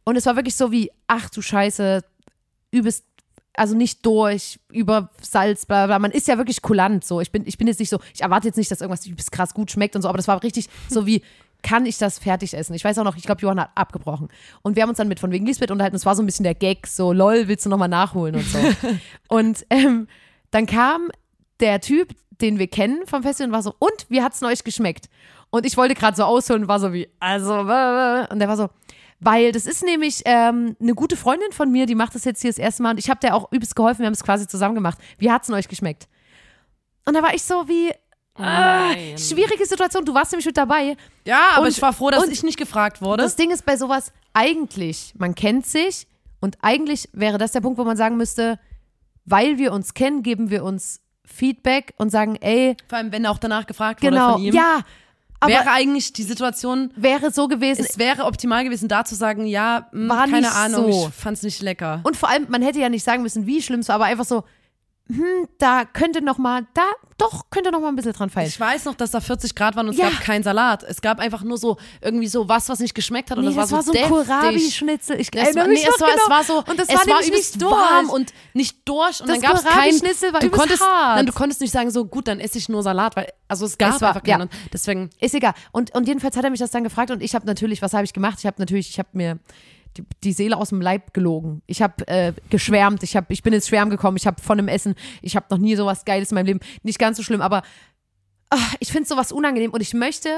Und 0.04 0.14
es 0.16 0.26
war 0.26 0.36
wirklich 0.36 0.54
so 0.54 0.70
wie, 0.70 0.92
ach 1.08 1.28
du 1.30 1.42
Scheiße, 1.42 2.04
übelst, 2.70 3.04
also 3.54 3.76
nicht 3.76 4.04
durch, 4.06 4.58
über 4.70 5.10
Salz, 5.20 5.66
bla 5.66 5.86
bla. 5.86 5.98
Man 5.98 6.10
ist 6.10 6.28
ja 6.28 6.38
wirklich 6.38 6.62
kulant 6.62 7.04
so. 7.04 7.20
Ich 7.20 7.30
bin, 7.30 7.46
ich 7.46 7.58
bin 7.58 7.66
jetzt 7.66 7.80
nicht 7.80 7.90
so, 7.90 7.98
ich 8.14 8.22
erwarte 8.22 8.48
jetzt 8.48 8.56
nicht, 8.56 8.70
dass 8.70 8.80
irgendwas 8.80 9.06
übelst 9.06 9.32
krass 9.32 9.54
gut 9.54 9.70
schmeckt 9.70 9.96
und 9.96 10.02
so, 10.02 10.08
aber 10.08 10.16
das 10.16 10.28
war 10.28 10.42
richtig 10.42 10.68
so 10.88 11.06
wie, 11.06 11.22
kann 11.62 11.86
ich 11.86 11.96
das 11.98 12.18
fertig 12.18 12.54
essen? 12.54 12.74
Ich 12.74 12.84
weiß 12.84 12.98
auch 12.98 13.04
noch, 13.04 13.16
ich 13.16 13.22
glaube, 13.22 13.40
Johann 13.40 13.60
hat 13.60 13.70
abgebrochen. 13.74 14.28
Und 14.62 14.76
wir 14.76 14.82
haben 14.82 14.90
uns 14.90 14.98
dann 14.98 15.08
mit 15.08 15.20
von 15.20 15.30
wegen 15.30 15.46
Lisbeth 15.46 15.70
unterhalten. 15.70 15.96
Es 15.96 16.04
war 16.04 16.16
so 16.16 16.22
ein 16.22 16.26
bisschen 16.26 16.42
der 16.42 16.54
Gag, 16.54 16.86
so, 16.86 17.12
lol, 17.12 17.46
willst 17.46 17.64
du 17.64 17.70
nochmal 17.70 17.88
nachholen 17.88 18.34
und 18.34 18.44
so. 18.44 18.58
und 19.28 19.64
ähm, 19.70 20.08
dann 20.50 20.66
kam 20.66 21.10
der 21.60 21.80
Typ, 21.80 22.14
den 22.40 22.58
wir 22.58 22.66
kennen 22.66 23.06
vom 23.06 23.22
Festival 23.22 23.48
und 23.48 23.54
war 23.54 23.62
so, 23.62 23.74
und 23.78 24.06
wie 24.08 24.22
hat's 24.22 24.40
denn 24.40 24.48
euch 24.48 24.64
geschmeckt? 24.64 25.08
Und 25.50 25.64
ich 25.64 25.76
wollte 25.76 25.94
gerade 25.94 26.16
so 26.16 26.24
ausholen 26.24 26.62
und 26.62 26.68
war 26.68 26.80
so 26.80 26.92
wie, 26.92 27.08
also, 27.20 27.60
und 27.60 27.68
der 27.68 28.48
war 28.48 28.56
so, 28.56 28.68
weil 29.24 29.52
das 29.52 29.66
ist 29.66 29.84
nämlich 29.84 30.22
ähm, 30.24 30.76
eine 30.80 30.94
gute 30.94 31.16
Freundin 31.16 31.52
von 31.52 31.70
mir, 31.70 31.86
die 31.86 31.94
macht 31.94 32.14
das 32.14 32.24
jetzt 32.24 32.42
hier 32.42 32.50
das 32.50 32.58
erste 32.58 32.82
Mal 32.82 32.90
und 32.90 32.98
ich 32.98 33.08
habe 33.08 33.20
der 33.20 33.34
auch 33.36 33.52
übelst 33.52 33.76
geholfen, 33.76 34.00
wir 34.00 34.06
haben 34.06 34.14
es 34.14 34.24
quasi 34.24 34.48
zusammen 34.48 34.74
gemacht. 34.74 34.98
Wie 35.18 35.30
hat's 35.30 35.46
denn 35.46 35.54
euch 35.56 35.68
geschmeckt? 35.68 36.08
Und 37.04 37.14
da 37.14 37.22
war 37.22 37.32
ich 37.34 37.42
so 37.42 37.68
wie, 37.68 37.92
Nein. 38.36 39.16
schwierige 39.18 39.64
Situation, 39.66 40.04
du 40.04 40.14
warst 40.14 40.32
nämlich 40.32 40.46
mit 40.46 40.56
dabei. 40.56 40.96
Ja, 41.24 41.50
aber 41.54 41.66
Und- 41.66 41.68
ich 41.70 41.80
war 41.82 41.92
froh, 41.92 42.10
dass 42.10 42.28
ich 42.28 42.42
nicht 42.42 42.58
gefragt 42.58 43.00
wurde. 43.02 43.22
Das 43.22 43.36
Ding 43.36 43.50
ist 43.50 43.64
bei 43.64 43.76
sowas, 43.76 44.12
eigentlich, 44.32 45.14
man 45.18 45.34
kennt 45.34 45.66
sich 45.66 46.06
und 46.40 46.56
eigentlich 46.62 47.08
wäre 47.12 47.38
das 47.38 47.52
der 47.52 47.60
Punkt, 47.60 47.78
wo 47.78 47.84
man 47.84 47.96
sagen 47.96 48.16
müsste, 48.16 48.58
weil 49.24 49.58
wir 49.58 49.72
uns 49.72 49.94
kennen, 49.94 50.22
geben 50.22 50.50
wir 50.50 50.64
uns 50.64 51.00
Feedback 51.24 51.94
und 51.96 52.10
sagen, 52.10 52.36
ey, 52.40 52.76
Vor 52.88 52.98
allem, 52.98 53.12
wenn 53.12 53.24
auch 53.26 53.38
danach 53.38 53.66
gefragt 53.66 54.02
wurde 54.02 54.10
genau, 54.12 54.32
von 54.34 54.42
ihm. 54.42 54.54
ja, 54.54 54.80
aber 55.42 55.52
wäre 55.52 55.70
eigentlich 55.70 56.12
die 56.12 56.22
Situation, 56.22 56.90
wäre 56.96 57.30
so 57.30 57.48
gewesen. 57.48 57.84
es 57.88 57.98
wäre 57.98 58.24
optimal 58.24 58.64
gewesen, 58.64 58.88
da 58.88 59.04
zu 59.04 59.14
sagen, 59.14 59.46
ja, 59.46 59.88
mh, 59.92 60.14
War 60.14 60.24
keine 60.26 60.40
nicht 60.40 60.54
Ahnung, 60.56 60.92
so. 60.92 61.08
ich 61.08 61.14
fand's 61.14 61.42
nicht 61.42 61.60
lecker. 61.62 62.00
Und 62.02 62.16
vor 62.16 62.28
allem, 62.28 62.46
man 62.48 62.62
hätte 62.62 62.78
ja 62.80 62.88
nicht 62.88 63.04
sagen 63.04 63.22
müssen, 63.22 63.46
wie 63.46 63.60
schlimm 63.62 63.80
es 63.80 63.88
war, 63.88 63.96
aber 63.96 64.04
einfach 64.06 64.24
so, 64.24 64.44
hm, 65.08 65.48
da 65.58 65.84
könnte 65.84 66.22
noch 66.22 66.38
mal, 66.38 66.66
da 66.74 66.82
doch 67.18 67.50
könnte 67.50 67.70
noch 67.70 67.80
mal 67.80 67.88
ein 67.88 67.96
bisschen 67.96 68.12
dran 68.14 68.30
feilen. 68.30 68.48
Ich 68.48 68.58
weiß 68.58 68.84
noch, 68.86 68.94
dass 68.94 69.10
da 69.12 69.20
40 69.20 69.54
Grad 69.54 69.76
waren 69.76 69.88
und 69.88 69.96
Ja. 69.96 70.06
es 70.08 70.12
gab 70.14 70.20
keinen 70.22 70.42
Salat. 70.42 70.82
Es 70.82 71.00
gab 71.02 71.18
einfach 71.20 71.42
nur 71.42 71.58
so 71.58 71.76
irgendwie 72.00 72.26
so 72.28 72.48
was, 72.48 72.68
was 72.68 72.78
nicht 72.80 72.94
geschmeckt 72.94 73.30
hat 73.30 73.38
und 73.38 73.44
Nee, 73.44 73.54
das 73.54 73.70
war 73.70 73.82
so 73.82 73.90
ein 73.92 73.94
deftig. 73.94 74.10
Kohlrabi-Schnitzel. 74.10 75.20
Ich 75.20 75.28
Es 75.32 75.38
erinnere 75.40 75.64
war, 75.64 75.68
mich 75.68 75.82
nee, 75.82 75.88
es, 75.94 76.00
war, 76.00 76.08
genau. 76.08 76.22
es 76.24 76.30
war 76.30 76.44
so, 76.44 76.58
und 76.58 76.78
das 76.80 76.88
es 76.88 76.94
war, 76.94 77.06
war 77.06 77.24
übelst 77.26 77.56
nicht 77.56 77.64
warm 77.64 78.06
durch. 78.06 78.14
und 78.14 78.32
nicht 78.54 78.78
durch 78.88 79.20
und 79.20 79.28
Das 79.28 79.38
dann 79.38 79.40
gab 79.50 79.56
es 79.56 79.64
kein, 79.64 79.72
Kohlrabi-Schnitzel 79.74 80.32
war 80.32 80.40
du 80.40 80.50
konntest, 80.50 80.82
hart. 80.82 81.16
nein, 81.16 81.26
du 81.26 81.32
konntest 81.32 81.60
nicht 81.60 81.72
sagen 81.72 81.90
so 81.90 82.04
gut, 82.06 82.26
dann 82.28 82.40
esse 82.40 82.58
ich 82.58 82.68
nur 82.68 82.82
Salat, 82.82 83.14
weil 83.16 83.28
also 83.48 83.66
es 83.66 83.78
gab 83.78 83.94
Es 83.96 84.00
war- 84.00 84.08
einfach 84.08 84.22
keinen 84.22 84.38
ja. 84.38 84.42
und 84.44 84.50
deswegen 84.72 85.10
Ist 85.20 85.34
egal. 85.34 85.54
Und, 85.72 85.94
und 85.94 86.08
jedenfalls 86.08 86.36
hat 86.36 86.44
er 86.44 86.50
mich 86.50 86.60
das 86.60 86.70
dann 86.70 86.84
gefragt 86.84 87.10
und 87.10 87.22
ich 87.22 87.34
habe 87.34 87.46
natürlich, 87.46 87.82
was 87.82 87.92
habe 87.92 88.04
ich 88.04 88.12
gemacht? 88.12 88.38
Ich 88.40 88.46
habe 88.46 88.56
natürlich, 88.58 88.88
ich 88.88 88.98
habe 88.98 89.08
mir 89.12 89.38
die, 89.96 90.04
die 90.24 90.32
Seele 90.32 90.56
aus 90.56 90.70
dem 90.70 90.80
Leib 90.80 91.14
gelogen. 91.14 91.62
Ich 91.66 91.82
habe 91.82 92.06
äh, 92.08 92.32
geschwärmt, 92.50 93.02
ich, 93.02 93.16
hab, 93.16 93.30
ich 93.30 93.42
bin 93.42 93.52
ins 93.52 93.68
Schwärmen 93.68 93.90
gekommen, 93.90 94.16
ich 94.16 94.26
habe 94.26 94.40
von 94.40 94.56
dem 94.56 94.68
Essen, 94.68 94.94
ich 95.20 95.36
habe 95.36 95.46
noch 95.50 95.58
nie 95.58 95.76
sowas 95.76 96.04
Geiles 96.04 96.30
in 96.30 96.36
meinem 96.36 96.46
Leben. 96.46 96.60
Nicht 96.82 96.98
ganz 96.98 97.16
so 97.16 97.22
schlimm, 97.22 97.40
aber 97.40 97.62
ach, 98.50 98.74
ich 98.80 98.92
finde 98.92 99.08
sowas 99.08 99.32
unangenehm 99.32 99.72
und 99.72 99.80
ich 99.80 99.94
möchte, 99.94 100.28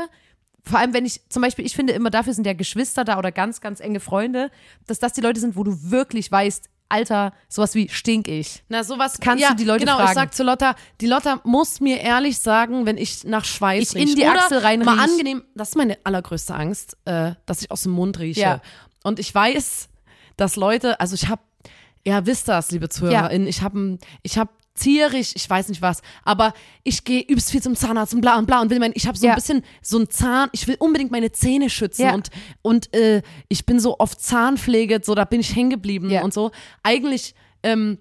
vor 0.62 0.78
allem 0.78 0.94
wenn 0.94 1.04
ich, 1.04 1.20
zum 1.28 1.42
Beispiel, 1.42 1.66
ich 1.66 1.74
finde 1.74 1.92
immer, 1.92 2.10
dafür 2.10 2.34
sind 2.34 2.46
ja 2.46 2.52
Geschwister 2.52 3.04
da 3.04 3.18
oder 3.18 3.32
ganz, 3.32 3.60
ganz 3.60 3.80
enge 3.80 4.00
Freunde, 4.00 4.50
dass 4.86 4.98
das 4.98 5.12
die 5.12 5.20
Leute 5.20 5.40
sind, 5.40 5.56
wo 5.56 5.64
du 5.64 5.90
wirklich 5.90 6.30
weißt, 6.30 6.70
Alter, 6.88 7.32
sowas 7.48 7.74
wie 7.74 7.88
stink 7.88 8.28
ich. 8.28 8.62
Na, 8.68 8.84
sowas 8.84 9.18
Kannst 9.18 9.42
ja, 9.42 9.50
du 9.50 9.56
die 9.56 9.64
Leute 9.64 9.80
genau, 9.80 9.96
fragen? 9.96 10.10
ich 10.10 10.14
sag 10.14 10.34
zu 10.34 10.44
Lotta, 10.44 10.76
die 11.00 11.06
Lotta 11.06 11.40
muss 11.42 11.80
mir 11.80 12.00
ehrlich 12.00 12.38
sagen, 12.38 12.86
wenn 12.86 12.98
ich 12.98 13.24
nach 13.24 13.44
Schweiß 13.44 13.94
Ich 13.94 13.96
in 13.96 14.08
riech. 14.08 14.14
die 14.14 14.22
Oder 14.22 14.44
Achsel 14.44 14.58
rein 14.58 14.80
Mal 14.80 14.98
angenehm, 15.00 15.42
das 15.54 15.70
ist 15.70 15.76
meine 15.76 15.98
allergrößte 16.04 16.54
Angst, 16.54 16.96
äh, 17.06 17.32
dass 17.46 17.62
ich 17.62 17.70
aus 17.70 17.82
dem 17.82 17.92
Mund 17.92 18.18
rieche. 18.20 18.40
Ja. 18.40 18.60
Und 19.04 19.20
ich 19.20 19.32
weiß, 19.32 19.88
dass 20.36 20.56
Leute, 20.56 20.98
also 20.98 21.14
ich 21.14 21.28
habe, 21.28 21.42
ja, 22.04 22.26
wisst 22.26 22.48
das, 22.48 22.72
liebe 22.72 22.88
ZuhörerInnen, 22.88 23.46
ich 23.46 23.62
habe 23.62 23.98
ich 24.24 24.36
hab 24.38 24.48
zierig, 24.74 25.36
ich 25.36 25.48
weiß 25.48 25.68
nicht 25.68 25.82
was, 25.82 26.02
aber 26.24 26.52
ich 26.82 27.04
gehe 27.04 27.20
übelst 27.22 27.52
viel 27.52 27.62
zum 27.62 27.76
Zahnarzt 27.76 28.12
und 28.12 28.20
bla 28.22 28.36
und 28.38 28.46
bla 28.46 28.60
und 28.60 28.70
will 28.70 28.80
mein, 28.80 28.90
ich 28.96 29.06
habe 29.06 29.16
so 29.16 29.24
Ja. 29.26 29.32
ein 29.34 29.36
bisschen 29.36 29.62
so 29.82 29.98
ein 30.00 30.10
Zahn, 30.10 30.48
ich 30.50 30.66
will 30.66 30.74
unbedingt 30.80 31.12
meine 31.12 31.30
Zähne 31.30 31.70
schützen 31.70 32.02
Ja. 32.02 32.14
und 32.14 32.30
und 32.62 32.92
äh, 32.92 33.22
ich 33.48 33.66
bin 33.66 33.78
so 33.78 34.00
oft 34.00 34.20
Zahnpflege, 34.20 35.00
so 35.04 35.14
da 35.14 35.24
bin 35.26 35.38
ich 35.38 35.54
hängen 35.54 35.70
geblieben 35.70 36.10
Ja. 36.10 36.24
und 36.24 36.34
so. 36.34 36.50
Eigentlich 36.82 37.36
ähm, 37.62 37.98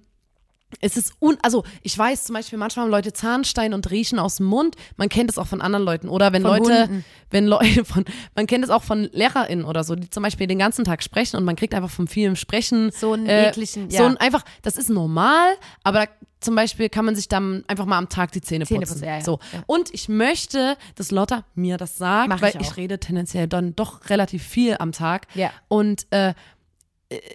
es 0.81 0.97
ist 0.97 1.13
un, 1.19 1.37
also 1.41 1.63
ich 1.81 1.97
weiß 1.97 2.25
zum 2.25 2.33
Beispiel, 2.35 2.57
manchmal 2.59 2.85
haben 2.85 2.91
Leute 2.91 3.13
Zahnstein 3.13 3.73
und 3.73 3.89
riechen 3.91 4.19
aus 4.19 4.37
dem 4.37 4.45
Mund. 4.45 4.75
Man 4.97 5.09
kennt 5.09 5.29
es 5.29 5.37
auch 5.37 5.47
von 5.47 5.61
anderen 5.61 5.85
Leuten. 5.85 6.09
Oder 6.09 6.33
wenn 6.33 6.43
Von 6.43 6.51
Leute, 6.51 6.81
Hunden. 6.83 7.05
wenn 7.29 7.47
Leute 7.47 7.85
von, 7.85 8.05
man 8.35 8.47
kennt 8.47 8.63
es 8.63 8.69
auch 8.69 8.83
von 8.83 9.09
LehrerInnen 9.11 9.65
oder 9.65 9.83
so, 9.83 9.95
die 9.95 10.09
zum 10.09 10.23
Beispiel 10.23 10.47
den 10.47 10.59
ganzen 10.59 10.85
Tag 10.85 11.03
sprechen 11.03 11.37
und 11.37 11.43
man 11.43 11.55
kriegt 11.55 11.73
einfach 11.73 11.89
von 11.89 12.07
vielem 12.07 12.35
Sprechen. 12.35 12.91
So 12.91 13.13
einen 13.13 13.25
äh, 13.25 13.49
ekligen, 13.49 13.89
So 13.89 13.97
ja. 13.97 14.07
ein 14.07 14.17
einfach, 14.17 14.43
das 14.61 14.77
ist 14.77 14.89
normal, 14.89 15.55
aber 15.83 16.05
da, 16.05 16.11
zum 16.39 16.55
Beispiel 16.55 16.89
kann 16.89 17.05
man 17.05 17.15
sich 17.15 17.29
dann 17.29 17.63
einfach 17.67 17.85
mal 17.85 17.97
am 17.97 18.09
Tag 18.09 18.31
die 18.33 18.41
Zähne 18.41 18.65
putzen. 18.65 18.75
Zähne 18.75 18.85
putzen, 18.85 19.05
ja, 19.05 19.17
ja. 19.17 19.23
So. 19.23 19.39
Ja. 19.53 19.63
Und 19.65 19.93
ich 19.93 20.09
möchte, 20.09 20.77
dass 20.95 21.11
Lotta 21.11 21.45
mir 21.55 21.77
das 21.77 21.97
sagt, 21.97 22.29
Mach 22.29 22.41
weil 22.41 22.53
ich 22.59 22.69
ich, 22.69 22.77
rede 22.77 22.99
tendenziell 22.99 23.47
dann 23.47 23.75
doch 23.75 24.09
relativ 24.09 24.43
viel 24.43 24.75
am 24.77 24.91
Tag. 24.91 25.27
Ja. 25.35 25.51
Und 25.69 26.05
äh, 26.11 26.33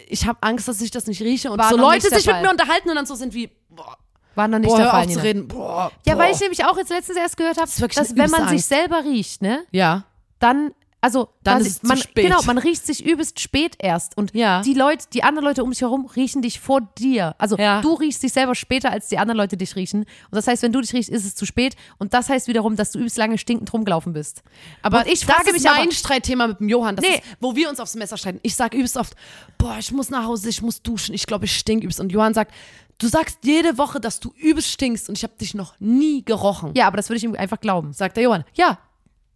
ich 0.08 0.26
habe 0.26 0.38
Angst, 0.42 0.68
dass 0.68 0.80
ich 0.80 0.90
das 0.90 1.06
nicht 1.06 1.20
rieche 1.22 1.50
und 1.50 1.58
War 1.58 1.70
so 1.70 1.76
noch 1.76 1.84
Leute 1.84 1.96
nicht 1.96 2.10
der 2.12 2.18
sich 2.18 2.26
mit 2.26 2.34
Fall. 2.36 2.42
mir 2.44 2.50
unterhalten 2.50 2.88
und 2.90 2.96
dann 2.96 3.06
so 3.06 3.14
sind 3.14 3.34
wie, 3.34 3.50
boah, 3.70 3.96
War 4.34 4.48
noch 4.48 4.58
nicht 4.58 4.68
boah 4.68 4.76
der 4.76 4.84
hör 4.86 4.90
Fall. 4.92 5.00
auf 5.00 5.06
zu 5.06 5.10
Nina. 5.10 5.22
reden. 5.22 5.48
Boah, 5.48 5.92
Ja, 6.06 6.14
boah. 6.14 6.20
weil 6.22 6.32
ich 6.34 6.40
nämlich 6.40 6.64
auch 6.64 6.76
jetzt 6.76 6.90
letztens 6.90 7.18
erst 7.18 7.36
gehört 7.36 7.56
habe, 7.56 7.66
ist 7.68 7.80
wirklich 7.80 7.96
dass 7.98 8.10
eine 8.10 8.18
wenn 8.22 8.30
man 8.30 8.40
übelste 8.42 8.58
sich 8.68 8.78
Angst. 8.78 8.90
selber 8.90 9.04
riecht, 9.10 9.42
ne, 9.42 9.64
Ja. 9.70 10.04
dann, 10.38 10.72
also 11.00 11.28
Dann 11.44 11.60
ist 11.60 11.66
es 11.68 11.80
zu 11.80 11.86
man, 11.86 11.96
spät. 11.98 12.24
genau, 12.26 12.42
man 12.42 12.58
riecht 12.58 12.84
sich 12.84 13.04
übelst 13.06 13.38
spät 13.40 13.76
erst 13.78 14.16
und 14.16 14.34
Ja. 14.34 14.62
die 14.62 14.74
Leute, 14.74 15.06
die 15.12 15.22
anderen 15.22 15.46
Leute 15.46 15.62
um 15.62 15.70
dich 15.70 15.80
herum 15.80 16.06
riechen 16.06 16.42
dich 16.42 16.58
vor 16.58 16.80
dir. 16.98 17.34
Also 17.38 17.56
Ja. 17.56 17.80
du 17.82 17.94
riechst 17.94 18.22
dich 18.22 18.32
selber 18.32 18.54
später, 18.54 18.90
als 18.90 19.08
die 19.08 19.18
anderen 19.18 19.36
Leute 19.36 19.56
dich 19.56 19.76
riechen. 19.76 20.00
Und 20.00 20.08
das 20.32 20.46
heißt, 20.48 20.62
wenn 20.62 20.72
du 20.72 20.80
dich 20.80 20.92
riechst, 20.92 21.08
ist 21.10 21.24
es 21.24 21.34
zu 21.36 21.46
spät. 21.46 21.76
Und 21.98 22.14
das 22.14 22.28
heißt 22.28 22.48
wiederum, 22.48 22.74
dass 22.74 22.90
du 22.92 22.98
übelst 22.98 23.16
lange 23.16 23.38
stinkend 23.38 23.72
rumgelaufen 23.72 24.12
bist. 24.12 24.42
Aber 24.82 24.98
Und 25.00 25.06
ich 25.06 25.20
das 25.24 25.30
frage 25.36 25.50
ist 25.50 25.54
mich 25.54 25.64
mein 25.64 25.82
aber- 25.82 25.92
Streitthema 25.92 26.46
mit 26.48 26.60
dem 26.60 26.68
Johann, 26.68 26.96
das 26.96 27.04
Nee. 27.04 27.14
ist, 27.16 27.22
wo 27.40 27.54
wir 27.54 27.68
uns 27.70 27.78
aufs 27.80 27.94
Messer 27.94 28.16
streiten. 28.16 28.40
Ich 28.42 28.56
sage 28.56 28.76
übelst 28.76 28.96
oft, 28.96 29.14
boah, 29.56 29.76
ich 29.78 29.92
muss 29.92 30.10
nach 30.10 30.24
Hause, 30.24 30.48
ich 30.48 30.62
muss 30.62 30.82
duschen, 30.82 31.14
ich 31.14 31.26
glaube, 31.26 31.44
ich 31.44 31.56
stink 31.56 31.82
übelst. 31.84 32.00
Und 32.00 32.10
Johann 32.10 32.34
sagt, 32.34 32.52
du 32.98 33.06
sagst 33.06 33.38
jede 33.44 33.78
Woche, 33.78 34.00
dass 34.00 34.18
du 34.18 34.32
übelst 34.36 34.70
stinkst 34.70 35.08
und 35.08 35.16
ich 35.16 35.22
habe 35.22 35.34
dich 35.40 35.54
noch 35.54 35.74
nie 35.78 36.24
gerochen. 36.24 36.72
Ja, 36.74 36.88
aber 36.88 36.96
das 36.96 37.08
würde 37.08 37.18
ich 37.18 37.24
ihm 37.24 37.34
einfach 37.36 37.60
glauben. 37.60 37.92
Sagt 37.92 38.16
der 38.16 38.24
Johann, 38.24 38.44
ja. 38.54 38.78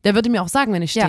Der 0.05 0.16
würde 0.16 0.29
mir 0.31 0.42
auch 0.42 0.48
sagen, 0.48 0.72
wenn 0.72 0.83
ich 0.83 0.96
Ja. 0.96 1.05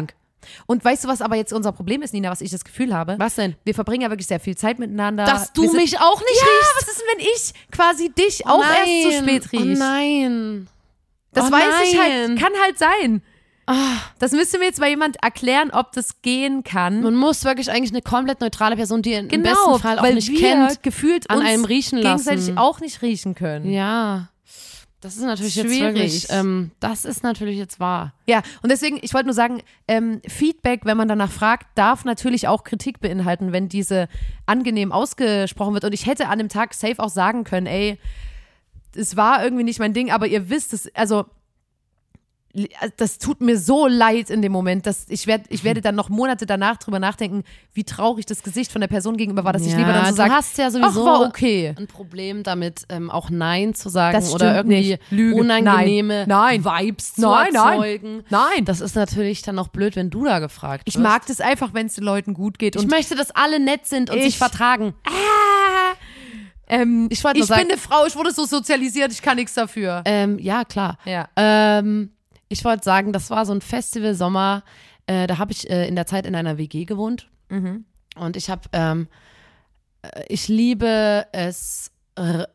Und 0.66 0.84
weißt 0.84 1.04
du, 1.04 1.08
was 1.08 1.22
aber 1.22 1.36
jetzt 1.36 1.54
unser 1.54 1.72
Problem 1.72 2.02
ist, 2.02 2.14
Nina, 2.14 2.30
was 2.32 2.42
ich 2.42 2.52
das 2.52 2.64
Gefühl 2.64 2.94
habe? 2.94 3.16
Was 3.20 3.36
denn? 3.36 3.56
Wir 3.64 3.74
verbringen 3.76 4.02
ja 4.04 4.10
wirklich 4.10 4.28
sehr 4.28 4.40
viel 4.40 4.56
Zeit 4.58 4.80
miteinander. 4.80 5.26
Dass 5.26 5.54
du 5.54 5.64
sind- 5.64 5.76
mich 5.76 6.00
auch 6.00 6.20
nicht 6.20 6.42
Ja, 6.42 6.48
riechst. 6.48 6.74
was 6.82 6.88
ist 6.90 7.00
denn, 7.00 7.08
wenn 7.18 7.20
ich 7.26 7.54
quasi 7.72 8.10
dich 8.10 8.48
auch 8.48 8.64
erst 8.64 9.04
zu 9.04 9.24
spät 9.24 9.44
Oh 9.54 9.58
riech? 9.58 9.78
nein. 9.80 10.68
Das 11.34 11.48
Oh 11.50 11.52
weiß 11.52 11.64
ich 11.92 12.00
halt, 12.00 12.28
nein. 12.30 12.38
Kann 12.38 12.54
halt 12.64 12.78
sein. 12.80 13.22
Das 14.20 14.34
müsste 14.34 14.60
mir 14.60 14.66
jetzt 14.66 14.80
mal 14.82 14.90
jemand 14.90 15.24
erklären, 15.24 15.72
ob 15.72 15.94
das 15.94 16.22
gehen 16.22 16.66
kann. 16.66 17.02
Man 17.02 17.16
muss 17.16 17.46
wirklich 17.46 17.72
eigentlich 17.72 17.92
eine 17.92 18.02
komplett 18.02 18.42
neutrale 18.42 18.76
Person, 18.76 19.02
die 19.02 19.14
im 19.14 19.30
genau, 19.30 19.50
besten 19.52 19.80
Fall 19.82 20.00
auch 20.00 20.04
weil 20.04 20.16
nicht 20.16 20.36
kennt, 20.38 20.84
gefühlt 20.84 21.30
an 21.30 21.42
einem 21.42 21.64
riechen 21.64 22.02
gegenseitig 22.02 22.48
lassen. 22.48 22.58
auch 22.58 22.82
nicht 22.82 23.02
riechen 23.02 23.36
können. 23.36 23.72
Ja. 23.72 24.28
Das 25.04 25.18
ist 25.18 25.24
natürlich 25.24 25.56
jetzt 25.56 25.68
Schwierig. 25.68 25.96
wirklich, 25.96 26.28
ähm, 26.30 26.72
das 26.80 27.04
ist 27.04 27.24
natürlich 27.24 27.58
jetzt 27.58 27.82
wahr. 27.82 28.14
Ja, 28.26 28.42
und 28.62 28.72
deswegen, 28.72 29.00
ich 29.02 29.14
wollte 29.14 29.26
nur 29.26 29.34
sagen, 29.34 29.62
ähm, 29.86 30.22
Feedback, 30.26 30.86
wenn 30.86 30.96
man 30.96 31.10
danach 31.10 31.30
fragt, 31.30 31.78
darf 31.78 32.06
natürlich 32.06 32.48
auch 32.48 32.64
Kritik 32.64 33.02
beinhalten, 33.02 33.52
wenn 33.52 33.68
diese 33.68 34.08
angenehm 34.46 34.94
ausgesprochen 34.94 35.74
wird. 35.74 35.84
Und 35.84 35.92
ich 35.92 36.06
hätte 36.06 36.30
an 36.30 36.38
dem 36.38 36.48
Tag 36.48 36.74
safe 36.74 37.00
auch 37.00 37.10
sagen 37.10 37.44
können, 37.44 37.68
ey, 37.68 38.00
es 38.96 39.18
war 39.18 39.44
irgendwie 39.44 39.66
nicht 39.66 39.80
mein 39.80 39.94
Ding, 39.94 40.10
aber 40.10 40.26
ihr 40.28 40.50
wisst 40.50 40.72
es, 40.72 40.90
also 40.96 41.26
das 42.98 43.18
tut 43.18 43.42
mir 43.42 43.58
so 43.58 43.88
leid 43.88 44.30
in 44.30 44.44
dem 44.44 44.52
Moment, 44.52 44.86
dass 44.86 45.06
ich 45.10 45.26
werde, 45.26 45.46
ich 45.50 45.64
werde 45.64 45.82
dann 45.82 45.96
noch 45.96 46.10
Monate 46.10 46.46
danach 46.46 46.78
drüber 46.78 47.00
nachdenken, 47.00 47.44
wie 47.74 47.84
traurig 47.84 48.28
das 48.28 48.44
Gesicht 48.44 48.72
von 48.72 48.80
der 48.80 48.88
Person 48.88 49.18
gegenüber 49.18 49.44
war, 49.44 49.54
dass 49.54 49.64
ich 49.66 49.72
Ja, 49.72 49.80
lieber 49.80 49.92
dann 49.94 50.06
so 50.06 50.12
du 50.12 50.16
sage, 50.18 50.32
hast 50.34 50.58
ja 50.60 50.68
ach, 50.68 50.72
sowieso 50.72 51.04
war 51.06 51.22
okay. 51.28 51.74
ein 51.76 51.88
Problem 51.88 52.44
damit, 52.44 52.84
ähm, 52.90 53.10
auch 53.10 53.32
Nein 53.32 53.74
zu 53.74 53.90
sagen 53.90 54.14
Das 54.16 54.32
oder 54.32 54.56
irgendwie 54.56 55.00
unangenehme 55.34 56.26
Nein. 56.28 56.62
Nein. 56.64 56.86
Vibes 56.86 57.16
zu 57.16 57.22
Nein, 57.22 57.50
nein. 57.54 57.74
erzeugen. 57.74 58.24
Nein. 58.30 58.66
Das 58.66 58.82
ist 58.82 58.96
natürlich 58.96 59.42
dann 59.42 59.58
auch 59.58 59.70
blöd, 59.70 59.96
wenn 59.96 60.12
du 60.12 60.24
da 60.24 60.38
gefragt 60.38 60.84
Ich 60.86 60.94
wirst. 60.96 61.04
mag 61.04 61.26
das 61.26 61.42
einfach, 61.42 61.74
wenn 61.74 61.88
es 61.88 61.96
den 61.96 62.04
Leuten 62.04 62.36
gut 62.36 62.60
geht. 62.60 62.76
Ich 62.76 62.86
möchte, 62.88 63.16
dass 63.16 63.32
alle 63.32 63.60
nett 63.60 63.88
sind 63.88 64.12
und 64.12 64.18
sich 64.20 64.28
Ich- 64.28 64.38
vertragen. 64.38 64.94
ähm, 66.68 67.08
Ich 67.12 67.24
ich 67.24 67.34
bin 67.34 67.44
sagen- 67.44 67.62
eine 67.70 67.78
Frau, 67.78 68.06
ich 68.06 68.16
wurde 68.16 68.32
so 68.32 68.46
sozialisiert, 68.46 69.12
ich 69.12 69.22
kann 69.22 69.38
nichts 69.38 69.54
dafür. 69.54 70.02
Ähm, 70.06 70.40
ja, 70.40 70.64
klar. 70.66 70.98
Ja. 71.06 71.28
Ähm, 71.36 72.12
ich 72.54 72.64
wollte 72.64 72.84
sagen, 72.84 73.12
das 73.12 73.30
war 73.30 73.46
so 73.46 73.54
ein 73.54 73.62
Festival 73.62 74.16
Sommer. 74.16 74.64
Äh, 75.08 75.28
da 75.28 75.38
habe 75.38 75.52
ich 75.52 75.70
äh, 75.70 75.88
in 75.88 75.96
der 75.96 76.06
Zeit 76.06 76.26
in 76.26 76.36
einer 76.36 76.58
WG 76.58 76.86
gewohnt. 76.86 77.30
Mhm. 77.50 77.86
Und 78.16 78.38
ich 78.38 78.50
habe, 78.50 78.62
ähm, 78.72 79.08
äh, 80.04 80.24
ich 80.30 80.48
liebe 80.48 81.26
es, 81.32 81.92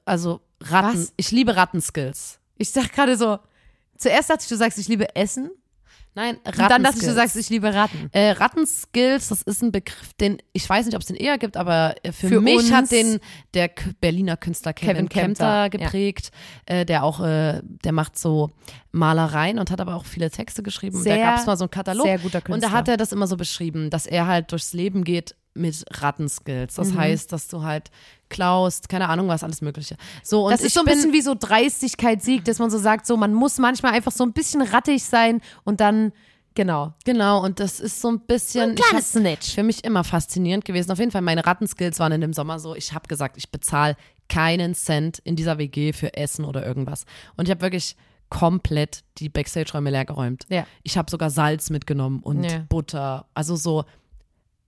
also 0.04 0.40
Ratten. 0.60 1.00
Was? 1.00 1.12
Ich 1.16 1.32
liebe 1.32 1.56
Rattenskills. 1.56 2.38
Ich 2.56 2.70
sag 2.70 2.92
gerade 2.92 3.16
so, 3.16 3.38
zuerst 3.96 4.30
dachte 4.30 4.42
ich, 4.42 4.48
du 4.48 4.56
sagst, 4.56 4.78
ich 4.78 4.88
liebe 4.88 5.14
Essen. 5.16 5.50
Nein, 6.14 6.36
Und 6.44 6.58
dann 6.58 6.84
ich, 6.84 7.00
du 7.00 7.12
sagst, 7.14 7.36
ich 7.36 7.48
liebe 7.48 7.72
Ratten. 7.72 8.08
Äh, 8.12 8.30
Rattenskills, 8.32 9.28
das 9.28 9.42
ist 9.42 9.62
ein 9.62 9.70
Begriff, 9.70 10.12
den 10.20 10.38
ich 10.52 10.68
weiß 10.68 10.86
nicht, 10.86 10.94
ob 10.96 11.02
es 11.02 11.06
den 11.06 11.16
eher 11.16 11.38
gibt, 11.38 11.56
aber 11.56 11.94
äh, 12.02 12.10
für, 12.12 12.28
Für 12.28 12.40
mich 12.40 12.72
hat 12.72 12.90
den 12.90 13.20
der 13.54 13.70
Berliner 14.00 14.36
Künstler 14.36 14.72
Kevin, 14.72 14.94
Kevin 14.96 15.08
Kempter, 15.08 15.68
Kempter 15.70 15.78
geprägt, 15.78 16.30
äh, 16.66 16.84
der 16.84 17.04
auch, 17.04 17.20
äh, 17.20 17.60
der 17.62 17.92
macht 17.92 18.18
so 18.18 18.50
Malereien 18.90 19.58
und 19.58 19.70
hat 19.70 19.80
aber 19.80 19.94
auch 19.94 20.04
viele 20.04 20.30
Texte 20.30 20.62
geschrieben. 20.62 20.96
und 20.96 21.06
da 21.06 21.10
Sehr, 21.14 21.24
gab 21.24 21.38
es 21.38 21.46
mal 21.46 21.56
so 21.56 21.64
einen 21.64 21.70
Katalog. 21.70 22.06
sehr 22.06 22.18
guter 22.18 22.38
Und 22.38 22.44
Künstler. 22.44 22.68
da 22.70 22.76
hat 22.76 22.88
er 22.88 22.96
das 22.96 23.12
immer 23.12 23.26
so 23.26 23.36
beschrieben, 23.36 23.90
dass 23.90 24.06
er 24.06 24.26
halt 24.26 24.50
durchs 24.50 24.72
Leben 24.72 25.04
geht 25.04 25.36
mit 25.54 25.84
Rattenskills. 25.90 26.74
Das 26.74 26.88
Mhm. 26.92 26.98
heißt, 26.98 27.32
dass 27.32 27.48
du 27.48 27.62
halt 27.62 27.90
klaust, 28.28 28.88
keine 28.88 29.08
Ahnung 29.08 29.28
was, 29.28 29.42
alles 29.42 29.60
Mögliche. 29.60 29.96
So, 30.22 30.46
und 30.46 30.52
Das 30.52 30.62
ist 30.62 30.74
so 30.74 30.80
ein 30.80 30.86
bisschen 30.86 31.12
wie 31.12 31.22
so 31.22 31.34
Dreistigkeit 31.38 32.22
siegt, 32.22 32.48
dass 32.48 32.58
man 32.58 32.70
so 32.70 32.78
sagt, 32.78 33.06
so 33.06 33.16
man 33.16 33.34
muss 33.34 33.58
manchmal 33.58 33.92
einfach 33.92 34.12
so 34.12 34.24
ein 34.24 34.32
bisschen 34.32 34.62
rattig 34.62 35.04
sein 35.04 35.40
und 35.64 35.80
dann, 35.80 36.12
genau. 36.54 36.94
Genau, 37.04 37.42
und 37.44 37.60
das 37.60 37.80
ist 37.80 38.00
so 38.00 38.08
ein 38.08 38.20
bisschen. 38.20 38.74
ich 38.74 38.76
kleines 38.82 39.12
Snitch. 39.12 39.54
Für 39.54 39.62
mich 39.62 39.84
immer 39.84 40.04
faszinierend 40.04 40.64
gewesen. 40.64 40.90
Auf 40.90 40.98
jeden 40.98 41.10
Fall, 41.10 41.22
meine 41.22 41.46
Rattenskills 41.46 41.98
waren 41.98 42.12
in 42.12 42.20
dem 42.20 42.32
Sommer 42.32 42.58
so, 42.58 42.74
ich 42.74 42.92
habe 42.92 43.08
gesagt, 43.08 43.36
ich 43.36 43.50
bezahle 43.50 43.96
keinen 44.28 44.74
Cent 44.74 45.18
in 45.20 45.36
dieser 45.36 45.58
WG 45.58 45.92
für 45.92 46.14
Essen 46.14 46.44
oder 46.44 46.66
irgendwas. 46.66 47.04
Und 47.36 47.46
ich 47.46 47.50
habe 47.50 47.62
wirklich 47.62 47.96
komplett 48.28 49.04
die 49.18 49.30
Backstage-Räume 49.30 49.90
leer 49.90 50.04
geräumt. 50.04 50.44
Ja. 50.50 50.66
Ich 50.82 50.98
habe 50.98 51.10
sogar 51.10 51.30
Salz 51.30 51.70
mitgenommen 51.70 52.20
und 52.22 52.44
Ja. 52.44 52.64
Butter. 52.68 53.26
Also 53.32 53.56
so, 53.56 53.84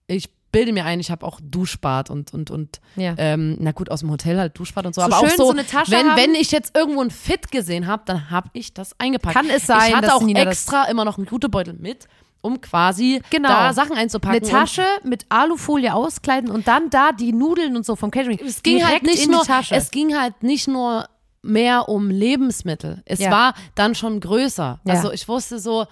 ich 0.07 0.29
bilde 0.51 0.73
mir 0.73 0.85
ein, 0.85 0.99
ich 0.99 1.11
habe 1.11 1.25
auch 1.25 1.39
Duschbad 1.41 2.09
und, 2.09 2.33
und, 2.33 2.51
und 2.51 2.81
Ja. 2.95 3.13
ähm, 3.17 3.57
na 3.59 3.71
gut, 3.71 3.89
aus 3.89 4.01
dem 4.01 4.11
Hotel 4.11 4.37
halt 4.39 4.57
Duschbad 4.57 4.85
und 4.85 4.93
so. 4.95 5.01
So 5.01 5.05
aber 5.07 5.19
auch 5.19 5.29
so, 5.29 5.45
so 5.45 5.51
eine 5.51 5.65
Tasche 5.65 5.91
wenn, 5.91 6.09
haben. 6.11 6.17
wenn 6.21 6.35
ich 6.35 6.51
jetzt 6.51 6.75
irgendwo 6.75 7.01
ein 7.01 7.11
Fit 7.11 7.51
gesehen 7.51 7.87
habe, 7.87 8.03
dann 8.05 8.29
habe 8.29 8.49
ich 8.53 8.73
das 8.73 8.99
eingepackt. 8.99 9.35
Kann 9.35 9.49
es 9.49 9.65
sein, 9.67 9.89
ich 9.89 9.95
hatte 9.95 10.13
auch 10.13 10.21
Nina 10.23 10.41
extra 10.41 10.85
immer 10.85 11.05
noch 11.05 11.17
einen 11.17 11.27
Jutebeutel 11.27 11.73
mit, 11.73 12.07
um 12.41 12.59
quasi 12.59 13.21
Genau. 13.29 13.49
da 13.49 13.73
Sachen 13.73 13.95
einzupacken. 13.95 14.39
Eine 14.41 14.49
Tasche 14.49 14.83
mit 15.03 15.25
Alufolie 15.29 15.93
auskleiden 15.93 16.49
und 16.49 16.67
dann 16.67 16.89
da 16.89 17.11
die 17.11 17.33
Nudeln 17.33 17.75
und 17.75 17.85
so 17.85 17.95
vom 17.95 18.11
Catering. 18.11 18.39
Es 18.45 18.63
ging 18.63 18.83
halt 18.85 19.03
nicht 19.03 19.29
nur, 19.29 19.43
es 19.69 19.91
ging 19.91 20.17
halt 20.17 20.41
nicht 20.43 20.67
nur 20.67 21.07
mehr 21.43 21.87
um 21.89 22.09
Lebensmittel. 22.09 23.01
Es 23.05 23.19
Ja. 23.19 23.31
war 23.31 23.53
dann 23.75 23.95
schon 23.95 24.19
größer. 24.19 24.79
Ja. 24.83 24.93
Also 24.93 25.11
ich 25.11 25.27
wusste 25.27 25.59
so, 25.59 25.85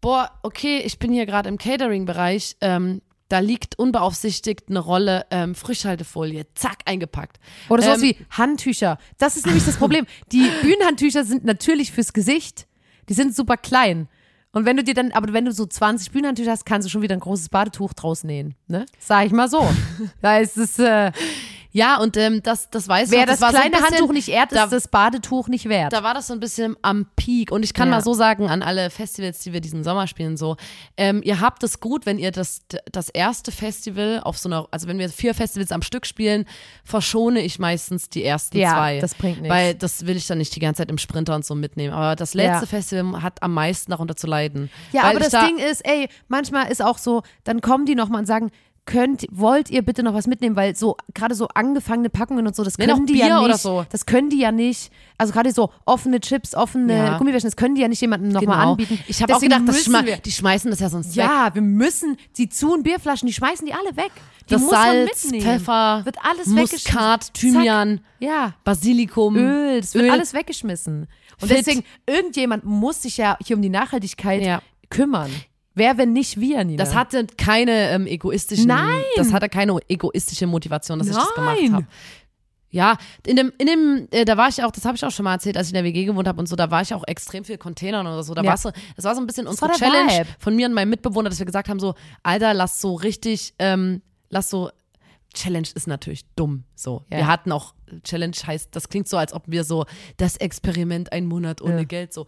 boah, 0.00 0.30
okay, 0.42 0.78
ich 0.84 0.98
bin 0.98 1.12
hier 1.12 1.26
gerade 1.26 1.48
im 1.48 1.58
Catering-Bereich, 1.58 2.56
ähm, 2.60 3.02
da 3.28 3.40
liegt 3.40 3.78
unbeaufsichtigt 3.78 4.68
eine 4.68 4.78
Rolle 4.78 5.26
ähm, 5.30 5.54
Frischhaltefolie, 5.54 6.46
zack, 6.54 6.78
eingepackt. 6.86 7.38
Oder 7.68 7.82
sowas 7.82 8.02
Ähm, 8.02 8.08
wie 8.08 8.16
Handtücher. 8.30 8.98
Das 9.18 9.36
ist 9.36 9.46
nämlich 9.46 9.64
das 9.64 9.76
Problem. 9.78 10.06
Die 10.32 10.50
Bühnenhandtücher 10.62 11.24
sind 11.24 11.44
natürlich 11.44 11.92
fürs 11.92 12.12
Gesicht. 12.12 12.66
Die 13.08 13.14
sind 13.14 13.34
super 13.34 13.56
klein. 13.56 14.08
Und 14.52 14.64
wenn 14.64 14.76
du 14.76 14.84
dir 14.84 14.94
dann, 14.94 15.12
aber 15.12 15.32
wenn 15.32 15.44
du 15.44 15.52
so 15.52 15.66
20 15.66 16.10
Bühnenhandtücher 16.10 16.50
hast, 16.50 16.64
kannst 16.64 16.86
du 16.86 16.90
schon 16.90 17.02
wieder 17.02 17.14
ein 17.14 17.20
großes 17.20 17.50
Badetuch 17.50 17.92
draus 17.92 18.24
nähen. 18.24 18.54
Ne? 18.66 18.86
Sag 18.98 19.26
ich 19.26 19.32
mal 19.32 19.48
so. 19.48 19.68
da 20.22 20.38
ist 20.38 20.56
es, 20.56 20.78
äh, 20.78 21.12
Ja, 21.70 21.98
und 22.00 22.16
ähm, 22.16 22.42
das, 22.42 22.70
das 22.70 22.88
weiß 22.88 23.08
ich 23.08 23.12
wer 23.12 23.26
noch, 23.26 23.32
das, 23.32 23.40
war 23.42 23.50
so 23.50 23.56
ein 23.56 23.62
kleine 23.62 23.76
bisschen- 23.76 23.96
Handtuch 23.98 24.12
nicht 24.12 24.28
ehrt, 24.28 24.52
da- 24.52 24.64
ist 24.64 24.72
das 24.72 24.88
Badetuch 24.88 25.48
nicht 25.48 25.68
wert. 25.68 25.92
Da 25.92 26.02
war 26.02 26.14
das 26.14 26.26
so 26.28 26.32
ein 26.32 26.40
bisschen 26.40 26.76
am 26.82 27.06
Peak. 27.14 27.52
Und 27.52 27.62
ich 27.62 27.74
kann 27.74 27.88
Ja. 27.88 27.96
mal 27.96 28.00
so 28.02 28.14
sagen, 28.14 28.48
an 28.48 28.62
alle 28.62 28.88
Festivals, 28.90 29.40
die 29.40 29.52
wir 29.52 29.60
diesen 29.60 29.84
Sommer 29.84 30.06
spielen, 30.06 30.36
so, 30.38 30.56
ähm, 30.96 31.20
ihr 31.24 31.40
habt 31.40 31.62
es 31.62 31.78
gut, 31.80 32.06
wenn 32.06 32.18
ihr 32.18 32.32
das, 32.32 32.60
das 32.90 33.10
erste 33.10 33.52
Festival 33.52 34.20
auf 34.24 34.38
so 34.38 34.48
einer, 34.48 34.66
also 34.70 34.88
wenn 34.88 34.98
wir 34.98 35.08
vier 35.10 35.34
Festivals 35.34 35.70
am 35.70 35.82
Stück 35.82 36.06
spielen, 36.06 36.46
verschone 36.84 37.40
ich 37.40 37.58
meistens 37.58 38.08
die 38.08 38.24
ersten 38.24 38.56
Ja, 38.58 38.70
zwei. 38.72 38.98
das 39.00 39.14
bringt 39.14 39.42
nichts. 39.42 39.54
Weil 39.54 39.74
das 39.74 40.06
will 40.06 40.16
ich 40.16 40.26
dann 40.26 40.38
nicht 40.38 40.54
die 40.56 40.60
ganze 40.60 40.78
Zeit 40.82 40.90
im 40.90 40.98
Sprinter 40.98 41.34
und 41.34 41.44
so 41.44 41.54
mitnehmen. 41.54 41.92
Aber 41.92 42.16
das 42.16 42.34
letzte 42.34 42.64
Ja. 42.64 42.66
Festival 42.66 43.22
hat 43.22 43.42
am 43.42 43.52
meisten 43.52 43.90
darunter 43.90 44.16
zu 44.16 44.26
leiden. 44.26 44.70
Ja, 44.92 45.02
aber 45.02 45.14
ich 45.18 45.24
das 45.24 45.32
da, 45.32 45.46
Ding 45.46 45.58
ist, 45.58 45.84
ey, 45.86 46.08
manchmal 46.28 46.70
ist 46.70 46.82
auch 46.82 46.98
so, 46.98 47.22
dann 47.44 47.60
kommen 47.60 47.84
die 47.86 47.94
nochmal 47.94 48.20
und 48.20 48.26
sagen, 48.26 48.50
könnt, 48.88 49.26
wollt 49.30 49.68
ihr 49.70 49.82
bitte 49.82 50.02
noch 50.02 50.14
was 50.14 50.26
mitnehmen, 50.26 50.56
weil 50.56 50.74
so 50.74 50.96
gerade 51.14 51.34
so 51.34 51.46
angefangene 51.48 52.08
Packungen 52.08 52.46
und 52.46 52.56
so, 52.56 52.64
das 52.64 52.78
können 52.78 53.04
die 53.06 53.18
ja 53.18 53.26
Bier 53.26 53.34
nicht. 53.36 53.44
oder 53.44 53.58
so. 53.58 53.84
Das 53.90 54.06
können 54.06 54.30
die 54.30 54.38
ja 54.40 54.50
nicht. 54.50 54.90
Also 55.18 55.32
gerade 55.34 55.52
so 55.52 55.70
offene 55.84 56.20
Chips, 56.20 56.54
offene 56.54 56.96
Ja. 56.96 57.18
Gummibärchen, 57.18 57.48
das 57.48 57.56
können 57.56 57.74
die 57.74 57.82
ja 57.82 57.88
nicht 57.88 58.00
jemandem 58.00 58.30
nochmal 58.32 58.56
genau. 58.56 58.70
anbieten. 58.72 58.98
Ich 59.06 59.22
habe 59.22 59.36
auch 59.36 59.40
gedacht, 59.40 59.62
das 59.66 59.84
schma 59.84 60.04
wir, 60.06 60.16
die 60.16 60.32
schmeißen 60.32 60.70
das 60.70 60.80
ja 60.80 60.88
sonst 60.88 61.10
weg. 61.16 61.24
ja, 61.24 61.50
wir 61.54 61.60
müssen 61.62 62.16
die 62.38 62.48
Zu- 62.48 62.72
und 62.72 62.82
Bierflaschen, 62.82 63.26
die 63.26 63.32
schmeißen 63.34 63.66
die 63.66 63.74
alle 63.74 63.96
weg. 63.96 64.10
Die 64.48 64.54
Das 64.54 64.62
muss 64.62 64.70
man 64.70 64.82
Salz, 64.82 65.24
mitnehmen. 65.24 65.44
Pfeffer, 65.44 66.00
wird 66.06 66.16
alles 66.24 66.46
Muskat. 66.46 67.34
Thymian, 67.34 67.98
Zack. 67.98 68.04
Ja. 68.20 68.54
Basilikum, 68.64 69.36
Öl, 69.36 69.80
das 69.82 69.94
wird 69.94 70.04
Öl. 70.06 70.10
alles 70.10 70.32
weggeschmissen. 70.32 71.06
Und 71.40 71.48
Fit. 71.48 71.58
deswegen, 71.58 71.84
irgendjemand 72.06 72.64
muss 72.64 73.02
sich 73.02 73.18
ja 73.18 73.36
hier 73.44 73.56
um 73.56 73.62
die 73.62 73.68
Nachhaltigkeit 73.68 74.42
Ja. 74.42 74.62
kümmern. 74.88 75.30
Wer, 75.78 75.96
wenn 75.98 76.12
nicht 76.12 76.38
wir, 76.40 76.62
Nina? 76.64 76.82
Das 76.84 76.94
hatte 76.94 77.26
keine 77.36 77.90
ähm, 77.90 78.06
egoistischen. 78.06 78.66
Nein. 78.66 79.02
Das 79.16 79.32
hatte 79.32 79.48
keine 79.48 79.76
egoistische 79.88 80.46
Motivation, 80.46 80.98
dass 80.98 81.08
ich 81.08 81.14
das 81.14 81.34
gemacht 81.34 81.58
Nein. 81.62 81.72
habe. 81.72 81.86
Ja, 82.70 82.98
in 83.26 83.36
dem, 83.36 83.50
in 83.56 83.66
dem, 83.66 84.08
äh, 84.10 84.26
da 84.26 84.36
war 84.36 84.48
ich 84.50 84.62
auch, 84.62 84.70
das 84.70 84.84
habe 84.84 84.94
ich 84.94 85.02
auch 85.04 85.10
schon 85.10 85.24
mal 85.24 85.32
erzählt, 85.32 85.56
als 85.56 85.68
ich 85.68 85.72
in 85.72 85.76
der 85.76 85.84
WG 85.84 86.04
gewohnt 86.04 86.28
habe 86.28 86.38
und 86.38 86.46
so, 86.46 86.54
da 86.54 86.70
war 86.70 86.82
ich 86.82 86.92
auch 86.92 87.02
extrem 87.06 87.42
viel 87.44 87.56
Containern 87.56 88.06
oder 88.06 88.22
so. 88.22 88.34
Da 88.34 88.42
Ja. 88.42 88.50
war 88.50 88.56
so, 88.58 88.70
das 88.94 89.06
war 89.06 89.14
so 89.14 89.22
ein 89.22 89.26
bisschen 89.26 89.46
war 89.46 89.52
unsere 89.52 89.72
Challenge 89.72 90.12
Vibe. 90.12 90.26
von 90.38 90.54
mir 90.54 90.66
und 90.66 90.74
meinem 90.74 90.90
Mitbewohner, 90.90 91.30
dass 91.30 91.38
wir 91.38 91.46
gesagt 91.46 91.70
haben, 91.70 91.80
so, 91.80 91.94
Alter, 92.22 92.52
lass 92.52 92.80
so 92.82 92.94
richtig, 92.94 93.54
ähm, 93.58 94.02
lass 94.28 94.50
so, 94.50 94.70
Challenge 95.32 95.68
ist 95.74 95.86
natürlich 95.86 96.26
dumm. 96.36 96.64
So. 96.74 97.04
Ja. 97.10 97.18
Wir 97.18 97.26
hatten 97.26 97.52
auch, 97.52 97.74
Challenge 98.02 98.36
heißt, 98.46 98.68
das 98.76 98.90
klingt 98.90 99.08
so, 99.08 99.16
als 99.16 99.32
ob 99.32 99.44
wir 99.46 99.64
so 99.64 99.86
das 100.18 100.36
Experiment 100.36 101.10
einen 101.12 101.26
Monat 101.26 101.62
ohne 101.62 101.78
Ja. 101.78 101.84
Geld 101.84 102.12
so. 102.12 102.26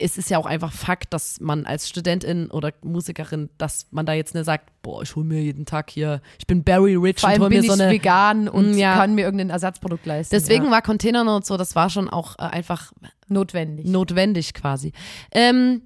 Es 0.00 0.18
ist 0.18 0.28
ja 0.28 0.38
auch 0.38 0.46
einfach 0.46 0.72
Fakt, 0.72 1.12
dass 1.12 1.38
man 1.40 1.64
als 1.64 1.88
Studentin 1.88 2.50
oder 2.50 2.72
Musikerin, 2.82 3.48
dass 3.58 3.86
man 3.92 4.06
da 4.06 4.12
jetzt 4.12 4.34
nicht 4.34 4.44
sagt, 4.44 4.70
boah, 4.82 5.02
ich 5.02 5.14
hole 5.14 5.24
mir 5.24 5.40
jeden 5.40 5.66
Tag 5.66 5.90
hier, 5.90 6.20
ich 6.38 6.46
bin 6.48 6.64
Barry 6.64 6.96
Rich 6.96 7.20
Vor 7.20 7.28
und 7.28 7.32
allem 7.34 7.42
hol 7.42 7.48
bin 7.50 7.58
mir 7.60 7.64
ich 7.64 7.70
so 7.70 7.80
eine. 7.80 7.90
vegan 7.92 8.48
und 8.48 8.72
Mm, 8.72 8.78
ja. 8.78 8.96
kann 8.96 9.14
mir 9.14 9.22
irgendein 9.22 9.50
Ersatzprodukt 9.50 10.04
leisten. 10.04 10.34
Deswegen 10.34 10.64
ja. 10.64 10.70
war 10.72 10.82
Container 10.82 11.20
und 11.36 11.46
so, 11.46 11.56
das 11.56 11.76
war 11.76 11.90
schon 11.90 12.08
auch 12.10 12.36
äh, 12.38 12.42
einfach 12.42 12.92
notwendig. 13.28 13.86
notwendig 13.86 14.52
quasi. 14.52 14.92
Ähm, 15.30 15.82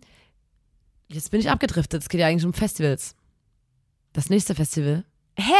jetzt 1.08 1.30
bin 1.30 1.40
ich 1.40 1.50
abgedriftet, 1.50 2.00
es 2.02 2.08
geht 2.08 2.20
ja 2.20 2.28
eigentlich 2.28 2.46
um 2.46 2.54
Festivals. 2.54 3.14
Das 4.14 4.30
nächste 4.30 4.54
Festival. 4.54 5.04
Hä? 5.38 5.52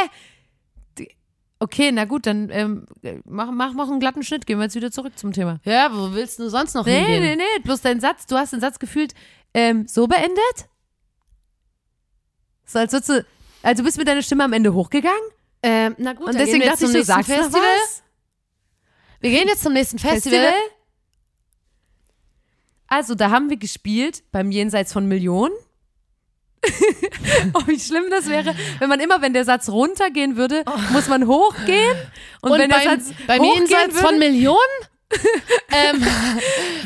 Okay, 1.62 1.92
na 1.92 2.06
gut, 2.06 2.26
dann 2.26 2.50
ähm, 2.50 2.86
mach, 3.24 3.52
mach, 3.52 3.72
mach 3.72 3.88
einen 3.88 4.00
glatten 4.00 4.24
Schnitt. 4.24 4.46
Gehen 4.46 4.58
wir 4.58 4.64
jetzt 4.64 4.74
wieder 4.74 4.90
zurück 4.90 5.16
zum 5.16 5.32
Thema. 5.32 5.60
Ja, 5.64 5.90
wo 5.92 6.12
willst 6.12 6.40
du 6.40 6.48
sonst 6.50 6.74
noch 6.74 6.84
Nee, 6.84 6.98
hingehen? 7.04 7.22
nee, 7.22 7.36
nee, 7.36 7.62
bloß 7.62 7.82
dein 7.82 8.00
Satz, 8.00 8.26
du 8.26 8.36
hast 8.36 8.52
den 8.52 8.58
Satz 8.58 8.80
gefühlt 8.80 9.14
ähm, 9.54 9.86
so 9.86 10.08
beendet? 10.08 10.66
So, 12.64 12.80
als 12.80 12.92
würdest 12.92 13.10
du, 13.10 13.24
also 13.62 13.84
bist 13.84 13.96
mit 13.96 14.08
deiner 14.08 14.22
Stimme 14.22 14.42
am 14.42 14.52
Ende 14.52 14.74
hochgegangen? 14.74 15.20
Ähm, 15.62 15.94
na 15.98 16.14
gut, 16.14 16.26
Und 16.26 16.34
dann 16.34 16.38
deswegen 16.38 16.62
gehen 16.62 16.62
wir 16.62 16.70
dachte 16.72 16.84
ich, 16.84 16.90
du 16.90 16.96
nächsten 16.98 17.12
sagst 17.14 17.30
Festival. 17.30 17.60
was? 17.60 18.02
Wir 19.20 19.30
gehen 19.30 19.46
jetzt 19.46 19.62
zum 19.62 19.72
nächsten 19.72 20.00
Festival. 20.00 20.52
Also, 22.88 23.14
da 23.14 23.30
haben 23.30 23.50
wir 23.50 23.56
gespielt 23.56 24.24
beim 24.32 24.50
Jenseits 24.50 24.92
von 24.92 25.06
Millionen. 25.06 25.54
oh, 27.54 27.62
wie 27.66 27.78
schlimm 27.80 28.04
das 28.10 28.28
wäre, 28.28 28.54
wenn 28.78 28.88
man 28.88 29.00
immer, 29.00 29.20
wenn 29.20 29.32
der 29.32 29.44
Satz 29.44 29.68
runtergehen 29.68 30.36
würde, 30.36 30.64
muss 30.92 31.08
man 31.08 31.26
hochgehen. 31.26 31.96
Und, 32.40 32.52
Und 32.52 32.58
wenn 32.58 32.70
beim, 32.70 32.80
der 32.82 32.90
Satz 32.90 33.12
beim 33.26 33.42
Jenseits 33.42 33.94
würde, 33.94 34.06
von 34.06 34.18
Millionen 34.18 34.58
ähm, 35.72 36.06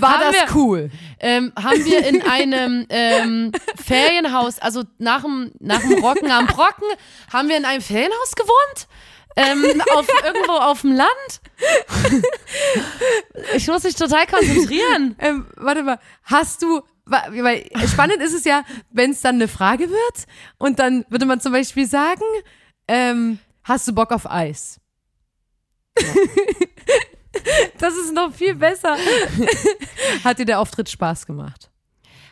war 0.00 0.18
das 0.18 0.32
wir- 0.34 0.46
cool. 0.56 0.90
ähm, 1.20 1.52
haben 1.56 1.84
wir 1.84 2.04
in 2.06 2.22
einem 2.22 2.86
ähm, 2.88 3.52
Ferienhaus, 3.84 4.58
also 4.58 4.82
nach 4.98 5.22
dem, 5.22 5.52
nach 5.60 5.80
dem 5.80 6.02
Rocken 6.04 6.30
am 6.30 6.46
Brocken, 6.46 6.88
haben 7.32 7.48
wir 7.48 7.56
in 7.56 7.64
einem 7.64 7.82
Ferienhaus 7.82 8.34
gewohnt. 8.34 8.88
Ähm, 9.38 9.82
auf, 9.94 10.06
irgendwo 10.24 10.52
auf 10.54 10.80
dem 10.80 10.92
Land. 10.92 11.40
Ich 13.54 13.66
muss 13.68 13.82
mich 13.84 13.94
total 13.94 14.26
konzentrieren. 14.26 15.14
Ähm, 15.18 15.46
warte 15.56 15.82
mal, 15.82 15.98
hast 16.24 16.62
du, 16.62 16.82
weil 17.06 17.64
spannend 17.86 18.20
ist 18.20 18.34
es 18.34 18.44
ja, 18.44 18.64
wenn 18.90 19.12
es 19.12 19.20
dann 19.20 19.36
eine 19.36 19.48
Frage 19.48 19.88
wird 19.90 20.26
und 20.58 20.78
dann 20.78 21.04
würde 21.08 21.24
man 21.24 21.40
zum 21.40 21.52
Beispiel 21.52 21.86
sagen, 21.86 22.24
ähm, 22.88 23.38
hast 23.62 23.86
du 23.88 23.94
Bock 23.94 24.12
auf 24.12 24.30
Eis? 24.30 24.80
das 27.78 27.94
ist 27.96 28.12
noch 28.12 28.34
viel 28.34 28.54
besser. 28.54 28.96
Hat 30.24 30.38
dir 30.38 30.46
der 30.46 30.60
Auftritt 30.60 30.88
Spaß 30.88 31.26
gemacht? 31.26 31.70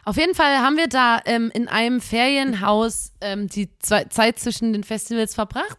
Auf 0.04 0.16
jeden 0.16 0.34
Fall 0.34 0.58
haben 0.58 0.76
wir 0.76 0.88
da 0.88 1.20
ähm, 1.24 1.50
in 1.54 1.66
einem 1.68 2.00
Ferienhaus 2.00 3.12
ähm, 3.22 3.48
die 3.48 3.70
zwei, 3.78 4.04
Zeit 4.04 4.38
zwischen 4.38 4.72
den 4.72 4.84
Festivals 4.84 5.34
verbracht. 5.34 5.78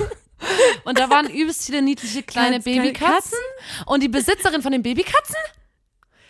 Und 0.84 0.98
da 0.98 1.08
waren 1.08 1.30
übelst 1.30 1.64
viele 1.64 1.80
niedliche 1.80 2.22
kleine 2.22 2.56
Ganz 2.56 2.64
kleine 2.64 2.82
Babykatzen. 2.82 3.38
Und 3.86 4.02
die 4.02 4.08
Besitzerin 4.08 4.60
von 4.60 4.72
den 4.72 4.82
Babykatzen, 4.82 5.36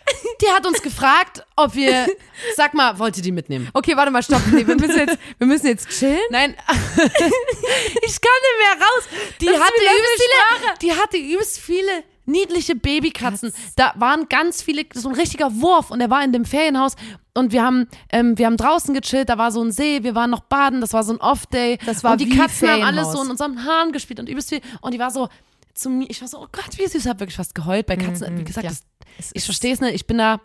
die 0.41 0.49
hat 0.49 0.65
uns 0.65 0.81
gefragt, 0.81 1.45
ob 1.55 1.75
wir, 1.75 2.07
sag 2.55 2.73
mal, 2.73 2.97
wollt 2.99 3.17
ihr 3.17 3.23
die 3.23 3.31
mitnehmen? 3.31 3.69
Okay, 3.73 3.95
warte 3.95 4.11
mal, 4.11 4.23
stopp. 4.23 4.41
Nee, 4.51 4.65
wir, 4.65 4.75
müssen 4.75 4.97
jetzt, 4.97 5.17
wir 5.37 5.47
müssen 5.47 5.67
jetzt 5.67 5.89
chillen. 5.89 6.19
Nein, 6.29 6.55
ich 6.67 8.21
kann 8.21 8.37
nicht 8.43 8.57
mehr 8.59 8.87
raus. 8.87 9.03
Die 9.41 9.45
Das 9.45 9.55
hatte, 9.55 9.73
übelst 9.79 10.23
viele, 10.23 10.77
die 10.81 10.91
hatte 10.93 11.17
übelst 11.17 11.59
viele 11.59 12.03
niedliche 12.27 12.75
Babykatzen. 12.75 13.53
Da 13.75 13.93
waren 13.95 14.27
ganz 14.29 14.61
viele, 14.61 14.85
so 14.93 15.09
ein 15.09 15.15
richtiger 15.15 15.61
Wurf 15.61 15.91
und 15.91 16.01
er 16.01 16.09
war 16.09 16.23
in 16.23 16.33
dem 16.33 16.45
Ferienhaus 16.45 16.95
und 17.33 17.51
wir 17.51 17.63
haben, 17.63 17.87
ähm, 18.11 18.37
wir 18.37 18.45
haben 18.45 18.57
draußen 18.57 18.93
gechillt, 18.93 19.29
da 19.29 19.37
war 19.37 19.51
so 19.51 19.63
ein 19.63 19.71
See, 19.71 20.03
wir 20.03 20.13
waren 20.13 20.29
noch 20.29 20.41
baden, 20.41 20.81
das 20.81 20.93
war 20.93 21.03
so 21.03 21.13
ein 21.13 21.21
Off-Day. 21.21 21.79
Das 21.85 22.03
war 22.03 22.13
und 22.13 22.21
die 22.21 22.31
wie 22.31 22.37
Katzen 22.37 22.69
haben 22.69 22.83
alles 22.83 23.11
so 23.11 23.23
in 23.23 23.29
unseren 23.29 23.63
Haaren 23.63 23.91
gespielt 23.91 24.19
und 24.19 24.27
übelst 24.27 24.49
viel 24.49 24.61
und 24.81 24.93
die 24.93 24.99
war 24.99 25.11
so 25.11 25.29
zu 25.77 25.89
mir, 25.89 26.09
ich 26.09 26.21
war 26.21 26.27
so, 26.27 26.39
oh 26.39 26.47
Gott, 26.51 26.77
wie 26.77 26.87
süß, 26.87 27.05
hab 27.05 27.19
wirklich 27.19 27.35
fast 27.37 27.55
geheult 27.55 27.85
bei 27.85 27.95
Katzen. 27.95 28.37
Wie 28.37 28.43
gesagt, 28.43 28.65
ja. 28.65 28.71
das, 28.71 29.31
ich 29.33 29.43
verstehe 29.43 29.73
es 29.73 29.81
nicht, 29.81 29.95
ich 29.95 30.07
bin 30.07 30.17
da 30.17 30.41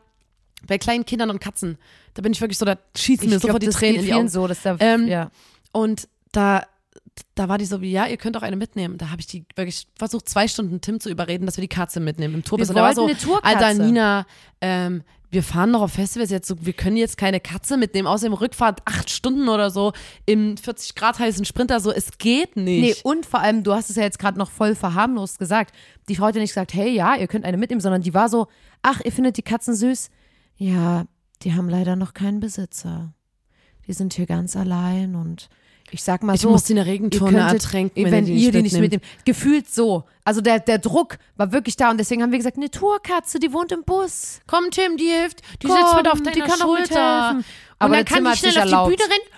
bei 0.66 0.78
kleinen 0.78 1.04
Kindern 1.04 1.30
und 1.30 1.40
Katzen, 1.40 1.78
da 2.14 2.22
bin 2.22 2.32
ich 2.32 2.40
wirklich 2.40 2.58
so, 2.58 2.64
da 2.64 2.76
schießen 2.96 3.28
mir 3.28 3.36
Ich 3.36 3.42
sofort 3.42 3.62
die 3.62 3.68
Tränen 3.68 4.00
in 4.00 4.06
die 4.06 4.14
Augen. 4.14 4.28
so, 4.28 4.46
dass 4.46 4.62
da, 4.62 4.76
Ähm, 4.78 5.08
ja. 5.08 5.30
Und 5.72 6.08
da, 6.32 6.66
da 7.34 7.48
war 7.48 7.58
die 7.58 7.64
so 7.64 7.80
wie, 7.80 7.90
ja, 7.90 8.06
ihr 8.06 8.16
könnt 8.16 8.36
auch 8.36 8.42
eine 8.42 8.56
mitnehmen. 8.56 8.98
Da 8.98 9.10
habe 9.10 9.20
ich 9.20 9.26
die 9.26 9.44
wirklich 9.54 9.86
versucht, 9.96 10.28
zwei 10.28 10.48
Stunden 10.48 10.80
Tim 10.80 11.00
zu 11.00 11.10
überreden, 11.10 11.46
dass 11.46 11.56
wir 11.56 11.62
die 11.62 11.68
Katze 11.68 12.00
mitnehmen 12.00 12.34
im 12.34 12.44
Tourbus. 12.44 12.68
Wir 12.68 12.70
Und 12.70 12.76
der 12.76 12.84
war 12.84 12.94
so, 12.94 13.02
wollten 13.02 13.16
eine 13.16 13.22
Tourkatze. 13.24 13.56
Alter, 13.66 13.84
Nina, 13.84 14.26
ähm, 14.60 15.02
wir 15.30 15.42
fahren 15.42 15.70
noch 15.70 15.80
auf 15.80 15.92
Festivals 15.92 16.30
jetzt 16.30 16.46
so, 16.46 16.56
wir 16.64 16.74
können 16.74 16.98
jetzt 16.98 17.16
keine 17.16 17.40
Katze 17.40 17.78
mitnehmen, 17.78 18.06
außerdem 18.06 18.34
Rückfahrt 18.34 18.82
acht 18.84 19.08
Stunden 19.08 19.48
oder 19.48 19.70
so 19.70 19.92
im 20.26 20.58
40 20.58 20.94
Grad 20.94 21.18
heißen 21.18 21.46
Sprinter, 21.46 21.80
so, 21.80 21.90
es 21.90 22.18
geht 22.18 22.54
Nee, 22.56 22.80
nicht. 22.82 23.04
und 23.06 23.24
vor 23.24 23.40
allem, 23.40 23.62
du 23.62 23.72
hast 23.72 23.88
es 23.88 23.96
ja 23.96 24.02
jetzt 24.02 24.18
gerade 24.18 24.38
noch 24.38 24.50
voll 24.50 24.74
verharmlost 24.74 25.38
gesagt. 25.38 25.74
Die 26.10 26.16
Frau 26.16 26.26
hat 26.26 26.34
ja 26.34 26.40
nicht 26.42 26.50
gesagt, 26.50 26.74
hey, 26.74 26.90
ja, 26.94 27.16
ihr 27.16 27.28
könnt 27.28 27.46
eine 27.46 27.56
mitnehmen, 27.56 27.80
sondern 27.80 28.02
die 28.02 28.12
war 28.12 28.28
so, 28.28 28.46
ach, 28.82 29.00
ihr 29.04 29.12
findet 29.12 29.38
die 29.38 29.42
Katzen 29.42 29.74
süß? 29.74 30.10
Ja, 30.56 31.06
die 31.42 31.54
haben 31.54 31.68
leider 31.70 31.96
noch 31.96 32.12
keinen 32.12 32.40
Besitzer. 32.40 33.14
Die 33.86 33.94
sind 33.94 34.12
hier 34.12 34.26
ganz 34.26 34.54
allein 34.54 35.14
und 35.14 35.48
ich 35.90 36.02
sag 36.02 36.22
mal 36.22 36.34
ich 36.34 36.40
so. 36.40 36.50
muss 36.50 36.64
die 36.64 36.72
in 36.72 36.76
der 36.76 36.86
Regentonne 36.86 37.38
könntet- 37.38 37.64
ertränken, 37.64 38.04
wenn, 38.04 38.12
wenn 38.12 38.26
ihr 38.26 38.34
ihr 38.34 38.52
die 38.52 38.58
die 38.58 38.62
nicht 38.62 38.78
mitnehmt. 38.78 39.04
Gefühlt 39.24 39.72
so. 39.72 40.04
Also 40.24 40.40
der, 40.40 40.60
der 40.60 40.78
Druck 40.78 41.18
war 41.36 41.52
wirklich 41.52 41.76
da 41.76 41.90
und 41.90 41.98
deswegen 41.98 42.22
haben 42.22 42.30
wir 42.30 42.38
gesagt, 42.38 42.56
eine 42.56 42.70
Tourkatze, 42.70 43.38
die 43.40 43.52
wohnt 43.52 43.72
im 43.72 43.82
Bus. 43.84 44.40
Komm, 44.46 44.70
Tim, 44.70 44.96
die 44.96 45.06
hilft, 45.06 45.42
die 45.62 45.66
Komm, 45.66 45.76
sitzt 45.76 45.96
mit 45.96 46.08
auf 46.08 46.18
die 46.22 46.30
deiner 46.30 46.46
kann 46.46 46.62
auch 46.62 46.76
Schulter. 46.76 47.30
Und 47.36 47.44
Aber 47.78 47.96
dann 47.96 48.04
kann 48.04 48.24
Tim 48.24 48.32
die 48.32 48.38
schnell 48.38 48.74
auf 48.74 48.88
die 48.88 48.96
Bühne 48.96 49.10
rennen 49.10 49.28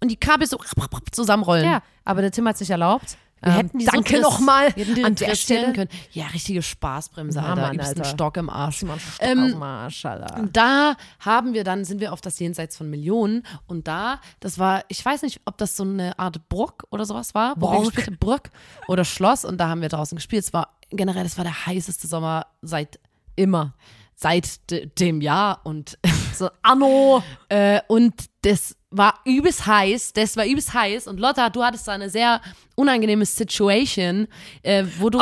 und 0.00 0.08
die 0.10 0.16
Kabel 0.16 0.46
so 0.46 0.58
zusammenrollen. 1.12 1.64
Ja, 1.64 1.82
aber 2.04 2.20
der 2.22 2.30
Tim 2.30 2.46
hat 2.46 2.58
sich 2.58 2.70
erlaubt, 2.70 3.16
Wir 3.40 3.52
Ähm, 3.52 3.56
hätten 3.56 3.78
die 3.78 3.84
danke 3.84 4.16
so 4.16 4.22
nochmal 4.22 4.74
wir 4.76 5.06
an 5.06 5.14
der 5.14 5.34
Stelle- 5.34 5.72
können. 5.72 5.88
Ja, 6.12 6.26
richtige 6.26 6.62
Spaßbremse, 6.62 7.40
Alter. 7.42 7.60
Mann, 7.62 7.74
Übelst 7.74 7.90
einen 7.92 8.00
Alter. 8.00 8.10
Stock 8.14 8.36
im 8.36 8.50
Arsch. 8.50 8.78
Stock 8.78 8.98
Ähm, 9.20 9.48
dem 9.48 9.62
Arsch, 9.62 10.04
Alter. 10.04 10.48
Da 10.52 10.96
haben 11.20 11.54
wir 11.54 11.64
dann, 11.64 11.84
sind 11.84 12.00
wir 12.00 12.12
auf 12.12 12.20
das 12.20 12.38
Jenseits 12.38 12.76
von 12.76 12.90
Millionen 12.90 13.44
und 13.66 13.86
da, 13.88 14.20
das 14.40 14.58
war, 14.58 14.84
ich 14.88 15.04
weiß 15.04 15.22
nicht, 15.22 15.40
ob 15.44 15.56
das 15.58 15.76
so 15.76 15.84
eine 15.84 16.18
Art 16.18 16.48
Burg 16.48 16.84
oder 16.90 17.04
sowas 17.04 17.34
war, 17.34 17.54
wir 17.60 17.68
haben, 17.70 18.16
Burg 18.18 18.50
oder 18.88 19.04
Schloss 19.04 19.44
und 19.44 19.58
da 19.58 19.68
haben 19.68 19.82
wir 19.82 19.88
draußen 19.88 20.16
gespielt. 20.16 20.44
Es 20.44 20.52
war 20.52 20.76
generell, 20.90 21.24
es 21.26 21.36
war 21.36 21.44
der 21.44 21.66
heißeste 21.66 22.06
Sommer 22.06 22.46
seit, 22.62 22.98
Immer. 23.36 23.74
seit 24.16 24.70
de, 24.70 24.86
dem 24.86 25.20
Jahr 25.20 25.60
und, 25.64 25.96
So, 26.34 26.50
Anno. 26.62 27.22
äh, 27.48 27.80
und 27.88 28.14
das 28.42 28.76
war 28.90 29.20
übelst 29.24 29.66
heiß, 29.66 30.12
das 30.12 30.36
war 30.36 30.46
übelst 30.46 30.72
heiß 30.72 31.06
und 31.08 31.20
Lotta, 31.20 31.50
du 31.50 31.62
hattest 31.62 31.88
da 31.88 31.92
eine 31.92 32.10
sehr 32.10 32.40
unangenehme 32.74 33.26
Situation, 33.26 34.28
äh, 34.62 34.84
wo 34.98 35.10
du, 35.10 35.20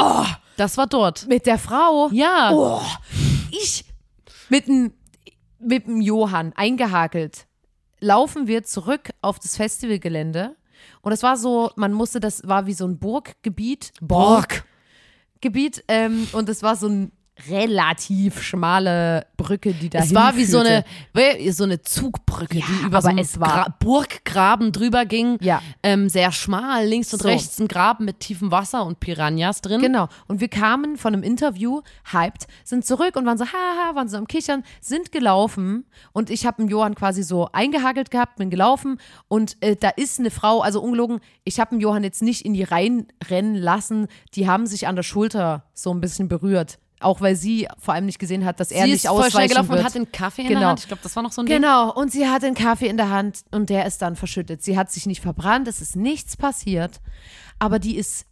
das 0.56 0.76
war 0.76 0.86
dort. 0.86 1.26
Mit 1.26 1.46
der 1.46 1.58
Frau. 1.58 2.08
Ja. 2.12 2.50
Oh, 2.52 2.80
ich 3.50 3.84
mit 4.48 4.68
dem 4.68 4.92
mit 5.58 5.86
dem 5.86 6.00
Johann 6.00 6.52
eingehakelt 6.54 7.46
laufen 8.00 8.46
wir 8.46 8.62
zurück 8.62 9.10
auf 9.22 9.38
das 9.38 9.56
Festivalgelände 9.56 10.54
und 11.02 11.12
es 11.12 11.22
war 11.22 11.36
so, 11.36 11.70
man 11.76 11.92
musste, 11.92 12.20
das 12.20 12.46
war 12.46 12.66
wie 12.66 12.74
so 12.74 12.86
ein 12.86 12.98
Burggebiet, 12.98 13.92
Gebiet 15.40 15.84
ähm, 15.88 16.28
und 16.32 16.48
es 16.48 16.62
war 16.62 16.76
so 16.76 16.88
ein 16.88 17.12
relativ 17.50 18.42
schmale 18.42 19.26
Brücke, 19.36 19.72
die 19.74 19.90
da 19.90 19.98
Es 20.00 20.14
war 20.14 20.36
wie 20.36 20.44
so 20.44 20.58
eine, 20.60 20.84
wie 21.12 21.50
so 21.50 21.64
eine 21.64 21.82
Zugbrücke, 21.82 22.58
Ja, 22.58 22.64
die 22.66 22.86
über 22.86 23.02
so 23.02 23.08
einen 23.08 23.18
es 23.18 23.38
war- 23.38 23.64
Gra 23.64 23.74
Burggraben 23.78 24.72
drüber 24.72 25.04
ging. 25.04 25.38
Ja. 25.40 25.60
Ähm, 25.82 26.08
sehr 26.08 26.32
schmal, 26.32 26.86
links 26.86 27.12
und 27.12 27.22
So. 27.22 27.28
rechts 27.28 27.58
ein 27.60 27.68
Graben 27.68 28.04
mit 28.04 28.20
tiefem 28.20 28.50
Wasser 28.50 28.84
und 28.84 29.00
Piranhas 29.00 29.60
drin. 29.60 29.80
Genau. 29.80 30.08
Und 30.28 30.40
wir 30.40 30.48
kamen 30.48 30.96
von 30.96 31.12
einem 31.14 31.22
Interview, 31.22 31.82
hyped, 32.12 32.46
sind 32.64 32.84
zurück 32.84 33.16
und 33.16 33.26
waren 33.26 33.38
so, 33.38 33.44
haha, 33.46 33.94
waren 33.94 34.08
so 34.08 34.16
am 34.16 34.26
Kichern, 34.26 34.62
sind 34.80 35.12
gelaufen 35.12 35.84
und 36.12 36.30
ich 36.30 36.46
habe 36.46 36.60
einen 36.60 36.68
Johann 36.68 36.94
quasi 36.94 37.22
so 37.22 37.48
eingehagelt 37.52 38.10
gehabt, 38.10 38.36
bin 38.36 38.50
gelaufen 38.50 38.98
und 39.28 39.56
äh, 39.62 39.76
da 39.76 39.90
ist 39.90 40.18
eine 40.18 40.30
Frau, 40.30 40.60
also 40.62 40.80
ungelogen, 40.80 41.20
ich 41.44 41.60
habe 41.60 41.72
einen 41.72 41.80
Johann 41.80 42.02
jetzt 42.04 42.22
nicht 42.22 42.44
in 42.44 42.54
die 42.54 42.62
Reihen 42.64 43.08
rennen 43.28 43.54
lassen, 43.54 44.08
die 44.34 44.48
haben 44.48 44.66
sich 44.66 44.86
an 44.88 44.96
der 44.96 45.02
Schulter 45.02 45.64
so 45.74 45.92
ein 45.92 46.00
bisschen 46.00 46.28
berührt. 46.28 46.78
Auch 47.00 47.20
weil 47.20 47.36
sie 47.36 47.68
vor 47.78 47.92
allem 47.94 48.06
nicht 48.06 48.18
gesehen 48.18 48.44
hat, 48.46 48.58
dass 48.58 48.70
er 48.70 48.84
Sie 48.84 48.92
nicht 48.92 49.04
ist 49.04 49.08
voll 49.10 49.16
schnell 49.18 49.26
ausweichen 49.28 49.48
gelaufen 49.50 49.68
wird. 49.68 49.78
und 49.80 49.84
hat 49.84 49.94
den 49.94 50.12
Kaffee 50.12 50.42
in 50.42 50.48
Genau. 50.48 50.60
der 50.60 50.68
Hand. 50.70 50.80
Ich 50.80 50.86
glaube, 50.88 51.02
das 51.02 51.14
war 51.14 51.22
noch 51.22 51.32
so 51.32 51.42
ein 51.42 51.46
Ding. 51.46 51.56
Genau, 51.56 51.92
und 51.92 52.10
sie 52.10 52.26
hat 52.28 52.42
den 52.42 52.54
Kaffee 52.54 52.86
in 52.88 52.96
der 52.96 53.10
Hand 53.10 53.40
und 53.50 53.68
der 53.68 53.84
ist 53.84 54.00
dann 54.00 54.16
verschüttet. 54.16 54.62
Sie 54.62 54.78
hat 54.78 54.90
sich 54.90 55.04
nicht 55.06 55.20
verbrannt, 55.20 55.68
es 55.68 55.80
ist 55.82 55.94
nichts 55.94 56.36
passiert, 56.38 57.00
aber 57.58 57.78
die 57.78 57.96
ist 57.96 58.24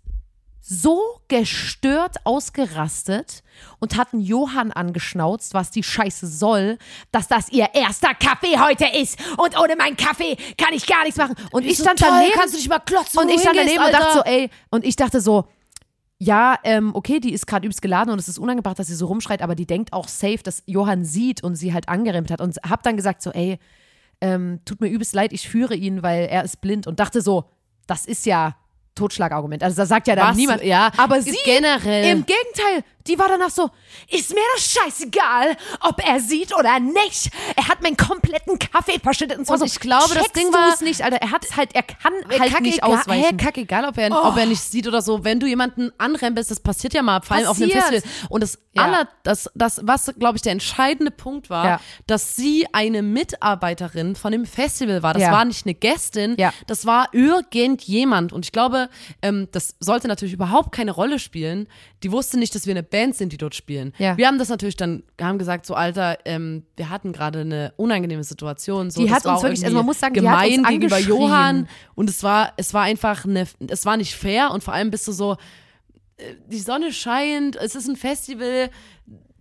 so 0.67 0.99
gestört 1.29 2.17
ausgerastet 2.25 3.43
und 3.81 3.99
hat 3.99 4.15
einen 4.15 4.23
Johann 4.23 4.73
angeschnauzt, 4.73 5.53
was 5.53 5.71
die 5.71 5.83
Scheiße 5.83 6.27
soll, 6.27 6.79
dass 7.13 7.29
das 7.29 7.51
ihr 7.51 7.69
erster 7.75 8.15
Kaffee 8.15 8.59
heute 8.59 8.87
ist 8.99 9.19
und 9.37 9.59
ohne 9.61 9.77
meinen 9.77 9.99
Kaffee 9.99 10.37
kann 10.57 10.73
ich 10.73 10.87
gar 10.87 11.03
nichts 11.05 11.19
machen. 11.19 11.35
Und 11.53 11.67
ich 11.67 11.77
so 11.77 11.85
stand 11.85 11.99
toll, 11.99 12.09
daneben 12.11 12.33
kannst 12.35 12.55
du 12.55 12.59
dich 12.59 12.69
mal 12.71 12.79
klotzen, 12.79 13.21
und 13.21 13.29
ich 13.29 13.43
stand 13.43 13.57
daneben 13.59 13.85
und 13.85 13.93
dachte 13.93 14.13
so, 14.15 14.19
Alter. 14.21 14.31
ey, 14.31 14.51
und 14.71 14.87
ich 14.87 14.97
dachte 14.97 15.21
so, 15.21 15.45
ja, 16.19 16.59
ähm, 16.65 16.95
okay, 16.95 17.21
die 17.21 17.33
ist 17.33 17.47
gerade 17.47 17.67
übelst 17.67 17.83
geladen 17.83 18.11
und 18.11 18.19
es 18.19 18.29
ist 18.29 18.39
unangebracht, 18.39 18.79
dass 18.79 18.87
sie 18.87 18.95
so 18.95 19.07
rumschreit, 19.07 19.43
aber 19.43 19.55
die 19.55 19.67
denkt 19.67 19.93
auch 19.93 20.09
safe, 20.09 20.39
dass 20.43 20.63
Johann 20.67 21.05
sieht 21.05 21.43
und 21.43 21.57
sie 21.57 21.73
halt 21.73 21.89
angerempelt 21.89 22.31
hat 22.31 22.41
und 22.41 22.57
hab 22.69 22.83
dann 22.83 22.97
gesagt 22.97 23.23
so, 23.23 23.31
ey, 23.33 23.59
ähm, 24.21 24.61
tut 24.65 24.81
mir 24.81 24.89
übelst 24.89 25.15
leid, 25.15 25.33
ich 25.33 25.49
führe 25.49 25.75
ihn, 25.75 26.03
weil 26.03 26.27
er 26.27 26.45
ist 26.45 26.61
blind 26.61 26.87
und 26.87 27.01
dachte 27.01 27.21
so, 27.21 27.45
das 27.87 28.07
ist 28.07 28.27
ja 28.27 28.57
Totschlagargument. 28.95 29.63
Also 29.63 29.77
da 29.77 29.87
sagt 29.87 30.07
ja 30.07 30.15
dann 30.15 30.31
Was? 30.31 30.37
niemand. 30.37 30.63
Ja, 30.63 30.93
aber 30.97 31.21
sie 31.21 31.37
generell. 31.45 32.13
im 32.13 32.25
Gegenteil, 32.25 32.85
die 33.07 33.19
war 33.19 33.29
danach 33.29 33.51
so, 33.51 33.71
ist 34.11 34.31
mir 34.31 34.41
das 34.55 34.65
scheißegal, 34.73 35.57
ob 35.81 36.03
er 36.07 36.21
sieht 36.21 36.57
oder 36.57 36.81
nicht. 36.81 37.31
Er 37.57 37.69
hat 37.69 37.83
meinen 37.83 37.97
kompletten 37.97 38.59
Kaffee 38.59 38.99
verschüttet 38.99 39.39
und, 39.39 39.45
zwar 39.47 39.55
Und 39.55 39.61
so, 39.61 39.67
ich 39.67 39.79
glaube, 39.81 40.15
das 40.15 40.33
Ding 40.33 40.53
war- 40.53 40.73
es 40.73 40.81
nicht, 40.81 41.03
Alter. 41.03 41.17
Er 41.21 41.31
hat 41.31 41.45
es 41.45 41.57
halt, 41.57 41.75
er 41.75 41.83
kann 41.83 42.13
halt 42.29 42.51
Kacke 42.53 42.63
nicht 42.63 42.79
egal, 42.79 42.99
ausweichen. 42.99 43.25
Hey, 43.25 43.37
kack 43.37 43.57
egal, 43.59 43.85
ob 43.87 43.99
er, 43.99 44.11
ob 44.27 44.37
er 44.37 44.47
nicht 44.47 44.61
sieht 44.63 44.87
oder 44.89 45.03
so. 45.03 45.23
Wenn 45.25 45.39
du 45.41 45.47
jemanden 45.47 45.93
anrempelst, 45.99 46.51
das 46.51 46.61
passiert 46.61 46.95
ja 46.95 47.03
mal, 47.03 47.21
vor 47.23 47.37
allem 47.37 47.47
auf 47.47 47.57
einem 47.59 47.71
Passiert. 47.71 48.03
Festival. 48.05 48.27
Und 48.31 48.43
das 48.43 48.59
Ja. 48.73 48.83
aller, 48.85 49.09
das, 49.23 49.51
das, 49.55 49.81
was, 49.85 50.13
glaube 50.19 50.37
ich, 50.37 50.43
der 50.43 50.53
entscheidende 50.53 51.11
Punkt 51.13 51.51
war, 51.51 51.65
Ja. 51.67 51.81
dass 52.07 52.35
sie 52.37 52.67
eine 52.73 53.03
Mitarbeiterin 53.03 54.17
von 54.17 54.33
dem 54.33 54.47
Festival 54.47 55.03
war. 55.03 55.13
Das 55.15 55.23
Ja. 55.23 55.33
war 55.33 55.45
nicht 55.45 55.67
eine 55.67 55.75
Gästin, 55.75 56.35
Ja. 56.39 56.53
das 56.67 56.87
war 56.87 57.09
irgendjemand. 57.13 58.33
Und 58.33 58.45
ich 58.45 58.53
glaube, 58.53 58.89
ähm, 59.23 59.49
das 59.53 59.77
sollte 59.81 60.09
natürlich 60.09 60.35
überhaupt 60.35 60.73
keine 60.73 60.91
Rolle 60.91 61.19
spielen. 61.19 61.69
Die 62.03 62.11
wusste 62.13 62.39
nicht, 62.39 62.55
dass 62.55 62.67
wir 62.67 62.73
eine 62.73 62.83
Band 62.99 63.15
sind, 63.17 63.33
die 63.33 63.37
dort 63.37 63.55
spielen. 63.55 63.93
Ja. 63.99 64.17
Wir 64.17 64.27
haben 64.27 64.39
das 64.39 64.49
natürlich 64.49 64.77
dann, 64.77 65.03
haben 65.21 65.39
gesagt, 65.39 65.67
so 65.67 65.75
Alter, 65.75 66.19
ähm, 66.25 66.63
wir 66.77 66.91
hatten 66.91 67.13
gerade 67.13 67.41
eine 67.41 67.73
unangenehme 67.77 68.23
Situation. 68.25 68.91
So, 68.91 69.03
Die 69.03 69.11
hat 69.13 69.27
uns 69.27 69.43
wirklich- 69.43 69.65
also 69.65 69.77
man 69.77 69.87
muss 69.87 69.99
sagen, 70.01 70.15
gemein 70.15 70.63
gegenüber. 70.65 70.99
Johann. 70.99 71.69
Und 71.95 72.09
es 72.09 72.23
war, 72.23 72.53
es 72.57 72.73
war 72.75 72.83
einfach 72.83 73.25
eine, 73.25 73.47
es 73.69 73.85
war 73.85 73.97
nicht 73.97 74.15
fair 74.15 74.51
und 74.53 74.63
vor 74.63 74.75
allem 74.75 74.91
bist 74.91 75.07
du 75.09 75.13
so, 75.13 75.33
äh, 76.17 76.35
die 76.47 76.59
Sonne 76.61 76.93
scheint, 76.93 77.57
es 77.57 77.75
ist 77.75 77.89
ein 77.89 77.97
Festival, 77.97 78.71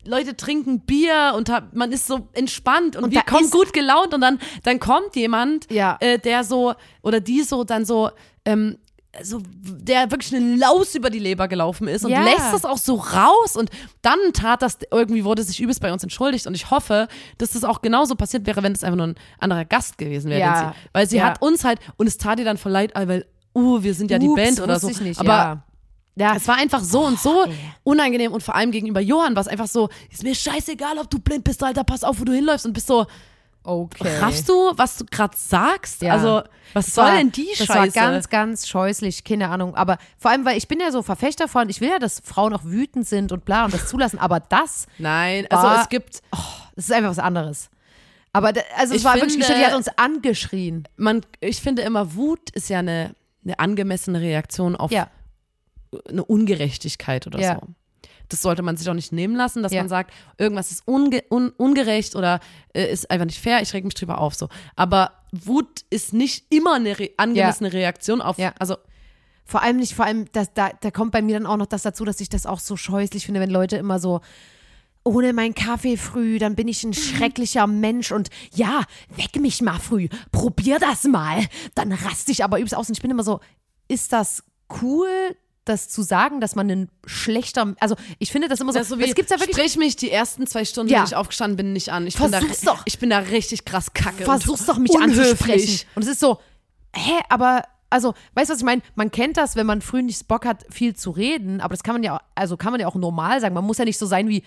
Leute 0.06 0.36
trinken 0.36 0.82
Bier 0.82 1.34
und 1.38 1.50
hab, 1.50 1.74
man 1.74 1.92
ist 1.94 2.08
so 2.08 2.28
entspannt 2.34 2.96
und, 2.98 3.06
Und 3.06 3.12
wir 3.12 3.22
kommen 3.22 3.50
gut 3.50 3.72
gelaunt 3.72 4.14
und 4.14 4.20
dann, 4.22 4.38
dann 4.64 4.80
kommt 4.80 5.16
jemand, 5.16 5.72
Ja. 5.72 5.96
äh, 6.02 6.20
der 6.20 6.44
so, 6.44 6.74
oder 7.02 7.22
die 7.22 7.42
so 7.44 7.64
dann 7.64 7.86
so, 7.86 8.10
ähm, 8.44 8.78
so, 9.22 9.42
der 9.64 10.10
wirklich 10.10 10.34
eine 10.34 10.56
Laus 10.56 10.96
über 10.96 11.10
die 11.12 11.20
Leber 11.20 11.48
gelaufen 11.48 11.88
ist 11.88 12.04
und 12.04 12.12
Ja. 12.12 12.24
lässt 12.24 12.52
das 12.54 12.66
auch 12.66 12.78
so 12.80 12.96
raus 12.96 13.56
und 13.56 13.70
dann 14.02 14.18
tat 14.34 14.62
das, 14.64 14.80
irgendwie 14.92 15.24
wurde 15.24 15.44
sich 15.44 15.60
übelst 15.62 15.82
bei 15.82 15.94
uns 15.94 16.02
entschuldigt 16.02 16.48
und 16.48 16.56
ich 16.56 16.72
hoffe, 16.72 17.08
dass 17.38 17.52
das 17.52 17.64
auch 17.64 17.82
genauso 17.84 18.16
passiert 18.16 18.48
wäre, 18.48 18.64
wenn 18.64 18.72
es 18.74 18.84
einfach 18.84 18.98
nur 18.98 19.08
ein 19.08 19.16
anderer 19.40 19.66
Gast 19.66 19.98
gewesen 20.00 20.32
wäre. 20.32 20.40
Ja. 20.42 20.58
sie, 20.74 20.90
weil 20.94 21.08
sie 21.08 21.18
Ja. 21.18 21.26
hat 21.26 21.42
uns 21.44 21.64
halt, 21.64 21.80
und 21.98 22.08
es 22.08 22.18
tat 22.18 22.40
ihr 22.40 22.46
dann 22.46 22.58
voll 22.58 22.72
leid, 22.72 22.92
weil, 22.96 23.26
uh, 23.56 23.84
wir 23.84 23.94
sind 23.94 24.10
ja 24.10 24.18
die 24.18 24.28
Ups, 24.30 24.36
Band 24.42 24.60
oder 24.62 24.80
so. 24.80 24.90
Ich 24.90 25.00
nicht, 25.02 25.20
Aber 25.20 25.32
ja. 25.34 25.64
Ja, 26.16 26.36
es 26.36 26.48
war 26.48 26.56
einfach 26.58 26.84
so 26.84 27.06
und 27.06 27.20
so 27.20 27.44
unangenehm 27.84 28.34
und 28.34 28.44
vor 28.44 28.54
allem 28.56 28.70
gegenüber 28.70 29.00
Johann 29.00 29.36
war 29.36 29.42
es 29.42 29.48
einfach 29.48 29.68
so, 29.68 29.90
ist 30.12 30.22
mir 30.24 30.36
scheißegal, 30.36 31.00
ob 31.00 31.10
du 31.10 31.18
blind 31.20 31.44
bist, 31.44 31.64
Alter, 31.64 31.84
pass 31.84 32.04
auf, 32.04 32.20
wo 32.20 32.24
du 32.24 32.32
hinläufst 32.34 32.68
und 32.68 32.74
bist 32.74 32.86
so, 32.86 33.08
okay. 33.64 34.18
raffst 34.20 34.48
du, 34.50 34.72
was 34.76 34.98
du 34.98 35.06
gerade 35.10 35.36
sagst? 35.38 36.02
Ja. 36.02 36.14
Also, 36.14 36.44
was 36.74 36.86
Das 36.88 36.96
soll 36.96 37.06
war- 37.06 37.16
denn 37.18 37.32
die 37.32 37.48
das 37.58 37.68
Scheiße? 37.68 37.78
war 37.80 37.88
ganz, 38.12 38.30
ganz 38.30 38.68
scheußlich, 38.68 39.24
keine 39.24 39.50
Ahnung. 39.50 39.76
Aber 39.76 39.98
vor 40.18 40.32
allem, 40.32 40.46
weil 40.46 40.58
ich 40.58 40.68
bin 40.68 40.80
ja 40.80 40.92
so 40.92 41.02
Verfechter 41.02 41.48
von, 41.48 41.70
ich 41.70 41.82
will 41.82 41.90
ja, 41.90 42.00
dass 42.00 42.20
Frauen 42.24 42.54
auch 42.54 42.64
wütend 42.64 43.08
sind 43.08 43.32
und 43.32 43.46
bla 43.46 43.66
und 43.66 43.74
das 43.74 43.88
zulassen, 43.88 44.20
aber 44.20 44.40
das, 44.40 44.86
Nein, 44.98 45.48
also 45.50 45.64
war- 45.64 45.82
es 45.82 45.90
gibt, 45.90 46.22
das 46.76 46.86
ist 46.86 46.92
einfach 46.92 47.12
was 47.12 47.20
anderes. 47.20 47.70
Aber 48.36 48.52
da, 48.52 48.62
also 48.78 48.94
es 48.96 49.02
Ich 49.02 49.06
war 49.06 49.14
wirklich 49.16 49.34
finde- 49.34 49.46
gestellt, 49.48 49.62
die 49.62 49.72
hat 49.72 49.78
uns 49.78 49.88
angeschrien. 49.98 50.88
man, 50.98 51.22
ich 51.40 51.62
finde 51.62 51.84
immer, 51.84 52.16
Wut 52.16 52.50
ist 52.52 52.70
ja 52.70 52.80
eine, 52.80 53.16
eine 53.46 53.60
angemessene 53.60 54.20
Reaktion 54.22 54.76
auf 54.76 54.92
Ja. 54.92 55.08
eine 56.10 56.24
Ungerechtigkeit 56.26 57.28
oder 57.28 57.40
Ja. 57.40 57.60
so. 57.62 57.68
Das 58.30 58.42
sollte 58.42 58.62
man 58.64 58.78
sich 58.78 58.90
auch 58.90 58.94
nicht 58.94 59.12
nehmen 59.12 59.36
lassen, 59.36 59.62
dass 59.64 59.72
Ja. 59.74 59.82
man 59.82 59.90
sagt, 59.90 60.12
irgendwas 60.38 60.72
ist 60.72 60.88
unge 60.88 61.24
un 61.30 61.50
ungerecht 61.50 62.16
oder 62.16 62.40
äh, 62.74 62.92
ist 62.92 63.12
einfach 63.12 63.26
nicht 63.26 63.40
fair, 63.40 63.62
ich 63.62 63.74
reg 63.74 63.84
mich 63.84 63.94
drüber 63.94 64.18
auf 64.20 64.34
so. 64.36 64.50
Aber 64.76 65.12
Wut 65.32 65.82
ist 65.90 66.14
nicht 66.14 66.46
immer 66.54 66.76
eine 66.76 66.98
re 67.00 67.10
angemessene 67.18 67.72
Reaktion 67.74 68.22
auf, 68.22 68.38
Ja. 68.38 68.54
also 68.60 68.78
Vor 69.46 69.62
allem 69.62 69.76
nicht, 69.78 69.94
vor 69.94 70.06
allem, 70.06 70.32
das, 70.32 70.54
da, 70.54 70.70
da 70.80 70.90
kommt 70.90 71.12
bei 71.12 71.22
mir 71.22 71.38
dann 71.38 71.46
auch 71.46 71.58
noch 71.58 71.66
das 71.66 71.82
dazu, 71.84 72.06
dass 72.06 72.22
ich 72.22 72.30
das 72.30 72.46
auch 72.46 72.60
so 72.60 72.78
scheußlich 72.78 73.26
finde, 73.26 73.42
wenn 73.42 73.50
Leute 73.50 73.76
immer 73.76 74.00
so, 74.00 74.22
ohne 75.04 75.34
meinen 75.34 75.54
Kaffee 75.54 75.98
früh, 75.98 76.40
dann 76.40 76.56
bin 76.56 76.70
ich 76.70 76.82
ein 76.86 76.94
schrecklicher 76.94 77.68
Mensch 77.68 78.14
und 78.14 78.30
ja, 78.56 78.84
weck 79.18 79.36
mich 79.42 79.62
mal 79.62 79.78
früh, 79.80 80.08
probier 80.32 80.80
das 80.80 81.04
mal, 81.04 81.46
dann 81.76 81.92
raste 81.92 82.32
ich 82.32 82.42
aber 82.46 82.58
übelst 82.58 82.74
aus 82.74 82.88
und 82.88 82.96
ich 82.96 83.02
bin 83.02 83.12
immer 83.12 83.24
so, 83.26 83.42
ist 83.90 84.14
das 84.14 84.44
cool, 84.82 85.10
das 85.66 85.88
zu 85.90 86.02
sagen, 86.02 86.42
dass 86.42 86.56
man 86.56 86.70
ein 86.70 86.90
schlechter, 87.06 87.74
also 87.80 87.96
ich 88.20 88.32
finde 88.32 88.48
das 88.50 88.60
immer 88.60 88.74
so, 88.74 88.80
Das 88.80 88.90
so 88.90 89.00
wie, 89.00 89.04
es 89.06 89.16
gibt's 89.16 89.32
ja 89.32 89.40
wirklich, 89.40 89.56
sprich 89.56 89.78
mich 89.78 89.96
die 89.96 90.12
ersten 90.12 90.46
zwei 90.48 90.66
Stunden, 90.66 90.92
Ja. 90.92 91.00
wenn 91.00 91.06
ich 91.06 91.16
aufgestanden 91.16 91.56
bin, 91.58 91.74
nicht 91.74 91.90
an. 91.90 92.06
Ich 92.08 92.18
bin, 92.18 92.32
da, 92.32 92.40
Versuch's 92.40 92.62
doch. 92.62 92.82
ich 92.86 93.00
bin 93.00 93.10
da 93.10 93.20
richtig 93.20 93.64
krass 93.66 93.94
kacke. 93.94 94.26
versuch's 94.26 94.66
doch 94.66 94.78
mich 94.78 94.92
unhöflich. 94.92 95.22
anzusprechen. 95.32 95.88
Und 95.96 96.02
es 96.04 96.10
ist 96.10 96.20
so, 96.20 96.40
hä, 96.96 97.14
aber 97.30 97.64
also, 97.90 98.14
weißt 98.34 98.50
du, 98.50 98.54
was 98.54 98.60
ich 98.60 98.66
meine? 98.66 98.82
Man 98.96 99.12
kennt 99.12 99.38
das, 99.38 99.56
wenn 99.56 99.68
man 99.68 99.82
früh 99.82 100.02
nicht 100.02 100.28
Bock 100.28 100.46
hat, 100.46 100.66
viel 100.72 100.96
zu 100.96 101.12
reden, 101.12 101.62
aber 101.62 101.76
das 101.76 101.84
kann 101.84 101.94
man 101.94 102.02
ja, 102.04 102.20
also 102.34 102.58
kann 102.58 102.72
man 102.72 102.82
ja 102.82 102.88
auch 102.88 102.96
normal 102.96 103.40
sagen. 103.40 103.54
Man 103.54 103.64
muss 103.66 103.78
ja 103.78 103.86
nicht 103.86 104.00
so 104.00 104.08
sein 104.08 104.28
wie, 104.30 104.44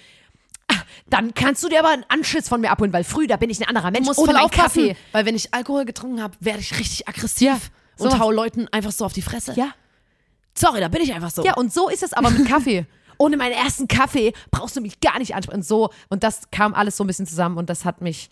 ah, 0.69 0.75
dann 1.09 1.33
kannst 1.33 1.63
du 1.63 1.69
dir 1.69 1.79
aber 1.79 1.91
einen 1.91 2.05
Anschiss 2.09 2.49
von 2.49 2.61
mir 2.61 2.71
abholen, 2.73 2.93
weil 2.93 3.05
früh, 3.05 3.27
da 3.29 3.37
bin 3.37 3.49
ich 3.49 3.61
ein 3.61 3.69
anderer 3.69 3.93
Mensch. 3.93 4.01
Ich 4.03 4.07
muss 4.09 4.19
ohne 4.19 4.33
voll 4.33 4.41
aufpassen, 4.41 4.89
Kaffee. 4.89 4.97
weil 5.13 5.25
wenn 5.27 5.37
ich 5.37 5.55
Alkohol 5.55 5.85
getrunken 5.85 6.21
habe, 6.21 6.35
werde 6.41 6.59
ich 6.59 6.77
richtig 6.79 7.09
aggressiv 7.09 7.47
Ja, 7.47 7.59
und 8.05 8.19
hau 8.19 8.33
Leuten 8.33 8.67
einfach 8.73 8.91
so 8.93 9.05
auf 9.05 9.13
die 9.13 9.23
Fresse. 9.23 9.53
Ja. 9.57 9.69
Sorry, 10.57 10.81
da 10.81 10.89
bin 10.89 11.03
ich 11.03 11.13
einfach 11.13 11.31
so. 11.31 11.45
Ja, 11.45 11.55
und 11.55 11.73
so 11.73 11.89
ist 11.89 12.03
es 12.03 12.13
aber 12.13 12.31
mit 12.31 12.47
Kaffee. 12.49 12.87
Ohne 13.19 13.37
meinen 13.37 13.53
ersten 13.53 13.89
Kaffee 13.89 14.33
brauchst 14.51 14.77
du 14.77 14.81
mich 14.81 15.01
gar 15.01 15.19
nicht 15.19 15.35
ansprechen. 15.35 15.63
So, 15.63 15.91
und 16.09 16.23
das 16.23 16.51
kam 16.51 16.75
alles 16.75 16.97
so 16.97 17.05
ein 17.05 17.07
bisschen 17.07 17.27
zusammen 17.27 17.57
und 17.57 17.71
das 17.71 17.85
hat 17.85 18.01
mich 18.03 18.31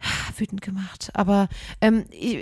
wütend 0.36 0.62
gemacht. 0.62 1.10
Aber 1.14 1.48
ähm, 1.80 2.04
ich, 2.10 2.36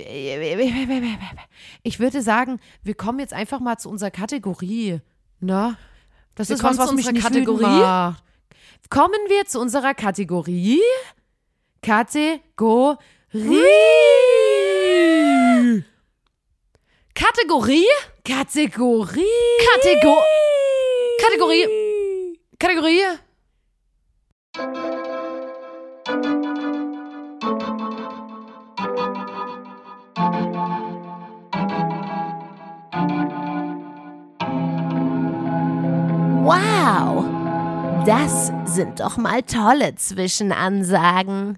ich 1.82 2.00
würde 2.00 2.22
sagen, 2.22 2.60
wir 2.82 2.94
kommen 2.94 3.18
jetzt 3.18 3.34
einfach 3.34 3.60
mal 3.60 3.78
zu 3.78 3.90
unserer 3.90 4.10
Kategorie. 4.10 5.00
Ne? 5.40 5.76
Das 6.34 6.48
Wir 6.48 6.56
ist 6.56 6.62
was, 6.62 6.78
was 6.78 6.90
unserer 6.90 7.12
nicht 7.12 7.22
Kategorie? 7.22 7.62
macht. 7.62 8.22
Kommen 8.90 9.20
wir 9.28 9.46
zu 9.46 9.60
unserer 9.60 9.94
Kategorie. 9.94 10.80
Kategorie. 11.82 12.98
Kategorie? 17.22 17.86
Kategorie. 18.24 19.22
Kategor 19.74 20.24
Kategorie. 21.20 21.68
Kategorie. 22.58 23.04
Wow, 36.42 38.04
das 38.04 38.50
sind 38.64 38.98
doch 38.98 39.16
mal 39.16 39.42
tolle 39.42 39.94
Zwischenansagen. 39.94 41.56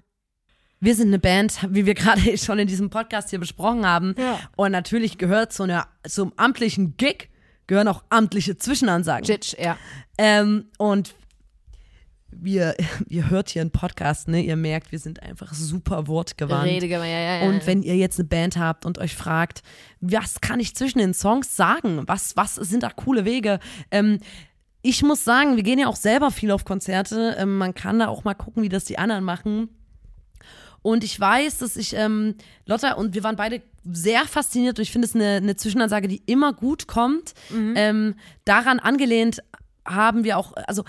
Wir 0.79 0.95
sind 0.95 1.07
eine 1.07 1.19
Band, 1.19 1.67
wie 1.69 1.85
wir 1.85 1.93
gerade 1.93 2.37
schon 2.37 2.59
in 2.59 2.67
diesem 2.67 2.89
Podcast 2.89 3.29
hier 3.29 3.39
besprochen 3.39 3.85
haben. 3.85 4.15
Ja. 4.17 4.39
Und 4.55 4.71
natürlich 4.71 5.17
gehört 5.17 5.53
zu 5.53 5.63
einer, 5.63 5.87
zum 6.07 6.33
amtlichen 6.37 6.97
Gig 6.97 7.29
gehören 7.67 7.87
auch 7.87 8.03
amtliche 8.09 8.57
Zwischenansagen. 8.57 9.25
Jitsch, 9.25 9.55
ja. 9.57 9.77
Ähm, 10.17 10.65
und 10.77 11.15
wir, 12.29 12.75
ihr 13.07 13.29
hört 13.29 13.49
hier 13.49 13.61
einen 13.61 13.71
Podcast, 13.71 14.27
ne? 14.27 14.41
Ihr 14.41 14.55
merkt, 14.55 14.91
wir 14.91 14.99
sind 14.99 15.21
einfach 15.23 15.53
super 15.53 16.07
wortgewandt. 16.07 16.65
Redege, 16.65 16.95
ja, 16.95 17.05
ja, 17.05 17.37
ja. 17.39 17.49
Und 17.49 17.65
wenn 17.65 17.83
ihr 17.83 17.95
jetzt 17.95 18.19
eine 18.19 18.27
Band 18.27 18.57
habt 18.57 18.85
und 18.85 18.97
euch 18.99 19.15
fragt, 19.15 19.63
was 20.01 20.41
kann 20.41 20.59
ich 20.59 20.75
zwischen 20.75 20.99
den 20.99 21.13
Songs 21.13 21.55
sagen? 21.55 22.03
Was, 22.07 22.35
was 22.35 22.55
sind 22.55 22.83
da 22.83 22.89
coole 22.89 23.25
Wege? 23.25 23.59
Ähm, 23.91 24.19
ich 24.81 25.01
muss 25.01 25.23
sagen, 25.23 25.55
wir 25.55 25.63
gehen 25.63 25.79
ja 25.79 25.87
auch 25.87 25.95
selber 25.95 26.29
viel 26.29 26.51
auf 26.51 26.65
Konzerte. 26.65 27.35
Ähm, 27.39 27.57
man 27.57 27.73
kann 27.73 27.99
da 27.99 28.07
auch 28.07 28.23
mal 28.23 28.35
gucken, 28.35 28.61
wie 28.61 28.69
das 28.69 28.85
die 28.85 28.99
anderen 28.99 29.23
machen. 29.23 29.69
Und 30.85 31.03
ich 31.03 31.19
weiß, 31.19 31.57
dass 31.57 31.77
ich, 31.77 31.95
ähm, 31.95 32.35
Lotta 32.67 32.91
und 32.93 33.15
wir 33.15 33.23
waren 33.23 33.35
beide 33.35 33.63
sehr 33.91 34.25
fasziniert 34.25 34.77
und 34.77 34.83
ich 34.83 34.91
finde 34.91 35.07
es 35.07 35.15
eine, 35.15 35.37
eine 35.37 35.55
Zwischenansage, 35.55 36.07
die 36.07 36.21
immer 36.27 36.53
gut 36.53 36.85
kommt. 36.85 37.33
Ähm, 37.75 38.13
daran 38.45 38.77
angelehnt 38.77 39.41
haben 39.83 40.23
wir 40.23 40.37
auch, 40.37 40.53
also 40.67 40.83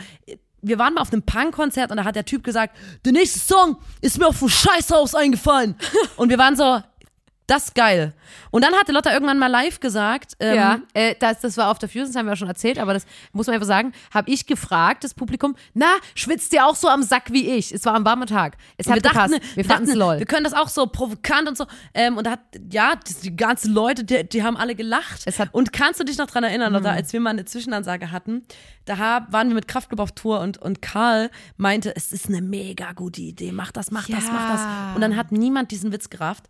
wir 0.60 0.78
waren 0.78 0.92
mal 0.92 1.00
auf 1.00 1.14
einem 1.14 1.22
Punk-Konzert 1.22 1.90
und 1.90 1.96
da 1.96 2.04
hat 2.04 2.14
der 2.14 2.26
Typ 2.26 2.44
gesagt, 2.44 2.76
der 3.06 3.12
nächste 3.12 3.38
Song 3.38 3.78
ist 4.02 4.18
mir 4.18 4.26
auf 4.26 4.38
dem 4.38 4.50
Scheißhaus 4.50 5.14
eingefallen. 5.14 5.76
und 6.18 6.28
wir 6.28 6.36
waren 6.36 6.56
so, 6.56 6.82
das 7.46 7.66
ist 7.66 7.74
geil. 7.74 8.12
Und 8.50 8.64
dann 8.64 8.74
hatte 8.74 8.90
Lotta 8.92 9.12
irgendwann 9.12 9.38
mal 9.38 9.46
live 9.46 9.78
gesagt, 9.80 10.32
ähm, 10.40 10.54
Ja, 10.56 10.80
äh, 10.94 11.14
das, 11.18 11.40
das 11.40 11.56
war 11.56 11.70
auf 11.70 11.78
der 11.78 11.88
Fusion, 11.88 12.06
das 12.08 12.16
haben 12.16 12.26
wir 12.26 12.32
ja 12.32 12.36
schon 12.36 12.48
erzählt, 12.48 12.78
aber 12.78 12.92
das 12.94 13.06
muss 13.32 13.46
man 13.46 13.54
einfach 13.54 13.66
sagen, 13.66 13.92
habe 14.12 14.30
ich 14.30 14.46
gefragt, 14.46 15.04
das 15.04 15.14
Publikum, 15.14 15.54
na, 15.74 15.86
schwitzt 16.14 16.52
ihr 16.52 16.66
auch 16.66 16.74
so 16.74 16.88
am 16.88 17.02
Sack 17.02 17.30
wie 17.32 17.48
ich? 17.50 17.72
Es 17.72 17.84
war 17.84 17.94
ein 17.94 18.04
warmer 18.04 18.26
Tag. 18.26 18.56
Es 18.76 18.86
Und 18.86 18.94
hat 18.94 19.04
wir 19.04 19.10
dachten. 19.10 19.34
Wir, 19.54 19.64
fanden 19.64 19.88
es 19.88 19.94
lol. 19.94 20.18
wir 20.18 20.26
können 20.26 20.44
das 20.44 20.54
auch 20.54 20.68
so 20.68 20.86
provokant 20.86 21.48
und 21.48 21.56
so. 21.56 21.66
Ähm, 21.94 22.16
und 22.16 22.26
da 22.26 22.32
hat, 22.32 22.40
ja, 22.70 22.94
das, 22.96 23.20
die 23.20 23.36
ganzen 23.36 23.72
Leute, 23.72 24.04
die, 24.04 24.28
die 24.28 24.42
haben 24.42 24.56
alle 24.56 24.74
gelacht. 24.74 25.26
Mhm. 25.26 25.44
und 25.52 25.72
kannst 25.72 26.00
du 26.00 26.04
dich 26.04 26.18
noch 26.18 26.26
dran 26.26 26.44
erinnern, 26.44 26.72
Lotta, 26.72 26.90
als 26.90 27.12
wir 27.12 27.20
mal 27.20 27.30
eine 27.30 27.44
Zwischenansage 27.44 28.10
hatten, 28.10 28.42
da 28.86 28.98
hab, 28.98 29.32
waren 29.32 29.48
wir 29.48 29.54
mit 29.54 29.68
Kraftclub 29.68 30.00
auf 30.00 30.12
Tour 30.12 30.40
und, 30.40 30.58
und 30.58 30.82
Karl 30.82 31.30
meinte, 31.56 31.94
es 31.94 32.12
ist 32.12 32.26
eine 32.28 32.42
mega 32.42 32.92
gute 32.92 33.20
Idee, 33.20 33.52
mach 33.52 33.72
das, 33.72 33.90
mach 33.90 34.06
das, 34.08 34.24
Ja. 34.26 34.32
mach 34.32 34.52
das. 34.52 34.94
Und 34.96 35.00
dann 35.00 35.16
hat 35.16 35.32
niemand 35.32 35.70
diesen 35.70 35.92
Witz 35.92 36.10
gerafft. 36.10 36.44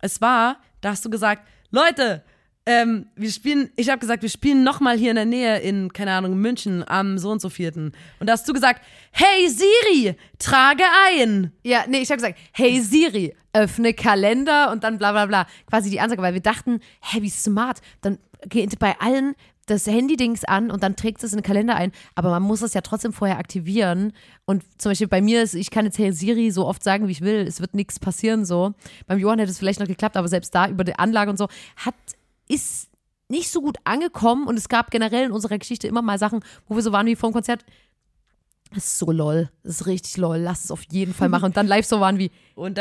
Es 0.00 0.20
war, 0.20 0.58
da 0.80 0.90
hast 0.90 1.04
du 1.04 1.10
gesagt, 1.10 1.46
Leute, 1.70 2.22
ähm, 2.66 3.06
wir 3.16 3.30
spielen, 3.30 3.70
ich 3.76 3.88
habe 3.88 3.98
gesagt, 3.98 4.22
wir 4.22 4.28
spielen 4.28 4.62
nochmal 4.62 4.98
hier 4.98 5.10
in 5.10 5.16
der 5.16 5.24
Nähe 5.24 5.58
in, 5.60 5.92
keine 5.92 6.12
Ahnung, 6.12 6.36
München 6.36 6.86
am 6.86 7.18
so 7.18 7.30
und 7.30 7.40
so 7.40 7.48
vierten. 7.48 7.92
Und 8.18 8.26
da 8.26 8.34
hast 8.34 8.48
du 8.48 8.52
gesagt, 8.52 8.82
hey 9.12 9.48
Siri, 9.48 10.14
trage 10.38 10.84
ein. 11.08 11.52
Ja, 11.62 11.84
nee, 11.88 12.00
ich 12.00 12.10
habe 12.10 12.18
gesagt, 12.18 12.38
hey 12.52 12.80
Siri, 12.80 13.34
öffne 13.52 13.94
Kalender 13.94 14.70
und 14.70 14.84
dann 14.84 14.98
bla 14.98 15.12
bla 15.12 15.26
bla. 15.26 15.46
Quasi 15.68 15.90
die 15.90 16.00
Ansage, 16.00 16.22
weil 16.22 16.34
wir 16.34 16.42
dachten, 16.42 16.80
hä, 17.00 17.22
wie 17.22 17.30
smart. 17.30 17.80
Dann 18.02 18.18
geht 18.48 18.78
bei 18.78 18.94
allen 19.00 19.34
das 19.66 19.86
Handy-Dings 19.86 20.44
an 20.44 20.70
und 20.70 20.82
dann 20.82 20.96
trägt 20.96 21.22
es 21.22 21.32
in 21.32 21.38
den 21.38 21.44
Kalender 21.44 21.76
ein. 21.76 21.92
Aber 22.14 22.30
man 22.30 22.42
muss 22.42 22.62
es 22.62 22.74
ja 22.74 22.80
trotzdem 22.80 23.12
vorher 23.12 23.38
aktivieren. 23.38 24.12
Und 24.44 24.64
zum 24.80 24.90
Beispiel 24.90 25.08
bei 25.08 25.22
mir 25.22 25.42
ist, 25.42 25.54
ich 25.54 25.70
kann 25.70 25.84
jetzt 25.84 25.98
Hey 25.98 26.12
Siri 26.12 26.50
so 26.50 26.66
oft 26.66 26.82
sagen, 26.82 27.06
wie 27.06 27.12
ich 27.12 27.20
will, 27.20 27.46
es 27.46 27.60
wird 27.60 27.74
nichts 27.74 28.00
passieren 28.00 28.44
so. 28.44 28.74
Beim 29.06 29.18
Johann 29.18 29.38
hätte 29.38 29.50
es 29.50 29.58
vielleicht 29.58 29.80
noch 29.80 29.86
geklappt, 29.86 30.16
aber 30.16 30.28
selbst 30.28 30.54
da 30.54 30.68
über 30.68 30.84
die 30.84 30.98
Anlage 30.98 31.30
und 31.30 31.36
so 31.36 31.48
hat, 31.76 31.94
ist 32.48 32.88
nicht 33.28 33.50
so 33.50 33.60
gut 33.60 33.78
angekommen 33.84 34.48
und 34.48 34.58
es 34.58 34.68
gab 34.68 34.90
generell 34.90 35.26
in 35.26 35.32
unserer 35.32 35.58
Geschichte 35.58 35.86
immer 35.86 36.02
mal 36.02 36.18
Sachen, 36.18 36.40
wo 36.66 36.74
wir 36.74 36.82
so 36.82 36.90
waren 36.92 37.06
wie 37.06 37.14
vor 37.14 37.30
dem 37.30 37.34
Konzert. 37.34 37.64
Das 38.74 38.84
ist 38.84 38.98
so 38.98 39.10
lol. 39.10 39.50
Das 39.62 39.80
ist 39.80 39.86
richtig 39.86 40.16
lol. 40.16 40.36
Lass 40.38 40.64
es 40.64 40.70
auf 40.70 40.82
jeden 40.90 41.14
Fall 41.14 41.28
machen. 41.28 41.46
Und 41.46 41.56
dann 41.56 41.66
live 41.66 41.86
so 41.86 42.00
waren 42.00 42.18
wie, 42.18 42.30
Und 42.54 42.78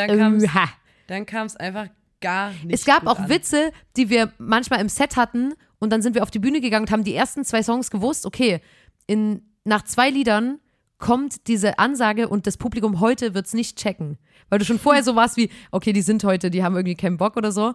dann 1.07 1.25
kam 1.25 1.45
es 1.45 1.55
äh, 1.55 1.59
einfach 1.59 1.87
gar 2.21 2.51
nicht. 2.51 2.71
Es 2.71 2.85
gab 2.85 3.07
auch 3.07 3.19
an. 3.19 3.29
Witze, 3.29 3.71
die 3.95 4.09
wir 4.09 4.31
manchmal 4.37 4.81
im 4.81 4.89
Set 4.89 5.15
hatten 5.15 5.53
und 5.79 5.91
dann 5.91 6.01
sind 6.01 6.15
wir 6.15 6.23
auf 6.23 6.31
die 6.31 6.39
Bühne 6.39 6.61
gegangen 6.61 6.85
und 6.85 6.91
haben 6.91 7.03
die 7.03 7.15
ersten 7.15 7.43
zwei 7.45 7.63
Songs 7.63 7.89
gewusst, 7.89 8.25
okay, 8.25 8.61
in, 9.07 9.41
nach 9.63 9.83
zwei 9.83 10.09
Liedern 10.09 10.59
kommt 10.97 11.47
diese 11.47 11.79
Ansage 11.79 12.27
und 12.27 12.45
das 12.45 12.57
Publikum 12.57 12.99
heute 12.99 13.33
wird 13.33 13.47
es 13.47 13.53
nicht 13.53 13.77
checken. 13.77 14.17
Weil 14.49 14.59
du 14.59 14.65
schon 14.65 14.79
vorher 14.79 15.03
so 15.03 15.15
warst 15.15 15.37
wie, 15.37 15.49
okay, 15.71 15.93
die 15.93 16.01
sind 16.01 16.23
heute, 16.23 16.51
die 16.51 16.63
haben 16.63 16.75
irgendwie 16.75 16.95
keinen 16.95 17.17
Bock 17.17 17.37
oder 17.37 17.51
so. 17.51 17.73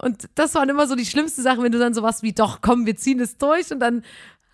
Und 0.00 0.28
das 0.34 0.54
waren 0.54 0.68
immer 0.68 0.86
so 0.86 0.94
die 0.94 1.06
schlimmsten 1.06 1.42
Sachen, 1.42 1.64
wenn 1.64 1.72
du 1.72 1.78
dann 1.78 1.94
so 1.94 2.02
warst 2.02 2.22
wie, 2.22 2.32
doch, 2.32 2.60
komm, 2.60 2.86
wir 2.86 2.96
ziehen 2.96 3.18
es 3.20 3.38
durch 3.38 3.72
und 3.72 3.80
dann, 3.80 4.02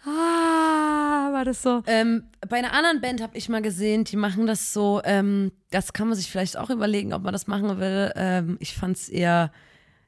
ah, 0.06 1.32
war 1.32 1.44
das 1.44 1.62
so. 1.62 1.82
Ähm, 1.86 2.24
bei 2.48 2.56
einer 2.56 2.72
anderen 2.72 3.00
Band 3.00 3.20
habe 3.20 3.36
ich 3.36 3.48
mal 3.48 3.60
gesehen, 3.60 4.04
die 4.04 4.16
machen 4.16 4.46
das 4.46 4.72
so, 4.72 5.02
ähm, 5.04 5.52
das 5.70 5.92
kann 5.92 6.08
man 6.08 6.16
sich 6.16 6.30
vielleicht 6.30 6.56
auch 6.56 6.70
überlegen, 6.70 7.12
ob 7.12 7.22
man 7.22 7.32
das 7.32 7.46
machen 7.46 7.78
will. 7.78 8.12
Ähm, 8.14 8.56
ich 8.60 8.74
fand 8.74 8.96
es 8.96 9.08
eher, 9.08 9.52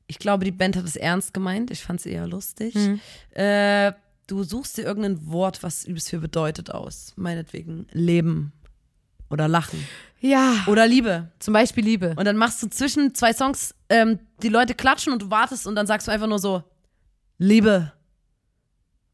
ich 0.06 0.18
glaube, 0.18 0.44
die 0.44 0.52
Band 0.52 0.76
hat 0.76 0.84
es 0.84 0.96
ernst 0.96 1.34
gemeint. 1.34 1.70
Ich 1.70 1.82
fand 1.82 2.00
es 2.00 2.06
eher 2.06 2.26
lustig. 2.26 2.76
Äh, 3.34 3.92
du 4.26 4.42
suchst 4.44 4.78
dir 4.78 4.82
irgendein 4.82 5.26
Wort, 5.30 5.62
was 5.62 5.84
übelst 5.84 6.10
viel 6.10 6.20
bedeutet 6.20 6.70
aus. 6.70 7.12
Meinetwegen 7.16 7.86
Leben 7.92 8.52
oder 9.30 9.48
Lachen 9.48 9.84
Ja, 10.20 10.64
oder 10.66 10.86
Liebe. 10.86 11.30
zum 11.38 11.54
Beispiel 11.54 11.84
Liebe. 11.84 12.14
Und 12.16 12.24
dann 12.24 12.36
machst 12.36 12.62
du 12.62 12.68
zwischen 12.68 13.14
zwei 13.14 13.32
Songs, 13.32 13.74
ähm, 13.88 14.20
die 14.42 14.48
Leute 14.48 14.74
klatschen 14.74 15.12
und 15.12 15.22
du 15.22 15.30
wartest 15.30 15.66
und 15.66 15.74
dann 15.74 15.86
sagst 15.86 16.06
du 16.06 16.12
einfach 16.12 16.28
nur 16.28 16.38
so, 16.38 16.62
Liebe. 17.38 17.92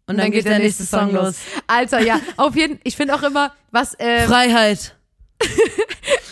Und 0.06 0.18
dann, 0.18 0.30
geht 0.30 0.44
der 0.44 0.58
nächste 0.58 0.84
Song 0.84 1.12
los. 1.12 1.36
Alter, 1.66 2.00
ja, 2.00 2.20
auf 2.36 2.54
jeden 2.56 2.78
Ich 2.84 2.96
finde 2.96 3.14
auch 3.14 3.22
immer, 3.22 3.54
was, 3.70 3.96
ähm, 3.98 4.28
Freiheit. 4.28 4.96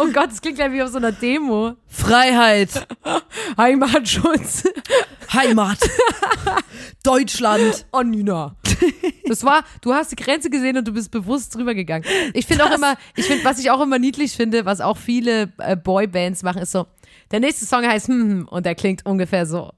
oh 0.01 0.11
Gott, 0.13 0.31
das 0.31 0.41
klingt 0.41 0.57
gleich 0.57 0.73
wie 0.73 0.83
auf 0.83 0.91
so 0.91 0.97
einer 0.97 1.13
Demo. 1.13 1.75
Freiheit. 1.87 2.87
Heimatschutz. 3.59 4.65
Heimat. 5.33 5.79
Deutschland. 7.03 7.87
Oh, 7.93 8.03
Nina. 8.03 8.57
Das 9.27 9.45
war, 9.45 9.63
du 9.83 9.95
hast 9.95 10.11
die 10.13 10.17
Grenze 10.17 10.51
gesehen 10.51 10.77
und 10.77 10.89
du 10.89 10.93
bist 10.93 11.11
bewusst 11.11 11.55
drüber 11.55 11.75
gegangen. 11.75 12.05
Ich 12.33 12.47
finde 12.47 12.65
auch 12.65 12.75
immer, 12.75 12.97
ich 13.15 13.27
finde, 13.27 13.45
was 13.45 13.59
ich 13.59 13.71
auch 13.71 13.81
immer 13.81 13.99
niedlich 13.99 14.33
finde, 14.33 14.65
was 14.65 14.81
auch 14.81 14.97
viele 14.97 15.53
äh, 15.59 15.77
Boybands 15.77 16.43
machen, 16.43 16.63
ist 16.63 16.73
so, 16.73 16.87
der 17.31 17.41
nächste 17.41 17.67
Song 17.67 17.87
heißt 17.87 18.09
hm, 18.09 18.21
hm 18.21 18.49
und 18.49 18.67
der 18.67 18.75
klingt 18.75 19.07
ungefähr 19.07 19.47
so. 19.47 19.71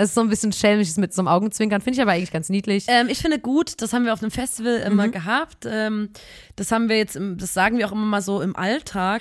Das 0.00 0.08
ist 0.08 0.14
so 0.14 0.22
ein 0.22 0.30
bisschen 0.30 0.50
schelmisches 0.50 0.96
mit 0.96 1.12
so 1.12 1.20
einem 1.20 1.28
Augenzwinkern, 1.28 1.82
finde 1.82 1.96
ich 1.98 2.00
aber 2.00 2.12
eigentlich 2.12 2.32
ganz 2.32 2.48
niedlich. 2.48 2.86
Ähm, 2.88 3.08
ich 3.10 3.18
finde 3.18 3.38
gut, 3.38 3.82
das 3.82 3.92
haben 3.92 4.06
wir 4.06 4.14
auf 4.14 4.22
einem 4.22 4.30
Festival 4.30 4.76
immer 4.78 5.08
gehabt. 5.08 5.66
Ähm, 5.68 6.08
das 6.56 6.72
haben 6.72 6.88
wir 6.88 6.96
jetzt, 6.96 7.16
im, 7.16 7.36
das 7.36 7.52
sagen 7.52 7.76
wir 7.76 7.86
auch 7.86 7.92
immer 7.92 8.06
mal 8.06 8.22
so 8.22 8.40
im 8.40 8.56
Alltag. 8.56 9.20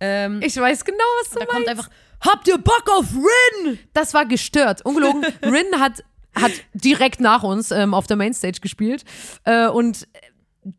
Ähm, 0.00 0.40
Ich 0.42 0.56
weiß 0.56 0.84
genau, 0.84 0.98
was 1.20 1.30
du 1.30 1.38
da 1.38 1.44
meinst. 1.44 1.52
kommt 1.54 1.68
einfach, 1.68 1.88
habt 2.22 2.48
ihr 2.48 2.58
Bock 2.58 2.82
auf 2.98 3.04
Rin? 3.14 3.78
Das 3.92 4.14
war 4.14 4.26
gestört. 4.26 4.84
Ungelogen. 4.84 5.22
Rin 5.44 5.78
hat, 5.78 6.02
hat 6.34 6.50
direkt 6.74 7.20
nach 7.20 7.44
uns 7.44 7.70
ähm, 7.70 7.94
auf 7.94 8.08
der 8.08 8.16
Mainstage 8.16 8.58
gespielt. 8.60 9.04
Äh, 9.44 9.68
und 9.68 10.08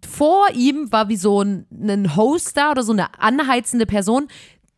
vor 0.06 0.48
ihm 0.56 0.92
war 0.92 1.08
wie 1.08 1.16
so 1.16 1.42
ein, 1.42 1.66
ein 1.72 2.18
Host 2.18 2.58
da 2.58 2.72
oder 2.72 2.84
so 2.84 2.92
eine 2.92 3.18
anheizende 3.18 3.86
Person. 3.86 4.28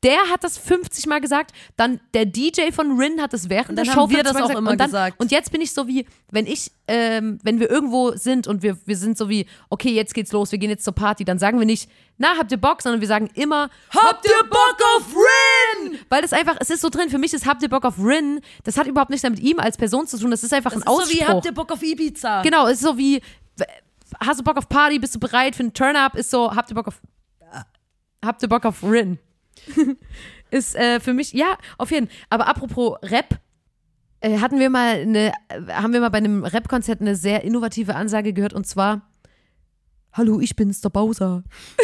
Der 0.04 0.18
hat 0.32 0.43
das 0.45 0.58
50 0.58 1.08
Mal 1.08 1.20
gesagt. 1.20 1.52
Dann 1.76 2.00
der 2.14 2.26
DJ 2.26 2.72
von 2.72 2.97
Rin 2.97 3.22
hat 3.22 3.34
das 3.34 3.50
während 3.50 3.78
der 3.78 3.84
Show 3.86 3.91
haben 4.04 4.10
wir 4.12 4.18
50 4.20 4.24
das 4.24 4.36
auch 4.36 4.39
gesagt. 4.41 4.60
immer 4.60 4.72
und 4.72 4.78
dann, 4.80 4.88
gesagt. 4.88 5.20
Und 5.20 5.32
jetzt 5.32 5.52
bin 5.52 5.60
ich 5.60 5.74
so 5.74 5.88
wie, 5.88 6.06
wenn 6.32 6.45
ich, 6.47 6.72
ähm, 6.88 7.38
wenn 7.43 7.60
wir 7.60 7.70
irgendwo 7.70 8.12
sind 8.16 8.47
und 8.47 8.64
wir, 8.64 8.78
wir 8.86 8.95
sind 8.95 9.18
so 9.18 9.28
wie, 9.28 9.45
okay, 9.70 9.91
jetzt 9.91 10.14
geht's 10.14 10.32
los, 10.32 10.52
wir 10.54 10.60
gehen 10.60 10.70
jetzt 10.70 10.86
zur 10.86 10.93
Party, 10.95 11.26
dann 11.26 11.38
sagen 11.38 11.60
wir 11.60 11.66
nicht, 11.66 11.89
na, 12.18 12.38
habt 12.38 12.50
ihr 12.52 12.58
Bock, 12.58 12.82
sondern 12.82 13.02
wir 13.02 13.08
sagen 13.10 13.30
immer, 13.34 13.70
Habt 13.89 14.26
ihr 14.26 14.43
Bock 14.50 14.78
auf 14.97 15.14
Rin? 15.14 15.97
weil 16.08 16.22
das 16.22 16.32
einfach, 16.34 16.56
es 16.60 16.70
ist 16.70 16.80
so 16.82 16.89
drin, 16.89 17.10
für 17.10 17.18
mich 17.18 17.34
ist 17.34 17.45
Habt 17.45 17.62
ihr 17.62 17.70
Bock 17.70 17.84
auf 17.84 17.95
Rin, 18.00 18.39
das 18.64 18.78
hat 18.78 18.88
überhaupt 18.88 19.10
nichts 19.10 19.28
mit 19.30 19.39
ihm 19.39 19.60
als 19.60 19.76
Person 19.78 20.08
zu 20.08 20.18
tun, 20.18 20.32
das 20.32 20.43
ist 20.43 20.54
einfach 20.54 20.72
Das 20.72 20.82
ein 20.84 20.88
ist 20.88 20.95
so 20.95 21.02
Ausspruch. 21.02 21.20
wie, 21.20 21.26
habt 21.26 21.45
ihr 21.45 21.52
Bock 21.54 21.72
auf 21.74 21.84
Ibiza? 21.84 22.41
genau, 22.41 22.68
es 22.68 22.76
ist 22.76 22.84
so 22.84 22.97
wie, 22.97 23.22
hast 24.22 24.39
du 24.39 24.43
Bock 24.45 24.56
auf 24.58 24.70
Party, 24.70 24.97
bist 24.97 25.14
du 25.16 25.20
bereit 25.20 25.56
für 25.58 25.64
einen 25.64 25.74
Turn-Up, 25.74 26.16
ist 26.16 26.32
so, 26.32 26.56
habt 26.56 26.72
ihr 26.72 26.76
Bock 26.76 26.88
auf, 26.88 27.02
habt 28.24 28.41
ihr 28.41 28.47
Bock 28.50 28.66
auf 28.66 28.82
Rin. 28.84 29.20
ist 30.51 30.76
äh, 30.76 30.99
für 30.99 31.14
mich, 31.14 31.34
ja, 31.34 31.57
auf 31.78 31.91
jeden 31.91 32.07
Fall. 32.07 32.16
Aber 32.30 32.47
apropos 32.47 32.97
Rap, 33.03 33.39
äh, 34.22 34.39
hatten 34.39 34.60
wir 34.60 34.70
mal 34.70 34.95
eine, 34.95 35.32
haben 35.70 35.93
wir 35.93 36.01
mal 36.01 36.10
bei 36.10 36.18
einem 36.18 36.43
Rap-Konzert 36.43 37.01
eine 37.01 37.16
sehr 37.16 37.43
innovative 37.43 37.95
Ansage 37.95 38.34
gehört 38.34 38.53
und 38.53 38.68
zwar 38.68 39.10
Hallo, 40.14 40.39
ich 40.39 40.55
bin's, 40.55 40.82
der 40.82 40.89
Bowser. 40.89 41.43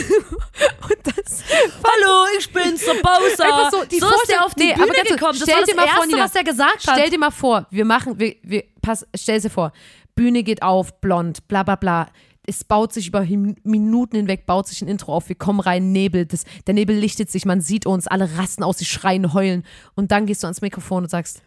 und 0.82 0.98
das 1.04 1.44
Hallo, 1.44 2.26
ich 2.40 2.52
bin's, 2.52 2.84
der 2.84 2.94
Bowser. 2.96 3.70
So, 3.72 3.86
die 3.86 4.00
so 4.00 4.08
ist 4.08 4.30
der 4.30 4.44
auf 4.44 4.56
die 4.56 4.66
Nee, 4.66 4.74
Bühne 4.74 4.92
aber 5.00 5.10
gekommen. 5.10 5.36
Stell 5.36 5.60
das 5.60 5.70
dir 5.70 5.76
mal 5.76 5.88
vor, 5.88 6.06
Nina, 6.08 6.24
was 6.24 6.36
er 6.36 6.44
gesagt 6.44 6.88
hat. 6.88 6.98
Stell 6.98 7.10
dir 7.12 7.20
mal 7.20 7.32
vor, 7.32 7.68
wir 7.70 7.86
machen, 7.86 8.20
wir, 8.20 8.36
wir, 8.42 8.64
pass, 8.82 9.06
stell 9.16 9.40
dir 9.40 9.50
vor, 9.50 9.74
Bühne 10.16 10.44
geht 10.44 10.64
auf, 10.64 11.00
blond, 11.02 11.48
bla 11.48 11.64
bla 11.64 11.76
bla. 11.76 12.08
Es 12.46 12.64
baut 12.64 12.94
sich 12.94 13.08
über 13.08 13.22
Minuten 13.64 14.16
hinweg, 14.16 14.46
baut 14.46 14.68
sich 14.68 14.82
ein 14.82 14.88
Intro 14.88 15.14
auf, 15.14 15.30
wir 15.30 15.36
kommen 15.36 15.60
rein, 15.60 15.92
Nebel, 15.92 16.26
das, 16.26 16.44
der 16.68 16.74
Nebel 16.74 16.96
lichtet 16.96 17.32
sich, 17.32 17.46
man 17.46 17.62
sieht 17.62 17.86
uns, 17.86 18.08
alle 18.08 18.38
rasten 18.38 18.64
aus, 18.64 18.78
sie 18.78 18.86
schreien, 18.86 19.34
heulen. 19.34 19.64
Und 19.96 20.12
dann 20.12 20.26
gehst 20.26 20.44
du 20.44 20.48
ans 20.48 20.62
Mikrofon 20.62 21.04
und 21.04 21.10
sagst, 21.10 21.42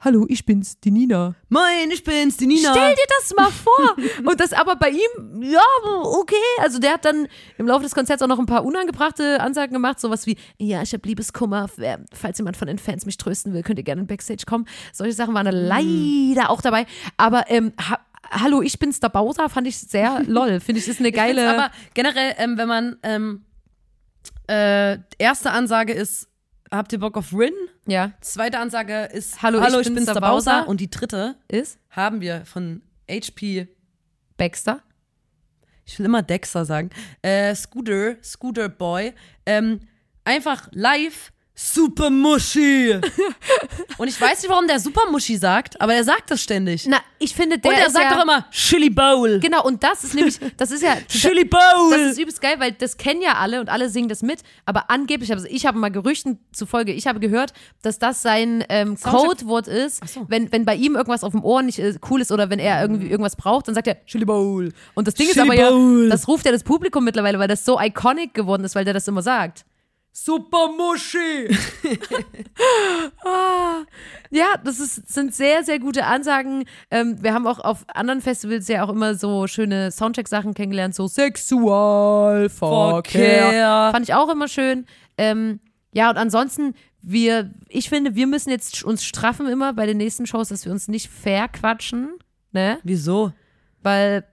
Hallo, 0.00 0.26
ich 0.28 0.46
bin's, 0.46 0.78
die 0.78 0.92
Nina. 0.92 1.34
Moin, 1.48 1.90
ich 1.90 2.04
bin's, 2.04 2.36
die 2.36 2.46
Nina. 2.46 2.70
Stell 2.70 2.94
dir 2.94 3.06
das 3.18 3.34
mal 3.34 3.50
vor. 3.50 3.96
Und 4.24 4.38
das 4.38 4.52
aber 4.52 4.76
bei 4.76 4.90
ihm, 4.90 5.42
ja, 5.42 5.60
okay. 6.04 6.36
Also 6.60 6.78
der 6.78 6.92
hat 6.92 7.04
dann 7.04 7.26
im 7.56 7.66
Laufe 7.66 7.82
des 7.82 7.96
Konzerts 7.96 8.22
auch 8.22 8.28
noch 8.28 8.38
ein 8.38 8.46
paar 8.46 8.64
unangebrachte 8.64 9.40
Ansagen 9.40 9.72
gemacht, 9.72 9.98
sowas 9.98 10.24
wie, 10.28 10.36
ja, 10.56 10.82
ich 10.82 10.92
habe 10.92 11.06
Liebeskummer, 11.08 11.68
falls 12.12 12.38
jemand 12.38 12.56
von 12.56 12.68
den 12.68 12.78
Fans 12.78 13.06
mich 13.06 13.16
trösten 13.16 13.52
will, 13.54 13.64
könnt 13.64 13.80
ihr 13.80 13.84
gerne 13.84 14.02
in 14.02 14.06
Backstage 14.06 14.44
kommen. 14.46 14.66
Solche 14.92 15.14
Sachen 15.14 15.34
waren 15.34 15.46
da 15.46 15.50
leider 15.50 16.50
auch 16.50 16.60
dabei. 16.60 16.86
Aber 17.16 17.50
ähm, 17.50 17.72
ha 17.80 17.98
Hallo, 18.30 18.62
ich 18.62 18.78
bin's 18.78 19.00
der 19.00 19.08
Bowser, 19.08 19.48
fand 19.48 19.66
ich 19.66 19.78
sehr 19.78 20.22
lol. 20.26 20.60
Finde 20.60 20.80
ich, 20.80 20.88
ist 20.88 21.00
eine 21.00 21.08
Ich 21.08 21.14
geile. 21.14 21.48
Aber 21.50 21.70
generell, 21.94 22.34
ähm, 22.38 22.58
wenn 22.58 22.68
man 22.68 22.96
ähm, 23.02 23.44
äh, 24.48 24.98
erste 25.18 25.50
Ansage 25.50 25.92
ist, 25.92 26.28
habt 26.70 26.92
ihr 26.92 26.98
Bock 27.00 27.16
auf 27.16 27.32
Rin? 27.32 27.52
ja, 27.86 28.12
Zweite 28.20 28.58
Ansage 28.58 29.04
ist 29.12 29.42
Hallo, 29.42 29.60
ich 29.80 29.92
bin's, 29.92 30.06
der 30.06 30.20
Bowser. 30.20 30.68
Und 30.68 30.80
die 30.80 30.90
dritte 30.90 31.36
ist 31.48 31.78
haben 31.90 32.20
wir 32.20 32.44
von 32.44 32.82
HP, 33.10 33.68
Baxter. 34.36 34.82
ich 35.86 35.98
will 35.98 36.04
immer 36.06 36.22
Dexter 36.22 36.64
sagen, 36.66 36.90
äh, 37.22 37.54
Scooter, 37.54 38.16
Scooter 38.22 38.68
Boy, 38.68 39.14
ähm, 39.46 39.80
einfach 40.24 40.68
live 40.72 41.32
Super 41.60 42.08
Muschi. 42.08 42.92
und 43.98 44.06
ich 44.06 44.20
weiß 44.20 44.42
nicht, 44.42 44.48
warum 44.48 44.68
der 44.68 44.78
Super 44.78 45.10
Muschi 45.10 45.36
sagt, 45.36 45.80
aber 45.80 45.92
er 45.92 46.04
sagt 46.04 46.30
das 46.30 46.40
ständig. 46.40 46.86
Na, 46.86 46.98
ich 47.18 47.34
finde, 47.34 47.58
der 47.58 47.72
und 47.72 47.76
er 47.76 47.86
ist 47.88 47.94
sagt 47.94 48.04
ja, 48.04 48.14
doch 48.14 48.22
immer 48.22 48.46
Chili 48.52 48.88
Bowl. 48.88 49.40
Genau, 49.40 49.64
und 49.64 49.82
das 49.82 50.04
ist 50.04 50.14
nämlich, 50.14 50.38
das 50.56 50.70
ist 50.70 50.84
ja 50.84 50.94
Chili 51.08 51.44
Bowl. 51.44 51.90
Das 51.90 52.12
ist 52.12 52.20
übelst 52.20 52.40
geil, 52.40 52.54
weil 52.58 52.70
das 52.70 52.96
kennen 52.96 53.22
ja 53.22 53.38
alle 53.38 53.58
und 53.58 53.70
alle 53.70 53.88
singen 53.90 54.08
das 54.08 54.22
mit. 54.22 54.42
Aber 54.66 54.88
angeblich, 54.88 55.32
also 55.32 55.48
ich 55.50 55.66
habe 55.66 55.76
mal 55.80 55.88
Gerüchten 55.88 56.38
zufolge, 56.52 56.92
ich 56.92 57.08
habe 57.08 57.18
gehört, 57.18 57.52
dass 57.82 57.98
das 57.98 58.22
sein 58.22 58.62
ähm, 58.68 58.96
Codewort 58.96 59.66
ist, 59.66 60.08
so. 60.08 60.26
wenn, 60.28 60.52
wenn 60.52 60.64
bei 60.64 60.76
ihm 60.76 60.94
irgendwas 60.94 61.24
auf 61.24 61.32
dem 61.32 61.42
Ohr 61.42 61.62
nicht 61.62 61.80
äh, 61.80 61.94
cool 62.08 62.20
ist 62.20 62.30
oder 62.30 62.50
wenn 62.50 62.60
er 62.60 62.80
irgendwie 62.80 63.08
irgendwas 63.08 63.34
braucht, 63.34 63.66
dann 63.66 63.74
sagt 63.74 63.88
er 63.88 64.06
Chili 64.06 64.24
Bowl. 64.24 64.72
Und 64.94 65.08
das 65.08 65.14
Ding 65.14 65.26
ist 65.26 65.32
Chili 65.32 65.44
aber 65.44 65.56
ja, 65.56 65.70
Bowl. 65.70 66.08
das 66.08 66.28
ruft 66.28 66.46
ja 66.46 66.52
das 66.52 66.62
Publikum 66.62 67.02
mittlerweile, 67.02 67.40
weil 67.40 67.48
das 67.48 67.64
so 67.64 67.80
iconic 67.80 68.32
geworden 68.32 68.62
ist, 68.62 68.76
weil 68.76 68.84
der 68.84 68.94
das 68.94 69.08
immer 69.08 69.22
sagt. 69.22 69.64
Super 70.24 70.68
Muschi. 70.76 71.48
Ah, 73.24 73.84
ja, 74.30 74.56
das 74.64 74.80
ist, 74.80 75.12
sind 75.12 75.32
sehr, 75.34 75.62
sehr 75.62 75.78
gute 75.78 76.04
Ansagen. 76.06 76.64
Ähm, 76.90 77.22
wir 77.22 77.32
haben 77.34 77.46
auch 77.46 77.60
auf 77.60 77.84
anderen 77.88 78.20
Festivals 78.20 78.66
ja 78.68 78.84
auch 78.84 78.88
immer 78.88 79.14
so 79.14 79.46
schöne 79.46 79.92
Soundcheck-Sachen 79.92 80.54
kennengelernt, 80.54 80.94
so 80.94 81.06
Sexualverkehr. 81.06 82.50
Verkehr. 82.50 83.90
Fand 83.92 84.08
ich 84.08 84.14
auch 84.14 84.28
immer 84.28 84.48
schön. 84.48 84.86
Ähm, 85.16 85.60
ja, 85.92 86.10
und 86.10 86.16
ansonsten, 86.16 86.74
wir, 87.00 87.54
ich 87.68 87.88
finde, 87.88 88.16
wir 88.16 88.26
müssen 88.26 88.50
jetzt 88.50 88.82
uns 88.82 89.04
straffen 89.04 89.46
immer 89.46 89.72
bei 89.72 89.86
den 89.86 89.98
nächsten 89.98 90.26
Shows, 90.26 90.48
dass 90.48 90.64
wir 90.64 90.72
uns 90.72 90.88
nicht 90.88 91.08
verquatschen, 91.08 92.18
ne? 92.52 92.78
Wieso? 92.82 93.32
Weil, 93.82 94.24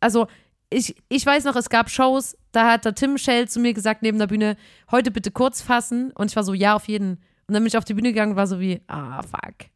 also, 0.00 0.26
ich, 0.70 0.94
ich 1.08 1.26
weiß 1.26 1.44
noch, 1.44 1.56
es 1.56 1.68
gab 1.68 1.90
Shows, 1.90 2.36
da 2.52 2.70
hat 2.70 2.84
der 2.84 2.94
Tim 2.94 3.18
Schell 3.18 3.48
zu 3.48 3.60
mir 3.60 3.74
gesagt, 3.74 4.02
neben 4.02 4.18
der 4.18 4.28
Bühne, 4.28 4.56
heute 4.90 5.10
bitte 5.10 5.32
kurz 5.32 5.60
fassen. 5.60 6.12
Und 6.12 6.30
ich 6.30 6.36
war 6.36 6.44
so, 6.44 6.54
ja, 6.54 6.74
auf 6.74 6.86
jeden. 6.88 7.18
Und 7.46 7.54
dann 7.54 7.62
bin 7.62 7.66
ich 7.66 7.76
auf 7.76 7.84
die 7.84 7.94
Bühne 7.94 8.10
gegangen 8.10 8.32
und 8.32 8.36
war 8.36 8.46
so 8.46 8.60
wie, 8.60 8.80
ah, 8.86 9.22
fuck. 9.22 9.68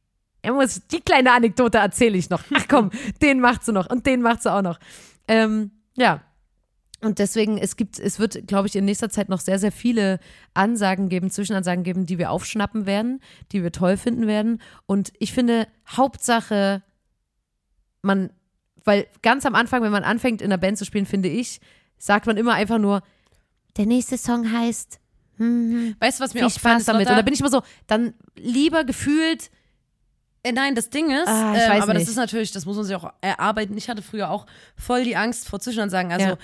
Er 0.42 0.52
muss, 0.52 0.86
die 0.86 1.00
kleine 1.00 1.32
Anekdote 1.32 1.78
erzähle 1.78 2.16
ich 2.16 2.30
noch. 2.30 2.42
Ach 2.54 2.66
komm, 2.68 2.90
den 3.20 3.40
macht 3.40 3.64
sie 3.64 3.72
noch 3.72 3.90
und 3.90 4.06
den 4.06 4.22
macht 4.22 4.42
sie 4.42 4.52
auch 4.52 4.62
noch. 4.62 4.78
Ähm, 5.26 5.72
ja. 5.96 6.22
Und 7.00 7.18
deswegen, 7.18 7.58
es 7.58 7.76
gibt, 7.76 7.98
es 7.98 8.18
wird, 8.18 8.46
glaube 8.46 8.66
ich, 8.68 8.76
in 8.76 8.84
nächster 8.84 9.10
Zeit 9.10 9.28
noch 9.28 9.40
sehr, 9.40 9.58
sehr 9.58 9.72
viele 9.72 10.20
Ansagen 10.54 11.08
geben, 11.08 11.30
Zwischenansagen 11.30 11.84
geben, 11.84 12.06
die 12.06 12.18
wir 12.18 12.30
aufschnappen 12.30 12.86
werden, 12.86 13.20
die 13.52 13.62
wir 13.62 13.72
toll 13.72 13.96
finden 13.96 14.26
werden. 14.26 14.62
Und 14.86 15.12
ich 15.18 15.32
finde, 15.32 15.66
Hauptsache, 15.86 16.82
man, 18.00 18.30
weil 18.84 19.06
ganz 19.22 19.44
am 19.46 19.54
Anfang, 19.54 19.82
wenn 19.82 19.92
man 19.92 20.04
anfängt, 20.04 20.40
in 20.42 20.46
einer 20.52 20.58
Band 20.58 20.78
zu 20.78 20.84
spielen, 20.84 21.06
finde 21.06 21.28
ich, 21.28 21.60
sagt 21.98 22.26
man 22.26 22.36
immer 22.36 22.54
einfach 22.54 22.78
nur, 22.78 23.02
der 23.76 23.86
nächste 23.86 24.16
Song 24.18 24.50
heißt 24.52 25.00
Weißt 25.36 26.20
du, 26.20 26.24
was 26.24 26.32
mir 26.32 26.40
viel 26.40 26.46
auch 26.46 26.50
Spaß 26.52 26.84
damit. 26.84 27.08
Und 27.08 27.16
da 27.16 27.22
bin 27.22 27.34
ich 27.34 27.40
immer 27.40 27.50
so, 27.50 27.62
dann 27.88 28.14
lieber 28.36 28.84
gefühlt, 28.84 29.50
Äh, 30.44 30.52
nein, 30.52 30.74
das 30.76 30.90
Ding 30.90 31.10
ist, 31.10 31.26
Ah, 31.26 31.54
ich 31.56 31.62
ähm, 31.62 31.82
aber 31.82 31.94
das 31.94 32.02
nicht. 32.02 32.10
ist 32.10 32.16
natürlich, 32.16 32.52
das 32.52 32.66
muss 32.66 32.76
man 32.76 32.84
sich 32.84 32.94
auch 32.94 33.10
erarbeiten. 33.22 33.76
Ich 33.78 33.88
hatte 33.88 34.02
früher 34.02 34.30
auch 34.30 34.46
voll 34.76 35.02
die 35.02 35.16
Angst 35.16 35.48
vor 35.48 35.58
Zwischenansagen. 35.58 36.12
Also 36.12 36.28
Ja. 36.28 36.36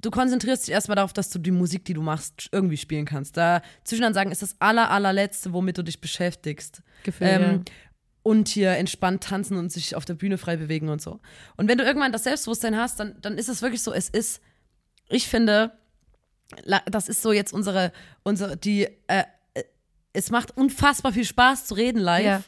du 0.00 0.10
konzentrierst 0.10 0.66
dich 0.66 0.72
erstmal 0.72 0.94
darauf, 0.96 1.12
dass 1.12 1.28
du 1.28 1.38
die 1.40 1.50
Musik, 1.50 1.84
die 1.84 1.92
du 1.92 2.00
machst, 2.02 2.48
irgendwie 2.52 2.76
spielen 2.78 3.04
kannst. 3.04 3.36
Da 3.36 3.60
Zwischenansagen 3.84 4.30
ist 4.32 4.40
das 4.42 4.54
aller, 4.60 4.90
allerletzte, 4.90 5.52
womit 5.52 5.76
du 5.76 5.82
dich 5.82 6.00
beschäftigst. 6.00 6.82
Gefühl, 7.02 7.26
Ähm, 7.26 7.64
Und 8.24 8.46
hier 8.48 8.70
entspannt 8.72 9.24
tanzen 9.24 9.56
und 9.56 9.72
sich 9.72 9.96
auf 9.96 10.04
der 10.04 10.14
Bühne 10.14 10.38
frei 10.38 10.56
bewegen 10.56 10.88
und 10.88 11.02
so. 11.02 11.18
Und 11.56 11.66
wenn 11.66 11.76
du 11.76 11.84
irgendwann 11.84 12.12
das 12.12 12.22
Selbstbewusstsein 12.22 12.76
hast, 12.76 13.00
dann, 13.00 13.16
dann 13.20 13.36
ist 13.36 13.48
es 13.48 13.62
wirklich 13.62 13.82
so, 13.82 13.92
es 13.92 14.08
ist, 14.08 14.40
ich 15.08 15.26
finde, 15.26 15.72
das 16.86 17.08
ist 17.08 17.20
so 17.20 17.32
jetzt 17.32 17.52
unsere, 17.52 17.92
unsere, 18.22 18.56
die, 18.56 18.84
äh, 19.08 19.24
äh, 19.54 19.64
es 20.12 20.30
macht 20.30 20.56
unfassbar 20.56 21.12
viel 21.12 21.24
Spaß 21.24 21.66
zu 21.66 21.74
reden 21.74 21.98
live. 21.98 22.24
Ja. 22.24 22.42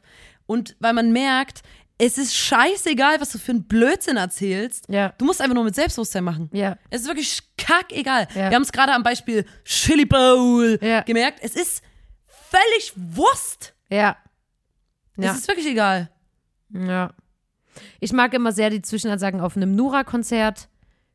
Und 0.46 0.76
weil 0.78 0.92
man 0.92 1.12
merkt, 1.12 1.62
es 1.98 2.18
ist 2.18 2.36
scheißegal, 2.36 3.20
was 3.20 3.30
du 3.30 3.38
für 3.38 3.52
einen 3.52 3.64
Blödsinn 3.64 4.16
erzählst. 4.16 4.86
Ja. 4.88 5.10
Du 5.18 5.24
musst 5.24 5.40
einfach 5.40 5.54
nur 5.54 5.64
mit 5.64 5.74
Selbstbewusstsein 5.74 6.22
machen. 6.24 6.50
Ja. 6.52 6.76
Es 6.90 7.02
ist 7.02 7.08
wirklich 7.08 7.40
kackegal. 7.56 8.28
Ja. 8.34 8.50
Wir 8.50 8.54
haben 8.56 8.62
es 8.62 8.72
gerade 8.72 8.92
am 8.92 9.02
Beispiel 9.02 9.44
Chili 9.64 10.04
Bowl 10.04 10.78
gemerkt. 11.06 11.38
Es 11.42 11.56
ist 11.56 11.82
völlig 12.26 12.92
Wurst. 12.94 13.74
ja. 13.88 14.16
Es 15.16 15.24
Ja. 15.24 15.32
ist 15.32 15.48
wirklich 15.48 15.66
egal. 15.66 16.10
Ja. 16.72 17.10
Ich 18.00 18.12
mag 18.12 18.32
immer 18.34 18.52
sehr 18.52 18.70
die 18.70 18.82
Zwischenansagen 18.82 19.40
auf 19.40 19.56
einem 19.56 19.74
Nura-Konzert. 19.74 20.68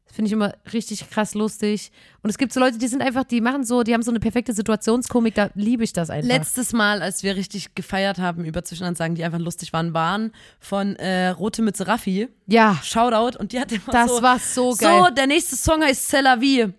Das 0.06 0.16
finde 0.16 0.28
ich 0.28 0.34
immer 0.34 0.54
richtig 0.74 1.08
krass 1.12 1.36
lustig. 1.36 1.92
Und 2.24 2.32
es 2.32 2.40
gibt 2.40 2.52
so 2.52 2.60
Leute, 2.60 2.80
die 2.80 2.88
sind 2.88 3.02
einfach, 3.04 3.24
die 3.26 3.42
machen 3.42 3.64
so, 3.64 3.84
die 3.84 3.94
haben 3.94 4.02
so 4.02 4.10
eine 4.10 4.20
perfekte 4.20 4.54
Situationskomik, 4.54 5.36
da 5.36 5.52
liebe 5.54 5.84
ich 5.84 5.94
das 5.94 6.10
einfach. 6.10 6.28
Letztes 6.28 6.74
Mal, 6.74 7.04
als 7.04 7.22
wir 7.22 7.36
richtig 7.36 7.76
gefeiert 7.76 8.18
haben 8.18 8.44
über 8.44 8.64
Zwischenansagen, 8.64 9.14
die 9.16 9.24
einfach 9.24 9.38
lustig 9.38 9.72
waren, 9.72 9.94
waren 9.94 10.32
von 10.60 10.96
äh, 10.96 11.30
Rote 11.30 11.62
Mütze 11.62 11.86
Raffi. 11.88 12.28
ja, 12.48 12.80
Shoutout. 12.84 13.38
Und 13.38 13.52
die 13.52 13.60
hat 13.60 13.72
immer 13.72 13.84
das 13.92 14.10
so, 14.10 14.22
war 14.24 14.40
so 14.40 14.72
so, 14.72 14.78
geil. 14.84 15.14
der 15.16 15.28
nächste 15.28 15.56
Song 15.56 15.84
heißt 15.84 16.12
C'est 16.12 16.22
la 16.22 16.42
vie. 16.42 16.74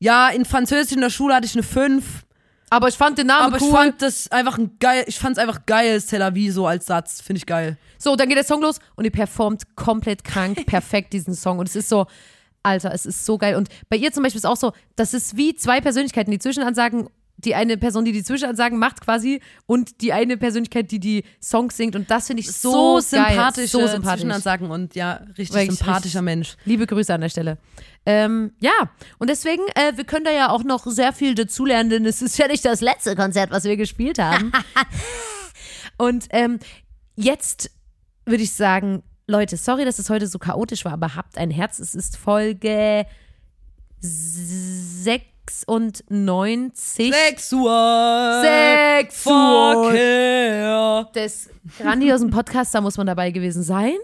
Ja, 0.00 0.30
in 0.30 0.44
Französisch 0.44 0.92
in 0.94 1.00
der 1.02 1.10
Schule 1.10 1.36
hatte 1.36 1.46
ich 1.46 1.54
eine 1.54 1.62
5. 1.62 2.24
aber 2.72 2.88
ich 2.88 2.96
fand 2.96 3.18
den 3.18 3.26
Namen 3.26 3.52
Aber 3.52 3.62
cool. 3.62 3.68
ich 3.68 3.74
fand 3.74 4.00
das 4.00 4.32
einfach 4.32 4.56
ein 4.56 4.78
geil, 4.78 5.04
ich 5.06 5.18
fand 5.18 5.36
es 5.36 5.42
einfach 5.42 5.66
geil, 5.66 5.98
C'est 5.98 6.16
la 6.16 6.34
vie 6.34 6.50
so 6.50 6.66
als 6.66 6.86
Satz. 6.86 7.20
Finde 7.20 7.36
ich 7.36 7.44
geil. 7.44 7.76
So, 7.98 8.16
dann 8.16 8.28
geht 8.28 8.38
der 8.38 8.44
Song 8.44 8.62
los 8.62 8.78
und 8.96 9.04
die 9.04 9.10
performt 9.10 9.76
komplett 9.76 10.24
krank, 10.24 10.64
perfekt 10.66 11.12
diesen 11.12 11.34
Song. 11.34 11.58
Und 11.58 11.68
es 11.68 11.76
ist 11.76 11.90
so, 11.90 12.06
Alter, 12.62 12.94
es 12.94 13.04
ist 13.04 13.26
so 13.26 13.36
geil. 13.36 13.56
Und 13.56 13.68
bei 13.90 13.96
ihr 13.96 14.10
zum 14.10 14.22
Beispiel 14.22 14.38
ist 14.38 14.46
auch 14.46 14.56
so, 14.56 14.72
das 14.96 15.12
ist 15.12 15.36
wie 15.36 15.54
zwei 15.54 15.82
Persönlichkeiten, 15.82 16.30
die 16.30 16.38
Zwischenansagen, 16.38 17.10
die 17.44 17.54
eine 17.54 17.76
Person, 17.76 18.04
die 18.04 18.12
die 18.12 18.22
Zwischenansagen 18.24 18.78
macht 18.78 19.00
quasi 19.00 19.40
und 19.66 20.00
die 20.00 20.12
eine 20.12 20.36
Persönlichkeit, 20.36 20.90
die 20.90 21.00
die 21.00 21.24
Songs 21.42 21.76
singt. 21.76 21.96
Und 21.96 22.10
das 22.10 22.26
finde 22.28 22.40
ich 22.40 22.52
so, 22.52 22.70
So, 22.70 23.00
sympathisch. 23.00 23.70
So 23.70 23.86
sympathisch. 23.86 24.20
Zwischenansagen 24.20 24.70
und 24.70 24.94
ja, 24.94 25.14
richtig 25.38 25.52
Wirklich 25.52 25.78
sympathischer 25.78 26.20
richtig- 26.20 26.22
Mensch. 26.22 26.56
Liebe 26.64 26.86
Grüße 26.86 27.12
an 27.12 27.20
der 27.20 27.28
Stelle. 27.28 27.58
Ähm, 28.04 28.52
ja, 28.60 28.90
und 29.18 29.30
deswegen, 29.30 29.62
äh, 29.74 29.96
wir 29.96 30.04
können 30.04 30.24
da 30.24 30.32
ja 30.32 30.50
auch 30.50 30.64
noch 30.64 30.86
sehr 30.86 31.12
viel 31.12 31.34
dazulernen, 31.34 31.88
denn 31.90 32.04
es 32.06 32.20
ist 32.22 32.36
ja 32.38 32.48
nicht 32.48 32.64
das 32.64 32.80
letzte 32.80 33.14
Konzert, 33.14 33.50
was 33.50 33.64
wir 33.64 33.76
gespielt 33.76 34.18
haben. 34.18 34.50
und 35.98 36.26
ähm, 36.30 36.58
jetzt 37.14 37.70
würde 38.26 38.42
ich 38.42 38.52
sagen, 38.52 39.02
Leute, 39.28 39.56
sorry, 39.56 39.84
dass 39.84 39.98
es 40.00 40.10
heute 40.10 40.26
so 40.26 40.38
chaotisch 40.38 40.84
war, 40.84 40.92
aber 40.94 41.14
habt 41.14 41.38
ein 41.38 41.50
Herz. 41.50 41.78
Es 41.78 41.94
ist 41.94 42.16
Folge 42.16 43.06
96 45.50 47.12
Sexual. 47.14 48.42
Sexual. 49.02 49.92
Des 51.14 51.50
grandiosen 51.78 52.30
Podcasts. 52.30 52.72
Da 52.72 52.80
muss 52.80 52.96
man 52.96 53.06
dabei 53.06 53.30
gewesen 53.30 53.62
sein. 53.62 53.96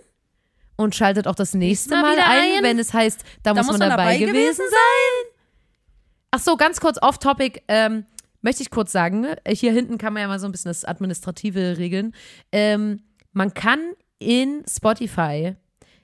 Und 0.77 0.95
schaltet 0.95 1.27
auch 1.27 1.35
das 1.35 1.55
nächste 1.55 1.91
Mal 1.91 2.03
Mal, 2.03 2.19
ein, 2.21 2.59
ein. 2.59 2.63
wenn 2.63 2.79
es 2.79 2.95
heißt, 2.95 3.25
da, 3.43 3.53
muss 3.53 3.67
man, 3.67 3.81
dabei, 3.81 4.17
gewesen 4.17 4.63
sein. 4.71 5.33
Ach 6.31 6.39
so, 6.39 6.57
ganz 6.57 6.79
kurz 6.81 7.03
off-topic. 7.03 7.63
Ähm, 7.67 8.05
möchte 8.43 8.63
ich 8.63 8.71
kurz 8.71 8.93
sagen, 8.93 9.27
hier 9.49 9.73
hinten 9.73 9.99
kann 9.99 10.13
man 10.13 10.23
ja 10.23 10.29
mal 10.29 10.39
so 10.39 10.47
ein 10.47 10.53
bisschen 10.53 10.71
das 10.71 10.85
Administrative 10.85 11.79
regeln. 11.79 12.15
Ähm, 12.53 13.03
man 13.33 13.55
kann 13.55 13.81
in 14.19 14.65
Spotify 14.69 15.57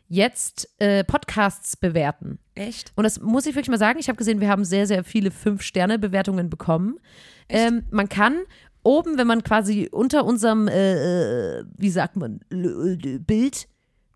jetzt 0.08 0.68
äh, 0.80 1.04
Podcasts 1.04 1.76
bewerten. 1.76 2.38
Echt? 2.54 2.92
Und 2.94 3.04
das 3.04 3.20
muss 3.20 3.46
ich 3.46 3.54
wirklich 3.54 3.70
mal 3.70 3.78
sagen. 3.78 3.98
Ich 3.98 4.08
habe 4.08 4.16
gesehen, 4.16 4.40
wir 4.40 4.48
haben 4.48 4.64
sehr, 4.64 4.86
sehr 4.86 5.02
viele 5.04 5.30
Fünf-Sterne-Bewertungen 5.30 6.50
bekommen. 6.50 6.98
Ähm, 7.48 7.84
man 7.90 8.08
kann 8.08 8.38
oben, 8.84 9.18
wenn 9.18 9.26
man 9.26 9.42
quasi 9.42 9.88
unter 9.90 10.24
unserem, 10.24 10.68
äh, 10.68 11.58
äh, 11.58 11.64
wie 11.76 11.90
sagt 11.90 12.16
man, 12.16 12.40
Bild, 12.48 13.66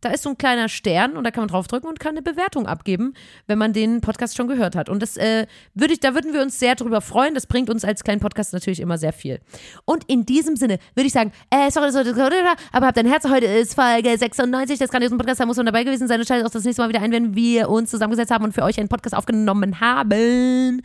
da 0.01 0.11
ist 0.11 0.22
so 0.22 0.30
ein 0.30 0.38
kleiner 0.38 0.68
Stern 0.68 1.16
und 1.16 1.24
da 1.24 1.30
kann 1.30 1.42
man 1.42 1.49
draufdrücken 1.49 1.88
und 1.88 2.01
kann 2.01 2.12
eine 2.12 2.22
Bewertung 2.22 2.66
abgeben, 2.66 3.14
wenn 3.46 3.59
man 3.59 3.72
den 3.72 4.01
Podcast 4.01 4.36
schon 4.36 4.49
gehört 4.49 4.76
hat. 4.76 4.88
Und 4.88 5.03
das 5.03 5.16
äh, 5.16 5.46
würde 5.74 5.94
ich, 5.94 6.01
da 6.01 6.14
würden 6.14 6.32
wir 6.32 6.42
uns 6.42 6.59
sehr 6.59 6.74
drüber 6.74 7.01
freuen. 7.01 7.34
Das 7.34 7.46
bringt 7.46 7.70
uns 7.70 7.84
als 7.84 8.05
kleinen 8.05 8.20
Podcast 8.20 8.53
natürlich 8.53 8.80
immer 8.80 8.99
sehr 8.99 9.12
viel. 9.12 9.40
Und 9.84 10.05
in 10.09 10.24
diesem 10.24 10.57
Sinne 10.57 10.78
würde 10.94 11.07
ich 11.07 11.12
sagen, 11.12 11.32
äh, 11.51 11.70
sorry, 11.70 11.90
sorry, 11.90 12.14
sorry, 12.14 12.36
aber 12.72 12.86
habt 12.86 12.99
ein 12.99 13.07
Herz, 13.07 13.28
heute 13.28 13.46
ist 13.46 13.74
Folge 13.74 14.16
96 14.16 14.78
des 14.78 14.90
grandiosen 14.90 15.18
Podcasts, 15.18 15.38
da 15.38 15.46
muss 15.46 15.57
man 15.57 15.66
dabei 15.66 15.84
gewesen 15.84 16.09
sein 16.09 16.20
und 16.20 16.26
schaltet 16.26 16.46
auch 16.46 16.53
das 16.53 16.64
nächste 16.64 16.82
Mal 16.82 16.88
wieder 16.88 17.03
ein, 17.03 17.12
wenn 17.12 17.34
wir 17.34 17.68
uns 17.68 17.90
zusammengesetzt 17.90 18.30
haben 18.30 18.44
und 18.44 18.53
für 18.53 18.62
euch 18.62 18.78
einen 18.78 18.88
Podcast 18.88 19.16
aufgenommen 19.16 19.80
haben. 19.80 20.82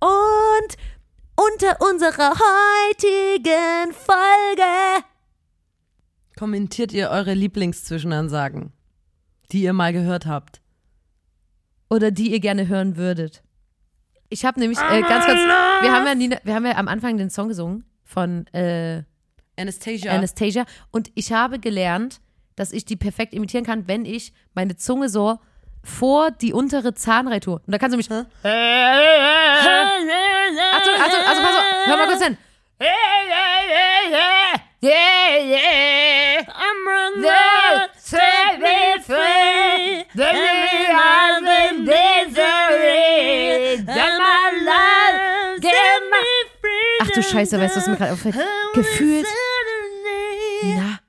Und 0.00 0.76
unter 1.36 1.80
unserer 1.80 2.30
heutigen 2.30 3.92
Folge 3.92 5.04
Kommentiert 6.38 6.92
ihr 6.92 7.10
eure 7.10 7.34
Lieblingszwischenansagen, 7.34 8.72
die 9.50 9.62
ihr 9.62 9.72
mal 9.72 9.92
gehört 9.92 10.26
habt? 10.26 10.60
oder 11.90 12.10
die 12.10 12.32
ihr 12.32 12.40
gerne 12.40 12.68
hören 12.68 12.96
würdet. 12.96 13.42
Ich 14.28 14.44
habe 14.44 14.60
nämlich 14.60 14.78
äh, 14.78 15.00
ganz 15.02 15.24
kurz, 15.24 15.38
wir 15.38 15.92
haben 15.92 16.06
ja 16.06 16.14
Nina, 16.14 16.36
wir 16.44 16.54
haben 16.54 16.66
ja 16.66 16.76
am 16.76 16.86
Anfang 16.88 17.16
den 17.16 17.30
Song 17.30 17.48
gesungen 17.48 17.84
von 18.04 18.46
äh, 18.48 19.02
Anastasia. 19.58 20.12
Anastasia 20.12 20.66
und 20.90 21.10
ich 21.14 21.32
habe 21.32 21.58
gelernt, 21.58 22.20
dass 22.54 22.72
ich 22.72 22.84
die 22.84 22.96
perfekt 22.96 23.32
imitieren 23.32 23.64
kann, 23.64 23.88
wenn 23.88 24.04
ich 24.04 24.34
meine 24.54 24.76
Zunge 24.76 25.08
so 25.08 25.38
vor 25.82 26.30
die 26.30 26.52
untere 26.52 26.92
Zahnreihe 26.92 27.40
tue. 27.40 27.54
Und 27.54 27.72
da 27.72 27.78
kannst 27.78 27.94
du 27.94 27.96
mich. 27.96 28.10
Achtung, 28.10 28.26
Achtung, 30.94 31.22
also 31.26 31.42
pass 31.42 31.56
auf, 31.56 31.64
hör 31.86 31.96
mal 31.96 32.06
kurz 32.06 32.22
hin. 32.24 32.36
Yeah, 34.80 35.38
yeah. 35.38 36.44
I'm 36.54 36.86
running, 36.86 37.22
set 37.98 38.60
me 38.60 39.02
free. 39.02 40.04
Let 40.14 40.34
me 40.34 40.86
out 40.92 41.42
of 41.42 41.78
misery. 41.80 43.82
Then 43.84 44.18
my 44.18 44.52
life, 44.64 45.60
get 45.60 45.74
my 46.10 46.22
Ach 47.00 47.10
du 47.10 47.22
Scheiße, 47.22 47.58
weißt 47.58 47.74
du, 47.74 47.80
was 47.80 47.86
mir 47.88 47.96
gerade 47.96 48.12
auffällt? 48.12 48.36
Gefühlt. 48.74 49.26
Na. 50.62 51.00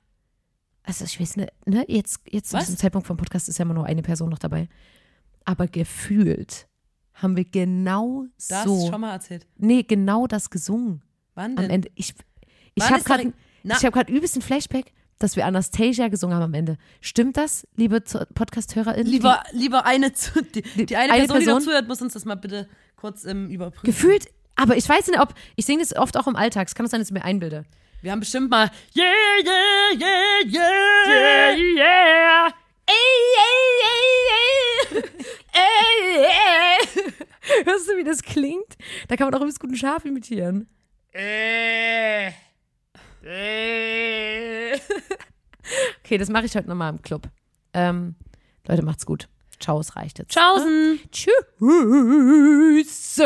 Also 0.84 1.06
ich 1.06 1.20
weiß 1.20 1.38
nicht, 1.38 1.52
ne? 1.66 1.86
Jetzt, 1.88 2.22
jetzt 2.28 2.50
zu 2.50 2.58
Was? 2.58 2.66
diesem 2.66 2.78
Zeitpunkt 2.78 3.06
vom 3.06 3.18
Podcast 3.18 3.50
ist 3.50 3.60
ja 3.60 3.66
immer 3.66 3.76
nur 3.76 3.86
eine 3.86 4.02
Person 4.02 4.30
noch 4.30 4.40
dabei. 4.40 4.68
Aber 5.46 5.68
gefühlt 5.68 6.68
haben 7.14 7.38
wir 7.38 7.46
genau 7.46 8.26
das 8.48 8.64
so. 8.64 8.90
schon 8.90 9.02
mal 9.02 9.12
erzählt. 9.14 9.46
Nee, 9.58 9.84
genau 9.84 10.26
das 10.26 10.50
gesungen 10.50 11.04
Wann 11.36 11.52
am 11.52 11.58
denn? 11.58 11.70
Ende. 11.70 11.92
Ich, 11.94 12.16
ich 12.74 12.90
habe 12.90 13.04
gerade 13.04 13.32
Na- 13.64 13.78
ich 13.78 13.86
hab 13.86 13.94
grad 13.94 14.10
übelst 14.10 14.36
ein 14.36 14.42
Flashback, 14.42 14.92
dass 15.20 15.36
wir 15.36 15.46
Anastasia 15.46 16.08
gesungen 16.08 16.36
haben 16.36 16.44
am 16.44 16.54
Ende. 16.54 16.78
Stimmt 17.02 17.38
das, 17.38 17.68
liebe 17.76 18.02
Podcast-HörerInnen? 18.02 19.12
Lieber, 19.12 19.44
lieber 19.52 19.86
eine, 19.86 20.14
zu, 20.20 20.42
die, 20.42 20.62
die 20.86 20.96
eine, 20.96 21.14
Eine 21.14 21.28
Person, 21.28 21.40
die 21.40 21.46
Person? 21.46 21.60
noch 21.60 21.66
zuhört, 21.66 21.88
muss 21.88 22.02
uns 22.02 22.14
das 22.14 22.26
mal 22.26 22.36
bitte 22.36 22.68
kurz 22.96 23.26
ähm, 23.26 23.50
überprüfen. 23.50 23.86
Gefühlt, 23.86 24.28
aber 24.56 24.78
ich 24.78 24.88
weiß 24.88 25.08
nicht, 25.08 25.20
ob, 25.20 25.34
ich 25.56 25.66
singe 25.66 25.82
das 25.82 25.96
oft 25.96 26.18
auch 26.18 26.28
im 26.28 26.36
Alltag. 26.36 26.68
Es 26.68 26.76
kann 26.76 26.86
das 26.86 26.92
sein, 26.92 27.02
dass 27.02 27.10
ich 27.10 27.14
mir 27.14 27.24
einbilde. 27.24 27.66
Wir 28.02 28.12
haben 28.12 28.22
bestimmt 28.22 28.50
mal 28.50 28.72
Yeah, 28.96 29.06
yeah, 29.46 30.00
yeah, 30.00 30.46
yeah, 30.46 31.58
yeah, 31.58 31.58
yeah. 31.58 32.54
Hörst 37.66 37.88
du, 37.90 37.98
wie 37.98 38.04
das 38.04 38.22
klingt? 38.22 38.78
Da 39.08 39.16
kann 39.16 39.28
man 39.28 39.34
auch 39.36 39.42
übelst 39.42 39.60
gut 39.60 39.72
ein 39.72 39.76
Schaf 39.76 40.06
imitieren. 40.06 40.68
Okay, 46.04 46.18
das 46.18 46.30
mache 46.30 46.46
ich 46.46 46.56
heute 46.56 46.68
nochmal 46.68 46.92
im 46.92 47.02
Club. 47.02 47.30
Ähm, 47.74 48.16
Leute, 48.68 48.84
macht's 48.84 49.06
gut. 49.06 49.28
Ciao, 49.60 49.80
es 49.80 49.96
reicht 49.96 50.18
jetzt. 50.18 50.32
Tschaußen. 50.32 51.00
Tschüss. 51.12 53.22